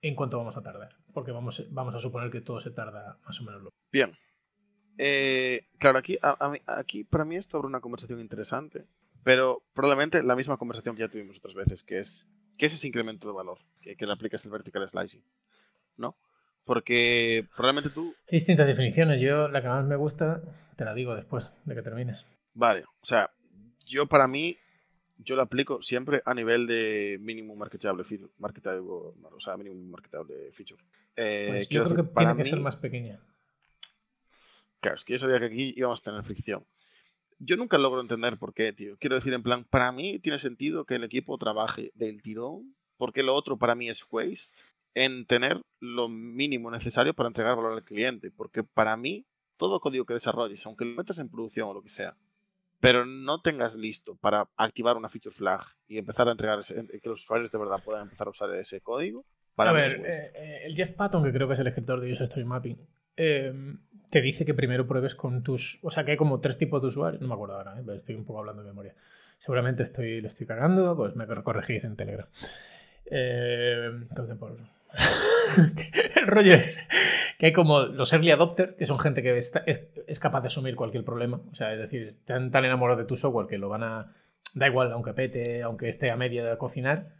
en 0.00 0.14
cuánto 0.14 0.38
vamos 0.38 0.56
a 0.56 0.62
tardar, 0.62 0.96
porque 1.12 1.32
vamos, 1.32 1.66
vamos 1.70 1.94
a 1.94 1.98
suponer 1.98 2.30
que 2.30 2.40
todo 2.40 2.60
se 2.60 2.70
tarda 2.70 3.18
más 3.26 3.40
o 3.40 3.44
menos 3.44 3.62
lo 3.62 3.70
Bien. 3.92 4.12
Eh, 4.96 5.66
claro, 5.78 5.98
aquí, 5.98 6.18
aquí 6.66 7.04
para 7.04 7.24
mí 7.24 7.36
esto 7.36 7.56
abre 7.56 7.68
una 7.68 7.80
conversación 7.80 8.20
interesante, 8.20 8.86
pero 9.24 9.62
probablemente 9.72 10.22
la 10.22 10.36
misma 10.36 10.56
conversación 10.56 10.94
que 10.94 11.00
ya 11.00 11.08
tuvimos 11.08 11.38
otras 11.38 11.54
veces, 11.54 11.82
que 11.82 11.98
es 11.98 12.28
¿qué 12.56 12.66
es 12.66 12.74
ese 12.74 12.88
incremento 12.88 13.28
de 13.28 13.34
valor 13.34 13.58
que, 13.80 13.96
que 13.96 14.06
le 14.06 14.12
aplicas 14.12 14.44
el 14.44 14.52
vertical 14.52 14.88
slicing? 14.88 15.22
¿No? 15.96 16.16
Porque 16.64 17.46
probablemente 17.56 17.90
tú... 17.90 18.14
Hay 18.30 18.38
distintas 18.38 18.66
definiciones. 18.66 19.20
Yo 19.20 19.48
la 19.48 19.60
que 19.60 19.68
más 19.68 19.84
me 19.84 19.96
gusta 19.96 20.42
te 20.76 20.84
la 20.84 20.94
digo 20.94 21.14
después 21.14 21.52
de 21.64 21.74
que 21.74 21.82
termines. 21.82 22.24
Vale, 22.54 22.84
o 22.84 23.06
sea, 23.06 23.30
yo 23.84 24.06
para 24.06 24.26
mí 24.28 24.56
yo 25.18 25.36
lo 25.36 25.42
aplico 25.42 25.82
siempre 25.82 26.22
a 26.24 26.34
nivel 26.34 26.66
de 26.66 27.18
mínimo 27.20 27.54
marketable, 27.54 28.04
marketable 28.38 28.80
o 28.80 29.14
sea, 29.38 29.56
mínimo 29.56 29.80
marketable 29.90 30.52
feature. 30.52 30.82
Eh, 31.16 31.46
pues 31.50 31.68
yo 31.68 31.84
creo 31.84 31.96
que 31.96 32.12
tiene 32.12 32.36
que 32.36 32.44
ser 32.44 32.60
más 32.60 32.76
pequeña. 32.76 33.20
Claro, 34.80 34.96
es 34.96 35.04
que 35.04 35.14
yo 35.14 35.18
sabía 35.18 35.38
que 35.38 35.46
aquí 35.46 35.74
íbamos 35.76 36.00
a 36.00 36.04
tener 36.04 36.22
fricción. 36.24 36.64
Yo 37.38 37.56
nunca 37.56 37.78
logro 37.78 38.00
entender 38.00 38.38
por 38.38 38.54
qué, 38.54 38.72
tío. 38.72 38.96
Quiero 38.98 39.16
decir, 39.16 39.32
en 39.34 39.42
plan, 39.42 39.64
para 39.64 39.92
mí 39.92 40.18
tiene 40.18 40.38
sentido 40.38 40.84
que 40.84 40.96
el 40.96 41.04
equipo 41.04 41.38
trabaje 41.38 41.90
del 41.94 42.22
tirón, 42.22 42.74
porque 42.96 43.22
lo 43.22 43.34
otro 43.34 43.58
para 43.58 43.74
mí 43.74 43.88
es 43.88 44.06
waste, 44.10 44.56
en 44.94 45.26
tener 45.26 45.60
lo 45.80 46.08
mínimo 46.08 46.70
necesario 46.70 47.14
para 47.14 47.28
entregar 47.28 47.56
valor 47.56 47.72
al 47.72 47.84
cliente. 47.84 48.30
Porque 48.30 48.62
para 48.62 48.96
mí, 48.96 49.26
todo 49.56 49.80
código 49.80 50.04
que 50.04 50.14
desarrolles, 50.14 50.64
aunque 50.66 50.84
lo 50.84 50.96
metas 50.96 51.18
en 51.18 51.28
producción 51.28 51.68
o 51.68 51.74
lo 51.74 51.82
que 51.82 51.90
sea, 51.90 52.16
pero 52.80 53.06
no 53.06 53.40
tengas 53.40 53.76
listo 53.76 54.14
para 54.16 54.46
activar 54.56 54.96
una 54.96 55.08
feature 55.08 55.34
flag 55.34 55.62
y 55.88 55.96
empezar 55.96 56.28
a 56.28 56.32
entregar 56.32 56.60
que 56.62 57.08
los 57.08 57.22
usuarios 57.22 57.50
de 57.50 57.58
verdad 57.58 57.82
puedan 57.82 58.02
empezar 58.02 58.26
a 58.26 58.30
usar 58.30 58.54
ese 58.54 58.80
código. 58.82 59.24
Para 59.54 59.70
a 59.70 59.72
ver, 59.72 60.02
eh, 60.04 60.32
eh, 60.34 60.60
el 60.64 60.74
Jeff 60.74 60.90
Patton, 60.90 61.24
que 61.24 61.32
creo 61.32 61.46
que 61.46 61.54
es 61.54 61.60
el 61.60 61.66
escritor 61.68 62.00
de 62.00 62.12
User 62.12 62.24
Story 62.24 62.44
Mapping, 62.44 62.76
em, 63.16 63.78
te 64.14 64.22
dice 64.22 64.44
que 64.44 64.54
primero 64.54 64.86
pruebes 64.86 65.16
con 65.16 65.42
tus. 65.42 65.80
O 65.82 65.90
sea, 65.90 66.04
que 66.04 66.12
hay 66.12 66.16
como 66.16 66.38
tres 66.38 66.56
tipos 66.56 66.80
de 66.80 66.86
usuarios. 66.86 67.20
No 67.20 67.26
me 67.26 67.34
acuerdo 67.34 67.56
ahora, 67.56 67.80
¿eh? 67.80 67.84
estoy 67.96 68.14
un 68.14 68.24
poco 68.24 68.38
hablando 68.38 68.62
de 68.62 68.68
memoria. 68.68 68.94
Seguramente 69.38 69.82
estoy, 69.82 70.20
lo 70.20 70.28
estoy 70.28 70.46
cagando, 70.46 70.96
pues 70.96 71.16
me 71.16 71.26
corregís 71.26 71.82
en 71.82 71.96
Telegram. 71.96 72.28
Eh, 73.06 73.90
el 76.14 76.26
rollo 76.28 76.54
es 76.54 76.88
que 77.40 77.46
hay 77.46 77.52
como 77.52 77.80
los 77.80 78.12
early 78.12 78.30
adopter, 78.30 78.76
que 78.76 78.86
son 78.86 79.00
gente 79.00 79.20
que 79.20 79.36
es, 79.36 79.50
capaz 80.20 80.42
de 80.42 80.46
asumir 80.46 80.76
cualquier 80.76 81.04
problema. 81.04 81.40
O 81.50 81.56
sea, 81.56 81.72
es 81.72 81.80
decir, 81.80 82.14
están 82.20 82.52
tan 82.52 82.64
enamorados 82.64 83.02
de 83.02 83.08
tu 83.08 83.16
software 83.16 83.48
que 83.48 83.58
lo 83.58 83.68
van 83.68 83.82
a. 83.82 84.14
Da 84.54 84.68
igual, 84.68 84.92
aunque 84.92 85.12
pete, 85.12 85.64
aunque 85.64 85.88
esté 85.88 86.12
a 86.12 86.16
media 86.16 86.44
de 86.44 86.56
cocinar. 86.56 87.16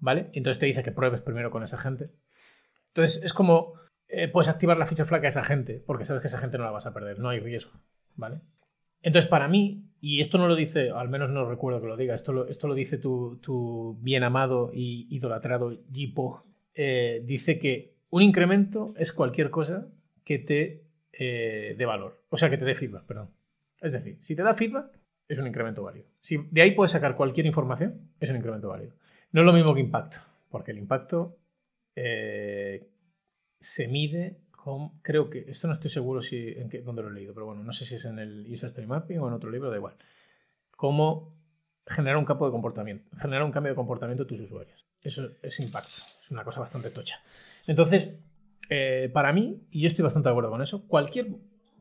¿Vale? 0.00 0.30
Entonces 0.32 0.58
te 0.58 0.66
dice 0.66 0.82
que 0.82 0.90
pruebes 0.90 1.20
primero 1.20 1.52
con 1.52 1.62
esa 1.62 1.78
gente. 1.78 2.10
Entonces 2.88 3.22
es 3.22 3.32
como. 3.32 3.74
Eh, 4.08 4.28
puedes 4.28 4.48
activar 4.48 4.76
la 4.76 4.86
ficha 4.86 5.04
flaca 5.04 5.26
a 5.26 5.28
esa 5.28 5.44
gente, 5.44 5.82
porque 5.84 6.04
sabes 6.04 6.20
que 6.20 6.28
esa 6.28 6.38
gente 6.38 6.58
no 6.58 6.64
la 6.64 6.70
vas 6.70 6.86
a 6.86 6.94
perder, 6.94 7.18
no 7.18 7.28
hay 7.28 7.40
riesgo. 7.40 7.72
¿Vale? 8.14 8.40
Entonces, 9.02 9.28
para 9.28 9.46
mí, 9.46 9.84
y 10.00 10.20
esto 10.20 10.38
no 10.38 10.48
lo 10.48 10.54
dice, 10.54 10.90
al 10.90 11.08
menos 11.08 11.30
no 11.30 11.48
recuerdo 11.48 11.80
que 11.80 11.86
lo 11.86 11.96
diga, 11.96 12.14
esto 12.14 12.32
lo, 12.32 12.48
esto 12.48 12.66
lo 12.66 12.74
dice 12.74 12.98
tu, 12.98 13.38
tu 13.40 13.98
bien 14.00 14.24
amado 14.24 14.70
y 14.72 15.06
idolatrado 15.14 15.78
Jipo, 15.92 16.44
eh, 16.74 17.22
dice 17.24 17.58
que 17.58 17.94
un 18.10 18.22
incremento 18.22 18.94
es 18.96 19.12
cualquier 19.12 19.50
cosa 19.50 19.88
que 20.24 20.38
te 20.38 20.84
eh, 21.12 21.74
dé 21.78 21.86
valor, 21.86 22.22
o 22.28 22.36
sea, 22.36 22.50
que 22.50 22.58
te 22.58 22.64
dé 22.64 22.74
feedback, 22.74 23.04
perdón. 23.04 23.30
Es 23.80 23.92
decir, 23.92 24.18
si 24.20 24.34
te 24.34 24.42
da 24.42 24.54
feedback, 24.54 24.98
es 25.28 25.38
un 25.38 25.46
incremento 25.46 25.82
válido. 25.82 26.06
Si 26.20 26.38
de 26.50 26.62
ahí 26.62 26.72
puedes 26.72 26.92
sacar 26.92 27.16
cualquier 27.16 27.46
información, 27.46 28.10
es 28.20 28.30
un 28.30 28.36
incremento 28.36 28.68
válido. 28.68 28.94
No 29.32 29.42
es 29.42 29.46
lo 29.46 29.52
mismo 29.52 29.74
que 29.74 29.80
impacto, 29.80 30.18
porque 30.50 30.72
el 30.72 30.78
impacto 30.78 31.36
se 33.58 33.88
mide 33.88 34.40
con, 34.50 35.00
creo 35.00 35.30
que, 35.30 35.44
esto 35.48 35.68
no 35.68 35.74
estoy 35.74 35.90
seguro 35.90 36.20
si 36.20 36.48
en 36.48 36.68
qué, 36.68 36.82
dónde 36.82 37.02
lo 37.02 37.08
he 37.08 37.12
leído, 37.12 37.34
pero 37.34 37.46
bueno, 37.46 37.62
no 37.62 37.72
sé 37.72 37.84
si 37.84 37.94
es 37.94 38.04
en 38.04 38.18
el 38.18 38.46
User 38.50 38.66
Story 38.66 38.86
Mapping 38.86 39.18
o 39.20 39.28
en 39.28 39.34
otro 39.34 39.50
libro, 39.50 39.70
da 39.70 39.76
igual. 39.76 39.94
Cómo 40.72 41.36
generar 41.86 42.16
un 42.16 42.24
campo 42.24 42.46
de 42.46 42.52
comportamiento, 42.52 43.16
generar 43.16 43.44
un 43.44 43.52
cambio 43.52 43.70
de 43.70 43.76
comportamiento 43.76 44.24
de 44.24 44.28
tus 44.28 44.40
usuarios. 44.40 44.84
Eso 45.02 45.30
es 45.40 45.60
impacto. 45.60 46.02
Es 46.20 46.30
una 46.30 46.42
cosa 46.42 46.60
bastante 46.60 46.90
tocha. 46.90 47.20
Entonces, 47.66 48.18
eh, 48.68 49.08
para 49.12 49.32
mí, 49.32 49.66
y 49.70 49.82
yo 49.82 49.86
estoy 49.86 50.02
bastante 50.02 50.28
de 50.28 50.32
acuerdo 50.32 50.50
con 50.50 50.62
eso, 50.62 50.86
cualquier 50.88 51.28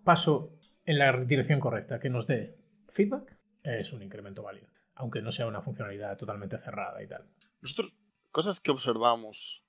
paso 0.04 0.54
en 0.86 1.00
la 1.00 1.12
dirección 1.24 1.60
correcta 1.60 2.00
que 2.00 2.10
nos 2.10 2.28
dé 2.28 2.56
feedback 2.90 3.36
es 3.64 3.92
un 3.94 4.04
incremento 4.04 4.44
válido, 4.44 4.68
aunque 4.94 5.22
no 5.22 5.32
sea 5.32 5.48
una 5.48 5.62
funcionalidad 5.62 6.18
totalmente 6.18 6.60
cerrada 6.60 7.02
y 7.02 7.08
tal. 7.08 7.26
Nosotros, 7.62 7.94
cosas 8.32 8.60
que 8.60 8.70
observamos 8.70 9.65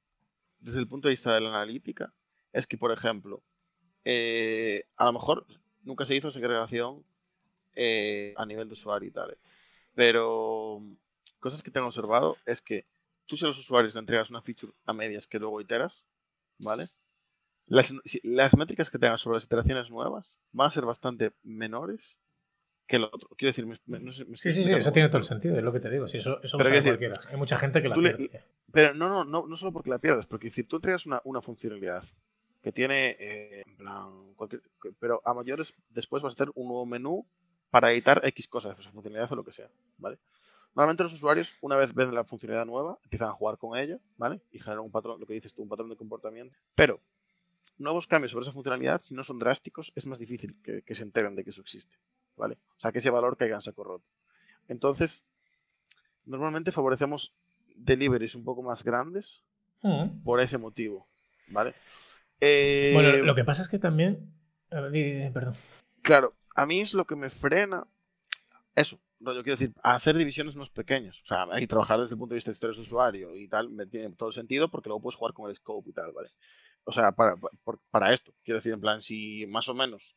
desde 0.66 0.81
el 0.81 0.88
punto 0.88 1.07
de 1.07 1.12
vista 1.12 1.33
de 1.33 1.40
la 1.40 1.50
analítica, 1.50 2.12
es 2.52 2.66
que, 2.66 2.76
por 2.76 2.90
ejemplo, 2.90 3.40
eh, 4.05 4.85
a 4.96 5.05
lo 5.05 5.12
mejor 5.12 5.46
nunca 5.85 6.05
se 6.05 6.16
hizo 6.16 6.33
segregación 6.33 7.05
eh, 7.76 8.35
a 8.37 8.44
nivel 8.44 8.66
de 8.66 8.72
usuario 8.72 9.09
y 9.09 9.12
tal, 9.12 9.38
pero 9.94 10.83
cosas 11.38 11.62
que 11.62 11.70
tengo 11.70 11.87
observado 11.87 12.37
es 12.46 12.61
que 12.61 12.85
tú 13.26 13.37
si 13.37 13.44
a 13.44 13.48
los 13.48 13.61
usuarios 13.61 13.94
le 13.94 14.00
entregas 14.00 14.31
una 14.31 14.42
feature 14.42 14.72
a 14.87 14.92
medias 14.92 15.29
que 15.29 15.38
luego 15.38 15.61
iteras, 15.61 16.05
¿vale? 16.59 16.88
Las, 17.68 17.92
métricas 18.57 18.90
que 18.90 18.98
tengas 18.98 19.20
sobre 19.20 19.37
las 19.37 19.44
iteraciones 19.44 19.88
nuevas 19.88 20.37
van 20.50 20.66
a 20.66 20.72
ser 20.72 20.85
bastante 20.85 21.33
menores 21.44 22.18
que 22.87 22.99
lo 22.99 23.07
otro. 23.07 23.29
Quiero 23.37 23.51
decir, 23.51 23.66
no 23.66 24.12
sé, 24.12 24.25
sí, 24.35 24.53
sí, 24.53 24.64
sí, 24.64 24.72
eso 24.72 24.92
tiene 24.92 25.09
todo 25.09 25.18
el 25.18 25.25
sentido, 25.25 25.57
es 25.57 25.62
lo 25.62 25.72
que 25.72 25.81
te 25.81 25.90
digo. 25.90 26.07
Si 26.07 26.18
eso, 26.18 26.40
eso 26.42 26.57
pero 26.57 26.70
lo 26.70 26.77
sabe 26.77 26.88
cualquiera. 26.88 27.20
Hay 27.31 27.37
mucha 27.37 27.59
gente 27.59 27.83
que 27.83 27.88
la 27.88 27.96
pierde. 27.96 28.44
pero 28.72 28.94
no, 28.94 29.09
no, 29.09 29.25
no, 29.25 29.46
no 29.46 29.57
solo 29.57 29.72
porque 29.72 29.90
la 29.90 29.99
pierdas, 29.99 30.27
porque 30.27 30.51
si 30.51 30.62
tú 30.64 30.77
entregas 30.77 31.07
una, 31.07 31.20
una 31.25 31.40
funcionalidad 31.40 32.05
que 32.62 32.72
tiene, 32.72 33.16
eh, 33.18 33.62
en 33.66 33.77
plan, 33.77 34.35
cualquier, 34.35 34.62
pero 34.99 35.22
a 35.25 35.35
mayores 35.35 35.75
después 35.90 36.22
vas 36.22 36.33
a 36.33 36.35
hacer 36.35 36.51
un 36.55 36.68
nuevo 36.68 36.87
menú 36.87 37.27
para 37.70 37.92
editar 37.92 38.20
X 38.25 38.49
cosas, 38.49 38.79
esa 38.79 38.90
funcionalidad 38.90 39.31
o 39.33 39.37
lo 39.37 39.44
que 39.44 39.53
sea, 39.53 39.68
¿vale? 39.99 40.18
Normalmente 40.75 41.05
los 41.05 41.14
usuarios, 41.14 41.57
una 41.62 41.77
vez 41.77 41.94
ven 41.94 42.14
la 42.14 42.25
funcionalidad 42.25 42.66
nueva, 42.66 42.99
empiezan 43.03 43.29
a 43.29 43.33
jugar 43.33 43.57
con 43.57 43.79
ella, 43.79 43.99
¿vale? 44.18 44.42
Y 44.53 44.59
generan 44.59 44.85
un 44.85 44.90
patrón, 44.90 45.18
lo 45.18 45.27
que 45.27 45.33
dices 45.33 45.55
tú, 45.55 45.62
un 45.62 45.68
patrón 45.68 45.88
de 45.88 45.96
comportamiento. 45.96 46.55
Pero 46.75 47.01
nuevos 47.79 48.07
cambios 48.07 48.33
sobre 48.33 48.42
esa 48.42 48.53
funcionalidad, 48.53 49.01
si 49.01 49.14
no 49.14 49.25
son 49.25 49.38
drásticos, 49.38 49.92
es 49.94 50.07
más 50.07 50.18
difícil 50.18 50.55
que, 50.62 50.94
se 50.94 51.03
enteren 51.03 51.35
de 51.35 51.44
que 51.44 51.51
eso 51.51 51.62
existe, 51.62 51.96
¿vale? 52.37 52.59
O 52.77 52.81
sea, 52.81 52.92
que 52.92 52.99
ese 52.99 53.11
valor 53.11 53.37
caiga 53.37 53.55
en 53.55 53.61
saco 53.61 53.85
roto. 53.85 54.05
Entonces, 54.68 55.25
normalmente 56.25 56.72
favorecemos 56.72 57.33
deliveries 57.75 58.35
un 58.35 58.44
poco 58.44 58.62
más 58.62 58.83
grandes 58.83 59.42
mm. 59.83 60.22
por 60.25 60.40
ese 60.40 60.59
motivo, 60.59 61.07
¿vale? 61.49 61.75
bueno, 62.38 63.16
lo 63.25 63.35
que 63.35 63.44
pasa 63.44 63.62
es 63.62 63.68
que 63.68 63.79
también... 63.79 64.33
Perdón. 64.68 65.55
Claro, 66.03 66.35
a 66.55 66.66
mí 66.66 66.81
es 66.81 66.92
lo 66.92 67.07
que 67.07 67.16
me 67.16 67.31
frena 67.31 67.87
eso, 68.77 69.01
yo 69.20 69.42
quiero 69.42 69.57
decir, 69.57 69.72
hacer 69.83 70.16
divisiones 70.16 70.55
más 70.55 70.68
pequeñas. 70.70 71.20
O 71.22 71.27
sea, 71.27 71.46
hay 71.51 71.62
que 71.62 71.66
trabajar 71.66 71.99
desde 71.99 72.14
el 72.14 72.18
punto 72.18 72.35
de 72.35 72.37
vista 72.37 72.51
de 72.51 72.55
historias 72.55 72.77
de 72.77 72.83
usuario 72.83 73.35
y 73.35 73.49
tal, 73.49 73.70
me 73.70 73.87
tiene 73.87 74.14
todo 74.14 74.29
el 74.29 74.35
sentido 74.35 74.68
porque 74.68 74.88
luego 74.88 75.01
puedes 75.01 75.16
jugar 75.16 75.33
con 75.33 75.49
el 75.49 75.57
scope 75.57 75.90
y 75.90 75.92
tal, 75.94 76.12
¿vale? 76.12 76.31
O 76.85 76.92
sea, 76.92 77.12
para, 77.12 77.37
para, 77.90 78.12
esto, 78.12 78.33
quiero 78.44 78.59
decir, 78.59 78.72
en 78.72 78.81
plan, 78.81 79.01
si 79.01 79.46
más 79.46 79.68
o 79.68 79.75
menos 79.75 80.14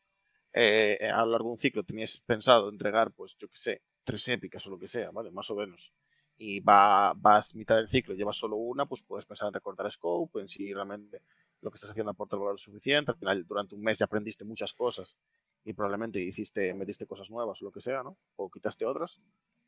eh, 0.52 1.10
a 1.12 1.24
lo 1.24 1.32
largo 1.32 1.48
de 1.48 1.52
un 1.52 1.58
ciclo 1.58 1.84
tenías 1.84 2.18
pensado 2.18 2.68
entregar, 2.68 3.12
pues 3.12 3.36
yo 3.38 3.48
qué 3.48 3.56
sé, 3.56 3.82
tres 4.04 4.26
épicas 4.28 4.66
o 4.66 4.70
lo 4.70 4.78
que 4.78 4.88
sea, 4.88 5.10
¿vale? 5.10 5.30
Más 5.30 5.50
o 5.50 5.56
menos. 5.56 5.92
Y 6.36 6.60
va, 6.60 7.12
vas 7.14 7.54
mitad 7.54 7.76
del 7.76 7.88
ciclo, 7.88 8.14
llevas 8.14 8.36
solo 8.36 8.56
una, 8.56 8.86
pues 8.86 9.02
puedes 9.02 9.26
pensar 9.26 9.48
en 9.48 9.54
recortar 9.54 9.90
scope, 9.92 10.40
en 10.40 10.48
si 10.48 10.72
realmente 10.72 11.22
lo 11.60 11.70
que 11.70 11.76
estás 11.76 11.90
haciendo 11.90 12.10
aporta 12.12 12.36
el 12.36 12.40
valor 12.40 12.58
suficiente. 12.58 13.10
Al 13.10 13.18
final, 13.18 13.46
durante 13.46 13.74
un 13.74 13.82
mes 13.82 13.98
ya 13.98 14.06
aprendiste 14.06 14.44
muchas 14.44 14.72
cosas 14.72 15.18
y 15.64 15.74
probablemente 15.74 16.20
hiciste, 16.20 16.72
metiste 16.74 17.06
cosas 17.06 17.30
nuevas 17.30 17.60
o 17.60 17.66
lo 17.66 17.72
que 17.72 17.80
sea, 17.80 18.02
¿no? 18.02 18.16
O 18.36 18.50
quitaste 18.50 18.86
otras, 18.86 19.20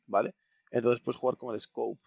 ¿vale? 0.07 0.33
Entonces 0.71 1.03
puedes 1.03 1.19
jugar 1.19 1.37
con 1.37 1.53
el 1.53 1.61
scope. 1.61 2.01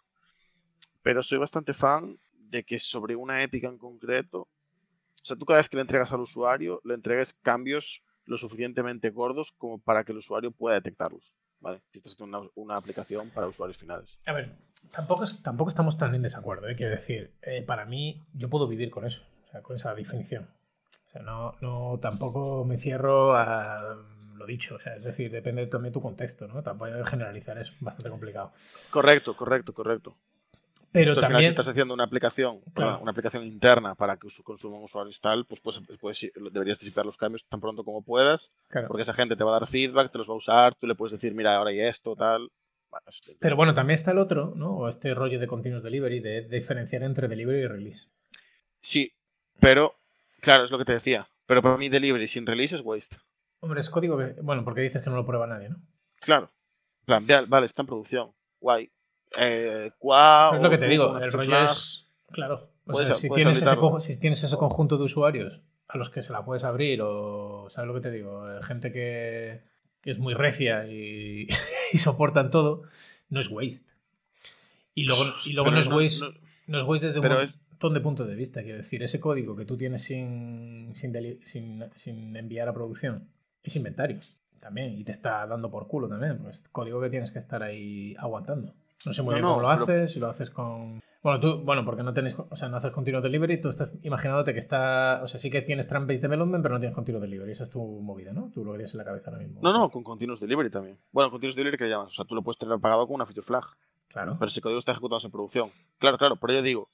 Pero 1.02 1.22
soy 1.22 1.38
bastante 1.38 1.72
fan 1.72 2.18
de 2.32 2.64
que 2.64 2.78
sobre 2.80 3.14
una 3.14 3.42
épica 3.42 3.68
en 3.68 3.78
concreto, 3.78 4.40
o 4.40 5.24
sea, 5.24 5.36
tú 5.36 5.44
cada 5.44 5.60
vez 5.60 5.68
que 5.68 5.76
le 5.76 5.82
entregas 5.82 6.12
al 6.12 6.20
usuario, 6.20 6.80
le 6.84 6.94
entregues 6.94 7.32
cambios 7.32 8.02
lo 8.26 8.36
suficientemente 8.38 9.10
gordos 9.10 9.52
como 9.52 9.78
para 9.78 10.04
que 10.04 10.12
el 10.12 10.18
usuario 10.18 10.50
pueda 10.50 10.74
detectarlos, 10.74 11.32
¿vale? 11.60 11.80
Si 11.90 11.98
estás 11.98 12.12
haciendo 12.12 12.52
una, 12.54 12.76
aplicación 12.76 13.30
para 13.30 13.46
usuarios 13.46 13.78
finales. 13.78 14.18
A 14.26 14.32
ver, 14.32 14.56
tampoco, 14.90 15.24
tampoco 15.42 15.70
estamos 15.70 15.96
tan 15.96 16.14
en 16.14 16.22
desacuerdo, 16.22 16.68
¿eh? 16.68 16.76
Quiero 16.76 16.94
decir, 16.94 17.32
eh, 17.42 17.62
para 17.62 17.86
mí, 17.86 18.26
yo 18.34 18.50
puedo 18.50 18.68
vivir 18.68 18.90
con 18.90 19.06
eso, 19.06 19.22
o 19.46 19.50
sea, 19.50 19.62
con 19.62 19.76
esa 19.76 19.94
definición 19.94 20.48
no, 21.22 21.54
no 21.60 21.98
tampoco 22.00 22.64
me 22.64 22.78
cierro 22.78 23.36
a 23.36 23.96
lo 24.34 24.46
dicho, 24.46 24.74
o 24.74 24.78
sea, 24.78 24.94
es 24.94 25.04
decir, 25.04 25.30
depende 25.30 25.66
también 25.66 25.92
de 25.92 25.94
tu 25.94 26.02
contexto, 26.02 26.46
¿no? 26.46 26.62
Tampoco 26.62 26.90
generalizar 27.04 27.56
es 27.58 27.72
bastante 27.80 28.10
complicado. 28.10 28.52
Correcto, 28.90 29.34
correcto, 29.34 29.72
correcto. 29.72 30.16
Pero 30.92 31.14
también 31.14 31.42
si 31.42 31.48
estás 31.48 31.68
haciendo 31.68 31.92
una 31.92 32.04
aplicación, 32.04 32.60
una 32.74 33.10
aplicación 33.10 33.44
interna 33.44 33.94
para 33.94 34.16
que 34.16 34.28
consuma 34.42 34.78
un 34.78 34.84
usuario 34.84 35.12
tal, 35.20 35.44
pues, 35.44 35.60
pues, 35.60 35.80
pues 36.00 36.30
deberías 36.52 36.78
disipar 36.78 37.04
los 37.04 37.16
cambios 37.16 37.44
tan 37.46 37.60
pronto 37.60 37.84
como 37.84 38.02
puedas, 38.02 38.50
porque 38.88 39.02
esa 39.02 39.12
gente 39.12 39.36
te 39.36 39.44
va 39.44 39.56
a 39.56 39.60
dar 39.60 39.68
feedback, 39.68 40.10
te 40.10 40.18
los 40.18 40.28
va 40.28 40.34
a 40.34 40.38
usar, 40.38 40.74
tú 40.74 40.86
le 40.86 40.94
puedes 40.94 41.12
decir, 41.12 41.34
mira, 41.34 41.56
ahora 41.56 41.70
hay 41.70 41.80
esto, 41.80 42.16
tal. 42.16 42.50
Pero 43.40 43.56
bueno, 43.56 43.74
también 43.74 43.96
está 43.96 44.12
el 44.12 44.18
otro, 44.18 44.54
¿no? 44.56 44.70
O 44.70 44.88
este 44.88 45.12
rollo 45.12 45.38
de 45.38 45.46
continuous 45.46 45.82
delivery, 45.82 46.20
de 46.20 46.42
diferenciar 46.48 47.02
entre 47.02 47.28
delivery 47.28 47.60
y 47.60 47.66
release. 47.66 48.08
Sí, 48.80 49.12
pero 49.60 49.96
Claro, 50.46 50.64
es 50.64 50.70
lo 50.70 50.78
que 50.78 50.84
te 50.84 50.92
decía. 50.92 51.28
Pero 51.46 51.60
para 51.60 51.76
mí 51.76 51.88
delivery 51.88 52.28
sin 52.28 52.46
release 52.46 52.76
es 52.76 52.82
waste. 52.84 53.16
Hombre, 53.60 53.80
es 53.80 53.90
código 53.90 54.16
que... 54.18 54.40
Bueno, 54.42 54.64
porque 54.64 54.80
dices 54.80 55.02
que 55.02 55.10
no 55.10 55.16
lo 55.16 55.26
prueba 55.26 55.46
nadie, 55.46 55.68
¿no? 55.68 55.76
Claro. 56.20 56.50
plan, 57.04 57.26
vale, 57.48 57.66
está 57.66 57.82
en 57.82 57.86
producción. 57.86 58.32
Guay. 58.60 58.90
Eh, 59.38 59.90
es 59.92 60.60
lo 60.62 60.70
que 60.70 60.78
te 60.78 60.86
digo, 60.86 61.18
el 61.18 61.32
rollo 61.32 61.58
es... 61.64 62.08
Claro. 62.30 62.70
O 62.86 63.04
sea, 63.04 63.14
si, 63.14 63.28
tienes 63.30 63.62
ese, 63.62 63.76
si 64.00 64.20
tienes 64.20 64.42
ese 64.42 64.56
conjunto 64.56 64.96
de 64.96 65.04
usuarios 65.04 65.60
a 65.88 65.98
los 65.98 66.10
que 66.10 66.22
se 66.22 66.32
la 66.32 66.44
puedes 66.44 66.64
abrir 66.64 67.02
o... 67.02 67.66
¿Sabes 67.68 67.88
lo 67.88 67.94
que 67.94 68.00
te 68.00 68.10
digo? 68.10 68.50
Eh, 68.50 68.62
gente 68.62 68.92
que, 68.92 69.62
es 70.04 70.18
muy 70.18 70.34
recia 70.34 70.86
y, 70.86 71.48
y 71.92 71.98
soportan 71.98 72.50
todo, 72.50 72.82
no 73.28 73.40
es 73.40 73.50
waste. 73.50 73.86
Y 74.94 75.04
luego, 75.04 75.24
y 75.44 75.52
luego 75.52 75.70
no, 75.70 75.78
es 75.78 75.88
waste, 75.88 76.24
no, 76.66 76.78
es 76.78 76.84
waste 76.84 77.08
desde 77.08 77.20
un 77.20 77.94
de 77.94 78.00
puntos 78.00 78.26
de 78.26 78.34
vista. 78.34 78.62
Quiero 78.62 78.78
decir, 78.78 79.02
ese 79.02 79.20
código 79.20 79.54
que 79.54 79.64
tú 79.64 79.76
tienes 79.76 80.02
sin, 80.02 80.92
sin, 80.94 82.36
enviar 82.36 82.68
a 82.68 82.72
producción 82.72 83.28
es 83.62 83.76
inventario 83.76 84.20
también 84.58 84.98
y 84.98 85.04
te 85.04 85.12
está 85.12 85.46
dando 85.46 85.70
por 85.70 85.86
culo 85.86 86.08
también. 86.08 86.38
Pues 86.38 86.64
código 86.72 87.00
que 87.00 87.10
tienes 87.10 87.30
que 87.30 87.38
estar 87.38 87.62
ahí 87.62 88.14
aguantando. 88.18 88.74
No 89.04 89.12
sé 89.12 89.22
muy 89.22 89.34
bien 89.34 89.44
cómo 89.44 89.60
lo 89.60 89.70
haces, 89.70 90.12
si 90.12 90.20
lo 90.20 90.28
haces 90.28 90.50
con. 90.50 91.00
Bueno, 91.22 91.40
tú, 91.40 91.64
bueno, 91.64 91.84
porque 91.84 92.02
no 92.02 92.14
tenéis, 92.14 92.36
o 92.38 92.54
sea, 92.54 92.68
no 92.68 92.76
haces 92.76 92.92
continuo 92.92 93.20
delivery, 93.20 93.60
tú 93.60 93.68
estás 93.68 93.90
imaginándote 94.02 94.52
que 94.52 94.60
está, 94.60 95.20
o 95.24 95.26
sea, 95.26 95.40
sí 95.40 95.50
que 95.50 95.60
tienes 95.62 95.88
Trump-based 95.88 96.22
development, 96.22 96.62
pero 96.62 96.74
no 96.74 96.80
tienes 96.80 96.94
continuo 96.94 97.20
delivery. 97.20 97.50
Esa 97.50 97.64
es 97.64 97.70
tu 97.70 97.80
movida, 97.80 98.32
¿no? 98.32 98.50
Tú 98.54 98.64
lo 98.64 98.72
querías 98.72 98.94
en 98.94 98.98
la 98.98 99.04
cabeza 99.04 99.30
ahora 99.30 99.42
mismo. 99.42 99.60
No, 99.60 99.72
no, 99.72 99.90
con 99.90 100.04
continuous 100.04 100.40
delivery 100.40 100.70
también. 100.70 100.98
Bueno, 101.10 101.30
continuous 101.30 101.56
delivery 101.56 101.78
que 101.78 101.88
llamas, 101.88 102.12
o 102.12 102.14
sea, 102.14 102.24
tú 102.24 102.34
lo 102.34 102.42
puedes 102.42 102.58
tener 102.58 102.78
pagado 102.78 103.06
con 103.06 103.16
una 103.16 103.26
feature 103.26 103.44
flag. 103.44 103.64
Claro. 104.08 104.36
Pero 104.38 104.48
ese 104.48 104.60
código 104.60 104.78
está 104.78 104.92
ejecutado 104.92 105.20
en 105.24 105.30
producción. 105.32 105.70
Claro, 105.98 106.16
claro, 106.16 106.36
pero 106.36 106.52
yo 106.52 106.62
digo, 106.62 106.88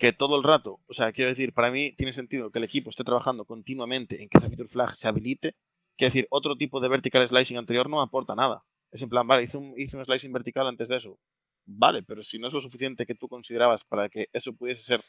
que 0.00 0.14
todo 0.14 0.36
el 0.36 0.42
rato, 0.42 0.80
o 0.88 0.94
sea, 0.94 1.12
quiero 1.12 1.28
decir, 1.30 1.52
para 1.52 1.70
mí 1.70 1.92
tiene 1.92 2.14
sentido 2.14 2.50
que 2.50 2.58
el 2.58 2.64
equipo 2.64 2.88
esté 2.88 3.04
trabajando 3.04 3.44
continuamente 3.44 4.22
en 4.22 4.30
que 4.30 4.38
esa 4.38 4.48
feature 4.48 4.68
flag 4.68 4.94
se 4.94 5.08
habilite. 5.08 5.56
Quiero 5.96 6.08
decir, 6.08 6.26
otro 6.30 6.56
tipo 6.56 6.80
de 6.80 6.88
vertical 6.88 7.28
slicing 7.28 7.58
anterior 7.58 7.90
no 7.90 8.00
aporta 8.00 8.34
nada. 8.34 8.64
Es 8.90 9.02
en 9.02 9.10
plan, 9.10 9.26
vale, 9.26 9.42
hice 9.42 9.58
un, 9.58 9.74
hice 9.76 9.98
un 9.98 10.04
slicing 10.06 10.32
vertical 10.32 10.66
antes 10.66 10.88
de 10.88 10.96
eso. 10.96 11.18
Vale, 11.72 12.02
pero 12.02 12.22
si 12.22 12.38
no 12.38 12.48
es 12.48 12.54
lo 12.54 12.60
suficiente 12.60 13.06
que 13.06 13.14
tú 13.14 13.28
considerabas 13.28 13.84
para 13.84 14.08
que 14.08 14.28
eso 14.32 14.52
pudiese 14.52 14.82
ser 14.82 15.04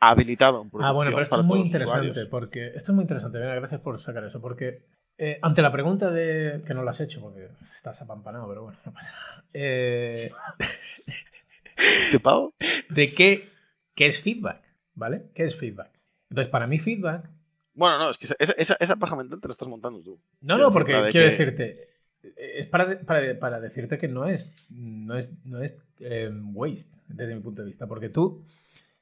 habilitado 0.00 0.62
en 0.62 0.70
Ah, 0.82 0.92
bueno, 0.92 1.10
pero 1.10 1.22
esto 1.22 1.40
es 1.40 1.44
muy 1.44 1.60
interesante, 1.60 2.26
porque 2.26 2.68
esto 2.74 2.92
es 2.92 2.94
muy 2.94 3.02
interesante. 3.02 3.38
Venga, 3.38 3.54
gracias 3.54 3.80
por 3.80 4.00
sacar 4.00 4.24
eso, 4.24 4.40
porque 4.40 4.84
eh, 5.18 5.38
ante 5.42 5.62
la 5.62 5.72
pregunta 5.72 6.10
de 6.10 6.62
que 6.66 6.74
no 6.74 6.82
lo 6.82 6.90
has 6.90 7.00
hecho, 7.00 7.20
porque 7.20 7.48
estás 7.72 8.00
apampanado, 8.02 8.48
pero 8.48 8.64
bueno, 8.64 8.78
no 8.84 8.92
pasa 8.92 9.12
nada. 9.12 9.44
Eh... 9.52 10.30
¿Te 12.10 12.20
pago? 12.20 12.54
¿De 12.90 13.12
qué 13.12 13.48
¿Qué 13.96 14.06
es 14.06 14.20
feedback? 14.20 14.62
¿Vale? 14.94 15.30
¿Qué 15.34 15.44
es 15.44 15.56
feedback? 15.56 15.90
Entonces, 16.28 16.50
para 16.50 16.66
mí, 16.66 16.78
feedback. 16.78 17.30
Bueno, 17.72 17.98
no, 17.98 18.10
es 18.10 18.18
que 18.18 18.26
esa, 18.38 18.76
esa, 18.78 18.96
paja 18.96 19.16
mental 19.16 19.40
te 19.40 19.48
la 19.48 19.52
estás 19.52 19.68
montando 19.68 20.02
tú. 20.02 20.20
No, 20.40 20.58
no, 20.58 20.70
porque 20.70 20.92
quiero 21.10 21.26
decirte. 21.26 21.95
Es 22.36 22.66
para, 22.66 23.00
para, 23.00 23.60
decirte 23.60 23.98
que 23.98 24.08
no 24.08 24.26
es, 24.26 24.54
no 24.68 25.16
es, 25.16 25.32
no 25.44 25.62
es 25.62 25.76
em, 26.00 26.56
waste, 26.56 26.96
desde 27.08 27.34
mi 27.34 27.40
punto 27.40 27.62
de 27.62 27.66
vista. 27.66 27.86
Porque 27.86 28.08
tú 28.08 28.44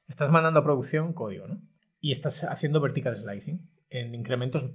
estás 0.07 0.29
mandando 0.29 0.59
a 0.59 0.63
producción 0.63 1.13
código, 1.13 1.47
¿no? 1.47 1.61
Y 2.01 2.11
estás 2.11 2.43
haciendo 2.43 2.81
vertical 2.81 3.15
slicing 3.15 3.67
en 3.89 4.13
incrementos 4.13 4.65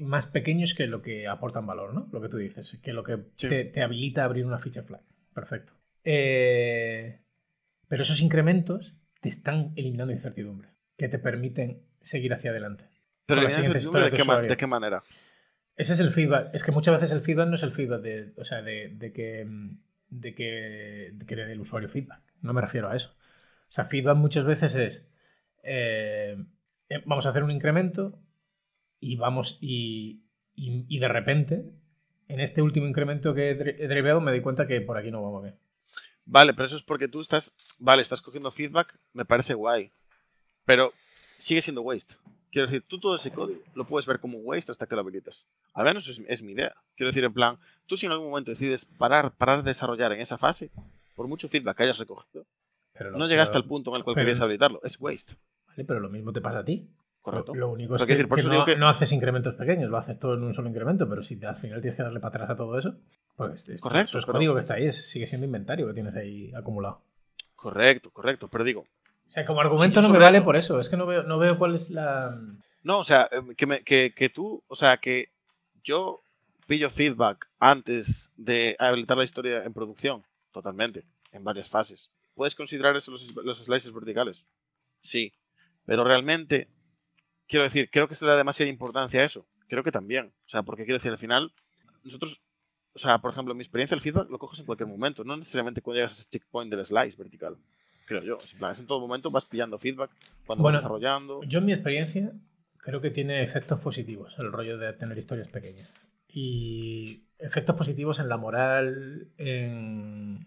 más 0.00 0.26
pequeños 0.26 0.74
que 0.74 0.86
lo 0.86 1.02
que 1.02 1.28
aportan 1.28 1.66
valor, 1.66 1.94
¿no? 1.94 2.08
Lo 2.12 2.20
que 2.20 2.28
tú 2.28 2.38
dices, 2.38 2.78
que 2.82 2.92
lo 2.92 3.04
que 3.04 3.18
te, 3.18 3.64
te, 3.64 3.82
habilita 3.82 4.22
a 4.22 4.24
abrir 4.24 4.46
una 4.46 4.58
ficha 4.58 4.82
flag. 4.82 5.02
Perfecto. 5.34 5.72
Eh, 6.04 7.20
pero 7.88 8.02
esos 8.02 8.20
incrementos 8.20 8.94
te 9.20 9.28
están 9.28 9.72
eliminando 9.76 10.12
incertidumbre, 10.12 10.68
que 10.96 11.08
te 11.08 11.18
permiten 11.18 11.82
seguir 12.00 12.32
hacia 12.32 12.50
adelante. 12.50 12.88
Pero 13.26 13.42
la 13.42 13.50
siguiente 13.50 13.78
de, 13.78 14.10
qué 14.10 14.48
¿de 14.48 14.56
qué 14.56 14.66
manera? 14.66 15.04
Ese 15.80 15.94
es 15.94 16.00
el 16.00 16.10
feedback. 16.10 16.50
Es 16.52 16.62
que 16.62 16.72
muchas 16.72 16.94
veces 16.94 17.12
el 17.12 17.22
feedback 17.22 17.48
no 17.48 17.54
es 17.54 17.62
el 17.62 17.72
feedback 17.72 18.02
de, 18.02 18.34
o 18.36 18.44
sea, 18.44 18.60
de, 18.60 19.12
que, 19.14 19.46
de 20.10 20.34
que, 20.34 21.14
que 21.26 21.34
el 21.34 21.60
usuario 21.60 21.88
feedback. 21.88 22.20
No 22.42 22.52
me 22.52 22.60
refiero 22.60 22.90
a 22.90 22.96
eso. 22.96 23.14
O 23.66 23.72
sea, 23.72 23.86
feedback 23.86 24.18
muchas 24.18 24.44
veces 24.44 24.74
es 24.74 25.10
eh, 25.62 26.36
eh, 26.90 27.02
vamos 27.06 27.24
a 27.24 27.30
hacer 27.30 27.44
un 27.44 27.50
incremento 27.50 28.18
y 28.98 29.16
vamos 29.16 29.56
y, 29.62 30.24
y, 30.54 30.98
de 30.98 31.08
repente 31.08 31.64
en 32.28 32.40
este 32.40 32.60
último 32.60 32.86
incremento 32.86 33.32
que 33.32 33.50
he 33.50 33.88
derivado 33.88 34.20
me 34.20 34.32
doy 34.32 34.42
cuenta 34.42 34.66
que 34.66 34.82
por 34.82 34.98
aquí 34.98 35.10
no 35.10 35.22
vamos 35.22 35.44
bien. 35.44 35.56
Vale, 36.26 36.52
pero 36.52 36.66
eso 36.66 36.76
es 36.76 36.82
porque 36.82 37.08
tú 37.08 37.22
estás, 37.22 37.56
vale, 37.78 38.02
estás 38.02 38.20
cogiendo 38.20 38.50
feedback, 38.50 38.94
me 39.14 39.24
parece 39.24 39.54
guay, 39.54 39.92
pero 40.66 40.92
sigue 41.38 41.62
siendo 41.62 41.80
waste. 41.80 42.16
Quiero 42.50 42.66
decir, 42.66 42.84
tú 42.86 42.98
todo 42.98 43.16
ese 43.16 43.30
código 43.30 43.60
lo 43.74 43.84
puedes 43.84 44.06
ver 44.06 44.18
como 44.18 44.38
waste 44.38 44.72
hasta 44.72 44.86
que 44.86 44.96
lo 44.96 45.02
habilitas. 45.02 45.46
Al 45.72 45.84
menos 45.84 46.08
es, 46.08 46.42
mi 46.42 46.52
idea. 46.52 46.74
Quiero 46.96 47.10
decir, 47.10 47.24
en 47.24 47.32
plan, 47.32 47.58
tú 47.86 47.96
si 47.96 48.06
en 48.06 48.12
algún 48.12 48.30
momento 48.30 48.50
decides 48.50 48.84
parar, 48.84 49.32
parar 49.32 49.62
de 49.62 49.70
desarrollar 49.70 50.12
en 50.12 50.20
esa 50.20 50.36
fase, 50.36 50.70
por 51.14 51.28
mucho 51.28 51.48
feedback 51.48 51.76
que 51.76 51.82
hayas 51.84 51.98
recogido, 51.98 52.46
no 53.14 53.28
llegaste 53.28 53.56
al 53.56 53.64
punto 53.64 53.90
en 53.90 53.98
el 53.98 54.04
cual 54.04 54.16
querías 54.16 54.40
habilitarlo. 54.40 54.80
Es 54.82 55.00
waste. 55.00 55.34
Vale, 55.68 55.84
pero 55.84 56.00
lo 56.00 56.10
mismo 56.10 56.32
te 56.32 56.40
pasa 56.40 56.60
a 56.60 56.64
ti. 56.64 56.88
Correcto. 57.20 57.54
Lo, 57.54 57.68
único 57.68 57.96
es 57.96 58.04
que, 58.04 58.76
no, 58.78 58.88
haces 58.88 59.12
incrementos 59.12 59.54
pequeños, 59.54 59.90
lo 59.90 59.98
haces 59.98 60.18
todo 60.18 60.34
en 60.34 60.42
un 60.42 60.54
solo 60.54 60.70
incremento, 60.70 61.06
pero 61.08 61.22
si 61.22 61.42
al 61.44 61.56
final 61.56 61.82
tienes 61.82 61.96
que 61.96 62.02
darle 62.02 62.18
para 62.18 62.34
atrás 62.34 62.50
a 62.50 62.56
todo 62.56 62.78
eso, 62.78 62.96
pues 63.36 63.66
correcto. 63.78 64.18
es 64.18 64.24
código 64.24 64.54
que 64.54 64.60
está 64.60 64.74
ahí, 64.74 64.90
sigue 64.92 65.26
siendo 65.26 65.44
inventario 65.44 65.86
que 65.86 65.92
tienes 65.92 66.16
ahí 66.16 66.50
acumulado. 66.54 67.02
Correcto, 67.54 68.10
correcto, 68.10 68.48
pero 68.48 68.64
digo. 68.64 68.84
O 69.30 69.32
sea, 69.32 69.44
como 69.44 69.60
argumento 69.60 70.02
no 70.02 70.08
me 70.08 70.18
vale 70.18 70.42
por 70.42 70.56
eso, 70.56 70.80
es 70.80 70.88
que 70.88 70.96
no 70.96 71.06
veo, 71.06 71.22
no 71.22 71.38
veo 71.38 71.56
cuál 71.56 71.76
es 71.76 71.88
la. 71.88 72.36
No, 72.82 72.98
o 72.98 73.04
sea, 73.04 73.28
em, 73.30 73.54
que, 73.54 74.12
que 74.12 74.28
tú, 74.28 74.60
o 74.66 74.74
sea, 74.74 74.96
que 74.96 75.28
yo 75.84 76.20
pillo 76.66 76.90
feedback 76.90 77.48
antes 77.60 78.32
de 78.34 78.74
habilitar 78.80 79.16
la 79.16 79.22
historia 79.22 79.62
en 79.62 79.72
producción, 79.72 80.24
totalmente. 80.50 81.04
en 81.30 81.44
varias 81.44 81.68
fases. 81.68 82.10
¿Puedes 82.34 82.56
considerar 82.56 82.96
eso 82.96 83.12
los, 83.12 83.36
los 83.36 83.64
slices 83.64 83.92
verticales? 83.92 84.44
Sí. 85.00 85.32
Pero 85.86 86.02
realmente, 86.02 86.68
quiero 87.46 87.62
decir, 87.62 87.88
creo 87.88 88.08
que 88.08 88.16
se 88.16 88.24
le 88.24 88.32
da 88.32 88.36
demasiada 88.36 88.68
importancia 88.68 89.20
a 89.20 89.24
eso. 89.24 89.46
Creo 89.68 89.84
que 89.84 89.92
también. 89.92 90.32
O 90.44 90.48
sea, 90.48 90.64
porque 90.64 90.82
quiero 90.82 90.98
decir, 90.98 91.12
al 91.12 91.18
final, 91.18 91.52
nosotros, 92.02 92.42
o 92.94 92.98
sea, 92.98 93.18
por 93.18 93.30
ejemplo, 93.30 93.52
en 93.52 93.58
mi 93.58 93.62
experiencia, 93.62 93.94
el 93.94 94.00
feedback 94.00 94.28
lo 94.28 94.40
coges 94.40 94.58
en 94.58 94.66
cualquier 94.66 94.88
momento. 94.88 95.22
No 95.22 95.36
necesariamente 95.36 95.82
cuando 95.82 95.98
llegas 95.98 96.18
a 96.18 96.20
ese 96.20 96.30
checkpoint 96.30 96.74
del 96.74 96.84
slice 96.84 97.16
vertical. 97.16 97.56
Creo 98.10 98.22
yo. 98.24 98.38
En, 98.52 98.58
plan, 98.58 98.72
es 98.72 98.80
en 98.80 98.88
todo 98.88 98.98
momento 98.98 99.30
vas 99.30 99.44
pillando 99.44 99.78
feedback 99.78 100.10
cuando 100.44 100.64
Bueno, 100.64 100.74
vas 100.74 100.82
desarrollando. 100.82 101.44
Yo 101.44 101.60
en 101.60 101.66
mi 101.66 101.72
experiencia 101.72 102.32
creo 102.78 103.00
que 103.00 103.12
tiene 103.12 103.44
efectos 103.44 103.78
positivos 103.78 104.34
el 104.40 104.50
rollo 104.50 104.78
de 104.78 104.92
tener 104.94 105.16
historias 105.16 105.46
pequeñas. 105.46 105.88
Y 106.26 107.22
efectos 107.38 107.76
positivos 107.76 108.18
en 108.18 108.28
la 108.28 108.36
moral, 108.36 109.28
en... 109.38 110.44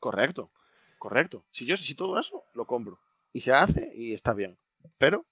Correcto, 0.00 0.50
correcto. 0.98 1.44
Si 1.52 1.66
yo 1.66 1.76
si 1.76 1.94
todo 1.94 2.18
eso, 2.18 2.42
lo 2.52 2.66
compro. 2.66 2.98
Y 3.32 3.42
se 3.42 3.52
hace 3.52 3.92
y 3.94 4.12
está 4.12 4.34
bien. 4.34 4.58
Pero 4.98 5.24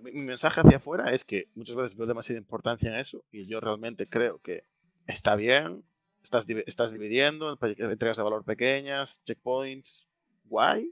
mi, 0.00 0.12
mi 0.12 0.22
mensaje 0.22 0.60
hacia 0.60 0.76
afuera 0.76 1.12
es 1.12 1.24
que 1.24 1.48
muchas 1.56 1.74
veces 1.74 1.96
veo 1.96 2.06
demasiada 2.06 2.38
importancia 2.38 2.88
en 2.88 3.00
eso 3.00 3.24
y 3.32 3.46
yo 3.46 3.58
realmente 3.58 4.06
creo 4.06 4.38
que 4.38 4.62
está 5.08 5.34
bien, 5.34 5.82
estás, 6.22 6.46
estás 6.66 6.92
dividiendo, 6.92 7.58
entregas 7.60 8.16
de 8.16 8.22
valor 8.22 8.44
pequeñas, 8.44 9.24
checkpoints, 9.24 10.07
guay, 10.48 10.90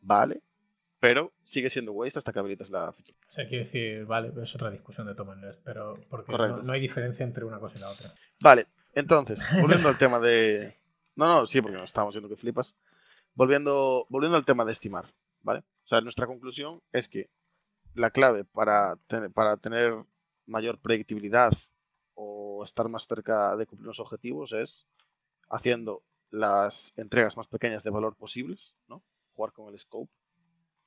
vale, 0.00 0.42
pero 1.00 1.32
sigue 1.44 1.70
siendo 1.70 1.92
waste 1.92 2.18
hasta 2.18 2.32
que 2.32 2.38
habilitas 2.40 2.70
la 2.70 2.92
feature. 2.92 3.16
O 3.28 3.32
sea, 3.32 3.46
quiero 3.48 3.64
decir, 3.64 4.04
vale, 4.04 4.32
es 4.42 4.54
otra 4.54 4.70
discusión 4.70 5.06
de 5.06 5.14
todas 5.14 5.36
maneras, 5.36 5.58
pero 5.64 5.94
porque 6.08 6.32
no, 6.32 6.62
no 6.62 6.72
hay 6.72 6.80
diferencia 6.80 7.24
entre 7.24 7.44
una 7.44 7.58
cosa 7.60 7.76
y 7.78 7.80
la 7.80 7.90
otra. 7.90 8.12
Vale, 8.42 8.66
entonces, 8.94 9.46
volviendo 9.60 9.88
al 9.88 9.98
tema 9.98 10.18
de... 10.18 10.74
No, 11.14 11.26
no, 11.26 11.46
sí, 11.46 11.60
porque 11.60 11.74
nos 11.76 11.84
estábamos 11.86 12.14
viendo 12.14 12.28
que 12.28 12.36
flipas. 12.36 12.78
Volviendo, 13.34 14.06
volviendo 14.08 14.36
al 14.36 14.44
tema 14.44 14.64
de 14.64 14.72
estimar, 14.72 15.12
¿vale? 15.42 15.60
O 15.84 15.88
sea, 15.88 16.00
nuestra 16.00 16.26
conclusión 16.26 16.80
es 16.92 17.08
que 17.08 17.30
la 17.94 18.10
clave 18.10 18.44
para, 18.44 18.96
tener- 19.06 19.30
para 19.30 19.56
tener 19.56 19.94
mayor 20.46 20.78
predictibilidad 20.80 21.52
o 22.14 22.62
estar 22.64 22.88
más 22.88 23.06
cerca 23.06 23.56
de 23.56 23.66
cumplir 23.66 23.86
los 23.86 24.00
objetivos 24.00 24.52
es 24.52 24.86
haciendo 25.48 26.02
las 26.30 26.92
entregas 26.98 27.36
más 27.36 27.46
pequeñas 27.46 27.82
de 27.84 27.90
valor 27.90 28.16
posibles, 28.16 28.74
¿no? 28.88 29.02
Jugar 29.34 29.52
con 29.52 29.72
el 29.72 29.78
scope 29.78 30.12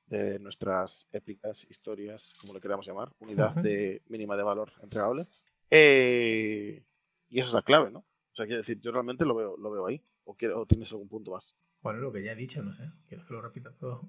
de 0.06 0.38
nuestras 0.38 1.08
épicas 1.12 1.66
historias, 1.70 2.34
como 2.40 2.52
le 2.52 2.60
queramos 2.60 2.86
llamar, 2.86 3.10
unidad 3.18 3.54
de 3.56 4.02
mínima 4.08 4.36
de 4.36 4.42
valor 4.42 4.72
entregable. 4.82 5.26
Eh, 5.70 6.84
y 7.30 7.38
esa 7.40 7.48
es 7.48 7.54
la 7.54 7.62
clave, 7.62 7.90
¿no? 7.90 8.00
O 8.00 8.34
sea, 8.34 8.46
quiero 8.46 8.60
decir, 8.60 8.80
yo 8.80 8.92
realmente 8.92 9.24
lo 9.24 9.34
veo, 9.34 9.56
lo 9.56 9.70
veo 9.70 9.86
ahí. 9.86 10.02
¿O, 10.24 10.34
quiero- 10.36 10.60
o 10.60 10.66
tienes 10.66 10.90
algún 10.92 11.08
punto 11.08 11.32
más? 11.32 11.56
Bueno, 11.80 11.98
lo 12.00 12.12
que 12.12 12.22
ya 12.22 12.32
he 12.32 12.36
dicho, 12.36 12.62
no 12.62 12.72
sé. 12.76 12.84
¿Quieres 13.08 13.26
que 13.26 13.32
lo 13.34 13.40
repita 13.42 13.72
todo? 13.78 14.08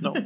No. 0.00 0.12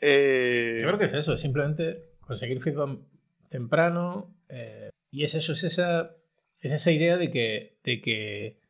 Eh, 0.00 0.78
Yo 0.80 0.86
creo 0.86 0.98
que 0.98 1.06
es 1.06 1.12
eso, 1.12 1.32
es 1.34 1.40
simplemente 1.40 2.12
conseguir 2.20 2.62
feedback 2.62 3.00
temprano. 3.48 4.32
eh, 4.48 4.90
y 5.10 5.24
es 5.24 5.34
eso, 5.34 5.54
es 5.54 5.64
esa, 5.64 6.14
es 6.60 6.70
esa 6.72 6.92
idea 6.92 7.16
de 7.16 7.30
que, 7.30 7.78
de 7.82 8.00
que, 8.00 8.60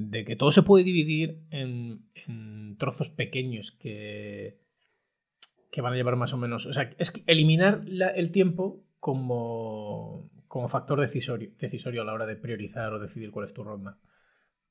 de 0.00 0.24
que 0.24 0.36
todo 0.36 0.52
se 0.52 0.62
puede 0.62 0.84
dividir 0.84 1.40
en, 1.50 2.02
en 2.26 2.76
trozos 2.78 3.10
pequeños 3.10 3.72
que, 3.72 4.58
que 5.72 5.80
van 5.80 5.92
a 5.92 5.96
llevar 5.96 6.14
más 6.16 6.32
o 6.32 6.36
menos. 6.36 6.66
O 6.66 6.72
sea, 6.72 6.94
es 6.98 7.10
que 7.10 7.22
eliminar 7.26 7.82
la- 7.84 8.08
el 8.10 8.30
tiempo 8.30 8.80
como, 9.00 10.30
como 10.46 10.68
factor 10.68 11.00
decisorio, 11.00 11.50
decisorio 11.58 12.02
a 12.02 12.04
la 12.04 12.12
hora 12.12 12.26
de 12.26 12.36
priorizar 12.36 12.92
o 12.92 13.00
decidir 13.00 13.32
cuál 13.32 13.46
es 13.46 13.52
tu 13.52 13.64
roadmap. 13.64 13.96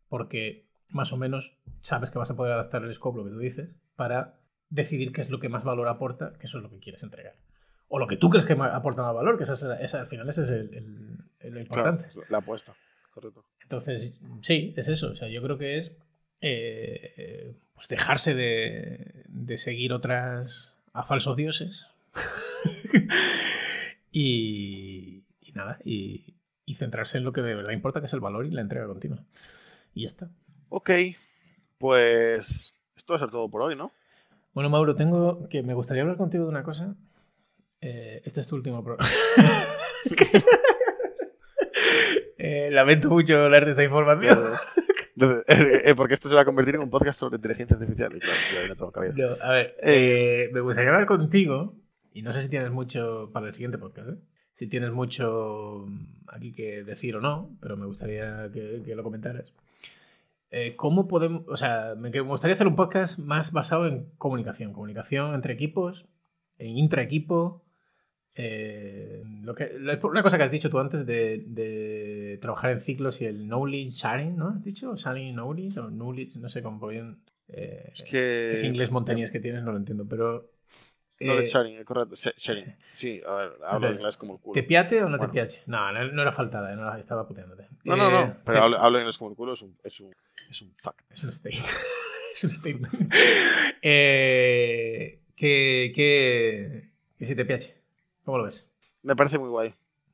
Porque 0.07 0.65
más 0.89 1.11
o 1.11 1.17
menos 1.17 1.57
sabes 1.81 2.09
que 2.09 2.19
vas 2.19 2.31
a 2.31 2.35
poder 2.37 2.53
adaptar 2.53 2.83
el 2.85 2.93
scope, 2.93 3.17
lo 3.17 3.25
que 3.25 3.31
tú 3.31 3.39
dices, 3.39 3.69
para 3.97 4.39
decidir 4.69 5.11
qué 5.11 5.21
es 5.21 5.29
lo 5.29 5.39
que 5.41 5.49
más 5.49 5.65
valor 5.65 5.89
aporta, 5.89 6.33
que 6.39 6.45
eso 6.45 6.57
es 6.59 6.63
lo 6.63 6.69
que 6.69 6.79
quieres 6.79 7.03
entregar. 7.03 7.35
O 7.89 7.99
lo 7.99 8.07
que 8.07 8.15
tú 8.17 8.29
crees 8.29 8.45
que 8.45 8.53
aporta 8.53 9.01
más 9.01 9.13
valor, 9.13 9.37
que 9.37 9.43
esa 9.43 9.53
es- 9.53 9.67
esa- 9.81 9.99
al 10.01 10.07
final 10.07 10.27
ese 10.29 10.43
es 10.43 10.49
el, 10.49 10.73
el- 10.73 11.17
el- 11.39 11.53
lo 11.53 11.65
claro, 11.65 11.89
importante. 11.91 12.05
la 12.29 12.37
apuesta, 12.37 12.73
correcto. 13.11 13.43
Entonces, 13.67 14.17
sí, 14.43 14.73
es 14.77 14.87
eso. 14.87 15.09
O 15.11 15.15
sea, 15.15 15.27
yo 15.27 15.41
creo 15.41 15.57
que 15.57 15.77
es 15.77 15.91
eh, 16.39 17.53
pues 17.75 17.89
dejarse 17.89 18.33
de, 18.33 19.25
de 19.27 19.57
seguir 19.57 19.91
otras 19.91 20.77
a 20.93 21.03
falsos 21.03 21.35
dioses. 21.35 21.85
y, 24.13 25.21
y 25.41 25.51
nada, 25.53 25.79
y, 25.83 26.35
y 26.65 26.75
centrarse 26.75 27.17
en 27.17 27.25
lo 27.25 27.33
que 27.33 27.41
de 27.41 27.55
verdad 27.55 27.73
importa, 27.73 27.99
que 27.99 28.05
es 28.05 28.13
el 28.13 28.21
valor 28.21 28.45
y 28.45 28.51
la 28.51 28.61
entrega 28.61 28.87
continua. 28.87 29.25
Y 29.93 30.03
ya 30.03 30.05
está. 30.05 30.29
Ok, 30.69 30.91
pues 31.77 32.73
esto 32.95 33.13
va 33.13 33.17
a 33.17 33.19
ser 33.19 33.31
todo 33.31 33.49
por 33.49 33.63
hoy, 33.63 33.75
¿no? 33.75 33.91
Bueno, 34.53 34.69
Mauro, 34.69 34.95
tengo 34.95 35.49
que 35.49 35.61
me 35.61 35.73
gustaría 35.73 36.03
hablar 36.03 36.15
contigo 36.15 36.45
de 36.45 36.49
una 36.51 36.63
cosa. 36.63 36.95
Eh, 37.81 38.21
este 38.23 38.39
es 38.39 38.47
tu 38.47 38.55
último 38.55 38.81
programa. 38.81 39.09
Eh, 42.47 42.71
lamento 42.71 43.09
mucho 43.09 43.43
hablar 43.43 43.65
de 43.65 43.71
esta 43.71 43.83
información. 43.83 44.37
Eh, 45.19 45.95
Porque 45.95 46.13
esto 46.13 46.29
se 46.29 46.35
va 46.35 46.41
a 46.41 46.45
convertir 46.45 46.75
en 46.75 46.81
un 46.81 46.91
podcast 46.91 47.19
sobre 47.19 47.37
inteligencia 47.37 47.75
artificial. 47.75 48.15
Y 48.15 48.19
claro, 48.19 48.37
yo 48.53 48.59
ahí 48.59 48.69
no 48.69 48.75
tengo 48.75 48.91
cabida. 48.91 49.13
No, 49.17 49.43
a 49.43 49.51
ver, 49.51 49.75
eh, 49.81 50.51
me 50.53 50.59
gustaría 50.59 50.91
hablar 50.91 51.07
contigo, 51.07 51.73
y 52.13 52.21
no 52.21 52.31
sé 52.31 52.43
si 52.43 52.51
tienes 52.51 52.69
mucho 52.69 53.31
para 53.33 53.47
el 53.47 53.53
siguiente 53.55 53.79
podcast, 53.79 54.09
¿eh? 54.09 54.17
si 54.53 54.67
tienes 54.67 54.91
mucho 54.91 55.85
mm, 55.87 56.05
aquí 56.27 56.53
que 56.53 56.83
decir 56.83 57.15
o 57.15 57.19
no, 57.19 57.57
pero 57.59 57.77
me 57.77 57.87
gustaría 57.87 58.51
que, 58.53 58.83
que 58.85 58.93
lo 58.93 59.01
comentaras. 59.01 59.55
Eh, 60.49 60.75
¿Cómo 60.75 61.07
podemos, 61.07 61.43
o 61.47 61.57
sea, 61.57 61.95
me, 61.97 62.09
gustaría 62.21 62.53
hacer 62.53 62.67
un 62.67 62.75
podcast 62.75 63.19
más 63.19 63.51
basado 63.51 63.87
en 63.87 64.09
comunicación, 64.17 64.71
comunicación 64.71 65.33
entre 65.35 65.53
equipos, 65.53 66.07
en 66.57 66.77
intraequipo, 66.77 67.63
eh, 68.35 69.16
lo 69.47 69.55
que, 69.55 69.71
una 70.03 70.21
cosa 70.21 70.37
que 70.37 70.43
has 70.43 70.51
dicho 70.51 70.69
tú 70.69 70.77
antes 70.77 71.05
de, 71.05 71.43
de 71.47 72.37
trabajar 72.41 72.71
en 72.71 72.81
ciclos 72.81 73.21
y 73.21 73.25
el 73.25 73.47
knowledge 73.47 73.91
sharing, 73.91 74.35
¿no? 74.35 74.49
¿Has 74.49 74.63
dicho? 74.63 74.93
Sharing 74.95 75.33
knowledge 75.33 75.79
o 75.79 75.89
knowledge, 75.89 76.37
no 76.39 76.49
sé 76.49 76.61
cómo 76.61 76.85
bien. 76.87 77.21
eh, 77.47 77.89
Es 77.93 78.03
que. 78.03 78.51
ese 78.51 78.67
inglés 78.67 78.91
montañés 78.91 79.31
que 79.31 79.39
tienes 79.39 79.63
no 79.63 79.71
lo 79.71 79.77
entiendo, 79.77 80.05
pero. 80.07 80.51
Knowledge 81.19 81.47
eh, 81.47 81.51
sharing, 81.51 81.75
eh, 81.77 81.85
correcto. 81.85 82.15
Sharing. 82.15 82.63
sí. 82.65 82.71
Sí, 82.93 83.21
a 83.25 83.33
ver, 83.35 83.51
hablo 83.65 83.91
inglés 83.91 84.17
como 84.17 84.33
el 84.33 84.39
culo. 84.39 84.53
¿Te 84.53 84.63
piate 84.63 85.01
o 85.01 85.09
no 85.09 85.17
Bueno. 85.17 85.31
te 85.31 85.33
piache? 85.33 85.63
No, 85.65 85.91
no, 85.93 86.11
no 86.11 86.21
era 86.21 86.31
faltada, 86.31 86.75
no 86.75 86.81
era- 86.83 86.99
estaba 86.99 87.25
puteándote. 87.27 87.67
No, 87.85 87.95
no, 87.95 88.07
Eh, 88.09 88.11
no. 88.11 88.37
Pero 88.45 88.57
te- 88.59 88.63
hablo, 88.65 88.77
hablo 88.79 88.99
inglés 88.99 89.17
como 89.17 89.31
el 89.31 89.35
culo 89.37 89.53
es 89.53 89.61
un, 89.61 89.75
es 89.83 89.99
un, 90.01 90.13
es 90.51 90.61
un 90.61 90.73
fact. 90.75 90.99
Es 91.09 91.23
un 91.23 91.31
statement. 91.31 91.65
es 92.33 92.43
un 92.43 92.49
statement. 92.51 93.13
Eh, 93.81 95.21
que, 95.35 95.91
que, 95.95 96.91
que 97.17 97.25
si 97.25 97.35
te 97.35 97.45
piache. 97.45 97.75
¿Cómo 98.23 98.39
lo 98.39 98.43
ves? 98.43 98.71
Me 99.03 99.15
parece 99.15 99.37
muy 99.39 99.49
guay. 99.49 99.73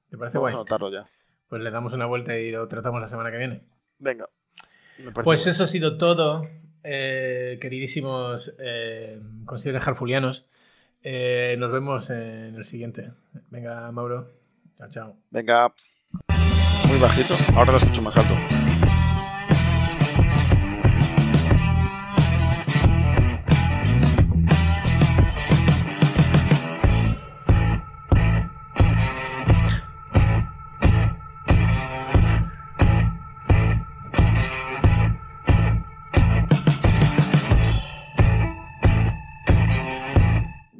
¿Te 0.09 0.17
parece 0.17 0.37
Vamos 0.37 0.51
guay? 0.51 0.53
a 0.53 0.55
anotarlo 0.57 0.91
ya. 0.91 1.07
Pues 1.47 1.61
le 1.61 1.71
damos 1.71 1.93
una 1.93 2.05
vuelta 2.05 2.37
y 2.37 2.51
lo 2.51 2.67
tratamos 2.67 3.01
la 3.01 3.07
semana 3.07 3.31
que 3.31 3.37
viene. 3.37 3.63
Venga. 3.99 4.29
Pues 5.13 5.25
guay. 5.25 5.37
eso 5.37 5.63
ha 5.63 5.67
sido 5.67 5.97
todo, 5.97 6.47
eh, 6.83 7.57
queridísimos 7.61 8.55
eh, 8.59 9.19
consideres 9.45 9.87
harfulianos. 9.87 10.45
Eh, 11.01 11.55
nos 11.59 11.71
vemos 11.71 12.09
en 12.09 12.55
el 12.55 12.63
siguiente. 12.63 13.11
Venga, 13.49 13.91
Mauro. 13.91 14.29
Chao, 14.77 14.89
chao. 14.89 15.17
Venga. 15.31 15.73
Muy 16.87 16.99
bajito. 16.99 17.35
Ahora 17.55 17.73
lo 17.73 17.77
escucho 17.77 18.01
más 18.01 18.15
alto. 18.17 18.62